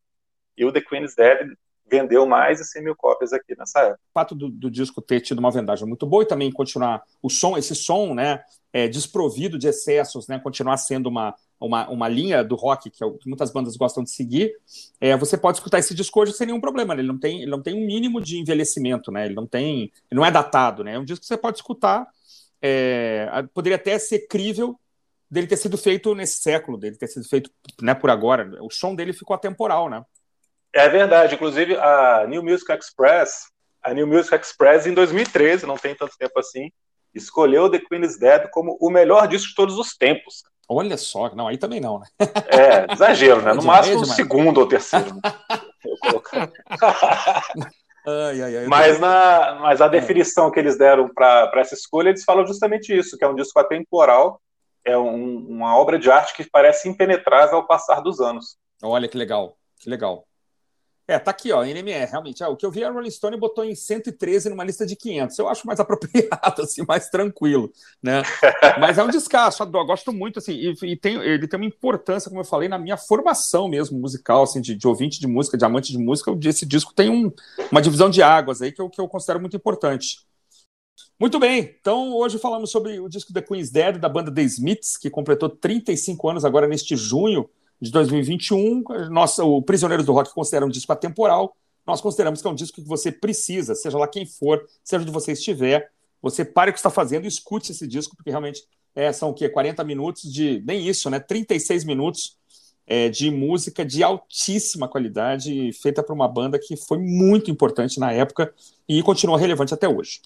e 0.57 0.65
o 0.65 0.73
The 0.73 0.81
Queen's 0.81 1.15
Dead 1.15 1.49
vendeu 1.91 2.25
mais 2.25 2.59
de 2.59 2.65
100 2.65 2.85
mil 2.85 2.97
cópias 2.97 3.33
aqui 3.33 3.57
nessa 3.59 3.81
época. 3.81 4.01
O 4.11 4.13
fato 4.15 4.35
do, 4.35 4.49
do, 4.49 4.71
disco 4.71 5.03
ter 5.03 5.21
tido 5.21 5.41
uma 5.41 5.51
vendagem 5.51 5.87
muito 5.87 6.07
boa 6.07 6.23
e 6.23 6.27
também 6.27 6.51
continuar 6.53 7.03
o 7.21 7.29
som, 7.29 7.59
esse 7.59 7.75
som, 7.75 8.15
né, 8.15 8.43
é, 8.73 8.87
desprovido 8.87 9.59
de 9.59 9.67
excessos, 9.67 10.29
né, 10.29 10.39
continuar 10.39 10.77
sendo 10.77 11.09
uma, 11.09 11.35
uma, 11.59 11.89
uma 11.91 12.09
linha 12.09 12.45
do 12.45 12.55
rock 12.55 12.89
que, 12.91 13.03
é 13.03 13.11
que 13.11 13.29
muitas 13.29 13.51
bandas 13.53 13.77
gostam 13.77 14.05
de 14.05 14.11
seguir, 14.11 14.53
é, 15.01 15.17
você 15.17 15.37
pode 15.37 15.59
escutar 15.59 15.81
esse 15.81 15.95
disco 15.95 16.21
hoje 16.21 16.33
sem 16.33 16.47
nenhum 16.47 16.61
problema. 16.61 16.95
Né? 16.95 17.03
Ele 17.03 17.09
não 17.09 17.19
tem, 17.19 17.43
ele 17.43 17.51
não 17.51 17.63
tem 17.63 17.75
um 17.75 17.85
mínimo 17.85 18.21
de 18.21 18.39
envelhecimento, 18.39 19.11
né? 19.11 19.27
Ele 19.27 19.35
não 19.35 19.47
tem, 19.47 19.93
ele 20.11 20.21
não 20.21 20.25
é 20.25 20.31
datado, 20.31 20.85
né? 20.85 20.95
É 20.95 20.99
um 20.99 21.05
disco 21.05 21.23
que 21.23 21.27
você 21.27 21.37
pode 21.37 21.59
escutar. 21.59 22.07
É, 22.63 23.27
poderia 23.53 23.77
até 23.77 23.99
ser 23.99 24.29
crível 24.29 24.79
dele 25.31 25.47
ter 25.47 25.57
sido 25.57 25.79
feito 25.79 26.15
nesse 26.15 26.39
século, 26.39 26.77
dele 26.77 26.97
ter 26.97 27.07
sido 27.07 27.27
feito 27.29 27.51
né, 27.81 27.95
por 27.95 28.11
agora. 28.11 28.51
O 28.61 28.71
som 28.71 28.95
dele 28.95 29.13
ficou 29.13 29.35
atemporal, 29.35 29.89
né? 29.89 30.03
É 30.73 30.89
verdade. 30.89 31.35
Inclusive, 31.35 31.77
a 31.77 32.27
New 32.29 32.43
Music 32.43 32.73
Express, 32.73 33.49
a 33.83 33.95
New 33.95 34.07
Music 34.07 34.35
Express, 34.35 34.87
em 34.87 34.95
2013, 34.95 35.67
não 35.67 35.77
tem 35.77 35.95
tanto 35.95 36.17
tempo 36.19 36.39
assim, 36.39 36.71
escolheu 37.15 37.71
The 37.71 37.79
Queen's 37.79 38.19
Dead 38.19 38.49
como 38.51 38.77
o 38.81 38.91
melhor 38.91 39.29
disco 39.29 39.49
de 39.49 39.55
todos 39.55 39.79
os 39.79 39.97
tempos. 39.97 40.43
Olha 40.69 40.97
só, 40.97 41.35
não, 41.35 41.49
aí 41.49 41.59
também 41.59 41.81
não, 41.81 41.99
né? 41.99 42.07
É, 42.47 42.93
exagero, 42.93 43.43
né? 43.43 43.53
No 43.55 43.63
máximo 43.63 44.03
o 44.03 44.07
segundo 44.07 44.59
ou 44.59 44.69
terceiro. 44.69 45.17
Né? 45.17 45.21
ai, 48.07 48.43
ai, 48.43 48.57
ai, 48.59 48.67
mas, 48.69 49.01
na, 49.01 49.59
mas 49.61 49.81
a 49.81 49.87
é. 49.87 49.89
definição 49.89 50.47
é. 50.47 50.53
que 50.53 50.61
eles 50.61 50.79
deram 50.79 51.13
para 51.13 51.51
essa 51.57 51.75
escolha, 51.75 52.11
eles 52.11 52.23
falam 52.23 52.47
justamente 52.47 52.97
isso, 52.97 53.19
que 53.19 53.25
é 53.25 53.29
um 53.29 53.35
disco 53.35 53.59
atemporal, 53.59 54.41
é 54.85 54.97
um, 54.97 55.39
uma 55.49 55.77
obra 55.77 55.99
de 55.99 56.11
arte 56.11 56.35
que 56.35 56.49
parece 56.49 56.89
impenetrável 56.89 57.57
ao 57.57 57.67
passar 57.67 58.01
dos 58.01 58.21
anos. 58.21 58.57
Olha 58.83 59.09
que 59.09 59.17
legal, 59.17 59.57
que 59.79 59.89
legal. 59.89 60.27
É, 61.11 61.19
tá 61.19 61.33
aqui, 61.33 61.51
ó, 61.51 61.65
NME, 61.65 62.05
realmente. 62.05 62.45
Ah, 62.45 62.49
o 62.49 62.57
que 62.57 62.65
eu 62.65 62.71
vi, 62.71 62.85
a 62.85 62.91
Rolling 62.91 63.11
Stone 63.11 63.37
botou 63.37 63.65
em 63.65 63.75
113 63.75 64.49
numa 64.49 64.63
lista 64.63 64.87
de 64.87 64.95
500. 64.95 65.37
Eu 65.41 65.49
acho 65.49 65.67
mais 65.67 65.81
apropriado, 65.81 66.63
assim, 66.63 66.85
mais 66.87 67.09
tranquilo, 67.09 67.73
né? 68.01 68.23
Mas 68.79 68.97
é 68.97 69.03
um 69.03 69.09
descasso, 69.09 69.61
eu 69.61 69.85
gosto 69.85 70.13
muito, 70.13 70.39
assim, 70.39 70.53
e, 70.53 70.73
e, 70.85 70.97
tem, 70.97 71.17
ele 71.17 71.49
tem 71.49 71.59
uma 71.59 71.67
importância, 71.67 72.31
como 72.31 72.43
eu 72.43 72.45
falei, 72.45 72.69
na 72.69 72.79
minha 72.79 72.97
formação 72.97 73.69
mesmo 73.69 73.99
musical, 73.99 74.45
assim, 74.45 74.61
de, 74.61 74.77
de 74.77 74.87
ouvinte 74.87 75.19
de 75.19 75.27
música, 75.27 75.59
de 75.59 75.65
amante 75.65 75.91
de 75.91 75.99
música. 75.99 76.31
Esse 76.45 76.65
disco 76.65 76.95
tem 76.95 77.11
um, 77.11 77.33
uma 77.73 77.83
divisão 77.83 78.09
de 78.09 78.23
águas 78.23 78.63
aí 78.63 78.71
que 78.71 78.81
eu, 78.81 78.89
que 78.89 79.01
eu 79.01 79.09
considero 79.09 79.41
muito 79.41 79.57
importante. 79.57 80.30
Muito 81.21 81.39
bem, 81.39 81.77
então 81.79 82.15
hoje 82.17 82.39
falamos 82.39 82.71
sobre 82.71 82.99
o 82.99 83.07
disco 83.07 83.31
The 83.31 83.43
Queen's 83.43 83.71
Dead, 83.71 83.99
da 83.99 84.09
banda 84.09 84.33
The 84.33 84.41
Smiths, 84.41 84.97
que 84.97 85.11
completou 85.11 85.51
35 85.51 86.31
anos 86.31 86.47
agora 86.47 86.67
neste 86.67 86.97
junho 86.97 87.47
de 87.79 87.91
2021. 87.91 88.83
Nós, 89.11 89.39
o 89.39 89.61
Prisioneiros 89.61 90.07
do 90.07 90.15
Rock 90.15 90.33
considera 90.33 90.65
um 90.65 90.71
disco 90.71 90.91
atemporal. 90.91 91.55
Nós 91.87 92.01
consideramos 92.01 92.41
que 92.41 92.49
é 92.49 92.51
um 92.51 92.55
disco 92.55 92.81
que 92.81 92.89
você 92.89 93.13
precisa, 93.13 93.75
seja 93.75 93.99
lá 93.99 94.09
quem 94.09 94.25
for, 94.25 94.67
seja 94.83 95.03
onde 95.03 95.13
você 95.13 95.33
estiver, 95.33 95.91
você 96.23 96.43
pare 96.43 96.71
o 96.71 96.73
que 96.73 96.79
está 96.79 96.89
fazendo 96.89 97.27
e 97.27 97.29
escute 97.29 97.71
esse 97.71 97.87
disco, 97.87 98.17
porque 98.17 98.31
realmente 98.31 98.63
é, 98.95 99.13
são 99.13 99.29
o 99.29 99.35
quê? 99.35 99.47
40 99.47 99.85
minutos 99.85 100.23
de. 100.33 100.63
Nem 100.65 100.89
isso, 100.89 101.11
né? 101.11 101.21
36 101.21 101.85
minutos 101.85 102.39
é, 102.87 103.11
de 103.11 103.31
música 103.31 103.85
de 103.85 104.03
altíssima 104.03 104.89
qualidade, 104.89 105.71
feita 105.83 106.03
por 106.03 106.15
uma 106.15 106.27
banda 106.27 106.59
que 106.59 106.79
foi 106.79 106.97
muito 106.97 107.51
importante 107.51 108.01
na 108.01 108.11
época 108.11 108.55
e 108.89 109.03
continua 109.03 109.39
relevante 109.39 109.75
até 109.75 109.87
hoje. 109.87 110.23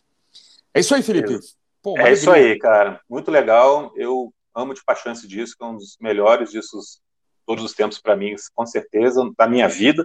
É 0.74 0.80
isso 0.80 0.94
aí, 0.94 1.02
Felipe. 1.02 1.38
Pô, 1.82 1.98
é 1.98 2.12
isso 2.12 2.30
aí, 2.30 2.58
cara. 2.58 3.00
Muito 3.08 3.30
legal. 3.30 3.92
Eu 3.96 4.32
amo 4.54 4.74
de 4.74 4.84
paixão 4.84 5.12
esse 5.12 5.28
disco, 5.28 5.64
é 5.64 5.68
um 5.68 5.76
dos 5.76 5.96
melhores 6.00 6.50
discos 6.50 7.00
todos 7.46 7.64
os 7.64 7.72
tempos 7.72 8.00
para 8.00 8.16
mim, 8.16 8.34
com 8.54 8.66
certeza, 8.66 9.22
da 9.36 9.46
minha 9.46 9.68
vida. 9.68 10.04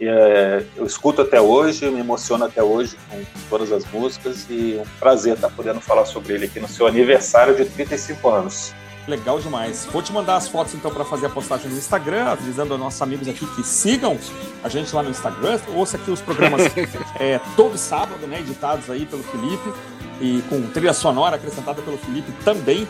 E, 0.00 0.08
é, 0.08 0.66
eu 0.76 0.86
escuto 0.86 1.20
até 1.20 1.40
hoje, 1.40 1.90
me 1.90 2.00
emociono 2.00 2.44
até 2.44 2.62
hoje 2.62 2.96
com 3.10 3.22
todas 3.50 3.70
as 3.70 3.84
músicas 3.90 4.48
e 4.48 4.78
é 4.78 4.80
um 4.80 4.98
prazer 4.98 5.34
estar 5.34 5.50
podendo 5.50 5.80
falar 5.80 6.06
sobre 6.06 6.32
ele 6.32 6.46
aqui 6.46 6.58
no 6.58 6.68
seu 6.68 6.86
aniversário 6.86 7.54
de 7.54 7.66
35 7.66 8.28
anos. 8.30 8.72
Legal 9.10 9.40
demais. 9.40 9.88
Vou 9.90 10.00
te 10.00 10.12
mandar 10.12 10.36
as 10.36 10.46
fotos 10.46 10.72
então 10.72 10.88
para 10.88 11.04
fazer 11.04 11.26
a 11.26 11.28
postagem 11.28 11.68
no 11.68 11.76
Instagram, 11.76 12.26
avisando 12.26 12.74
aos 12.74 12.80
nossos 12.80 13.02
amigos 13.02 13.26
aqui 13.26 13.44
que 13.44 13.64
sigam 13.64 14.16
a 14.62 14.68
gente 14.68 14.94
lá 14.94 15.02
no 15.02 15.10
Instagram. 15.10 15.58
Ouça 15.74 15.96
aqui 15.96 16.12
os 16.12 16.20
programas 16.20 16.62
é, 17.18 17.40
todo 17.56 17.76
sábado, 17.76 18.24
né, 18.28 18.38
editados 18.38 18.88
aí 18.88 19.04
pelo 19.04 19.24
Felipe 19.24 19.72
e 20.20 20.42
com 20.48 20.62
trilha 20.68 20.92
sonora 20.92 21.34
acrescentada 21.34 21.82
pelo 21.82 21.98
Felipe 21.98 22.30
também. 22.44 22.86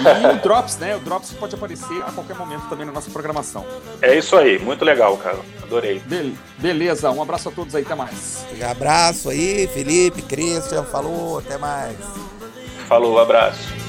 E 0.00 0.36
o 0.36 0.40
Drops, 0.42 0.78
né? 0.78 0.96
O 0.96 1.00
Drops 1.00 1.32
pode 1.32 1.54
aparecer 1.54 2.02
a 2.02 2.10
qualquer 2.10 2.36
momento 2.36 2.68
também 2.68 2.86
na 2.86 2.92
nossa 2.92 3.10
programação. 3.10 3.64
É 4.00 4.16
isso 4.16 4.36
aí, 4.36 4.58
muito 4.58 4.84
legal, 4.84 5.16
cara. 5.16 5.38
Adorei. 5.62 6.00
Be 6.06 6.34
beleza, 6.58 7.10
um 7.10 7.22
abraço 7.22 7.48
a 7.50 7.52
todos 7.52 7.74
aí, 7.74 7.84
até 7.84 7.94
mais. 7.94 8.44
Um 8.60 8.68
abraço 8.68 9.30
aí, 9.30 9.68
Felipe, 9.68 10.22
Christian, 10.22 10.82
falou, 10.84 11.38
até 11.38 11.56
mais. 11.56 11.96
Falou, 12.88 13.18
abraço. 13.18 13.81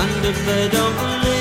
And 0.00 0.24
if 0.24 0.46
they 0.46 0.68
don't. 0.68 1.37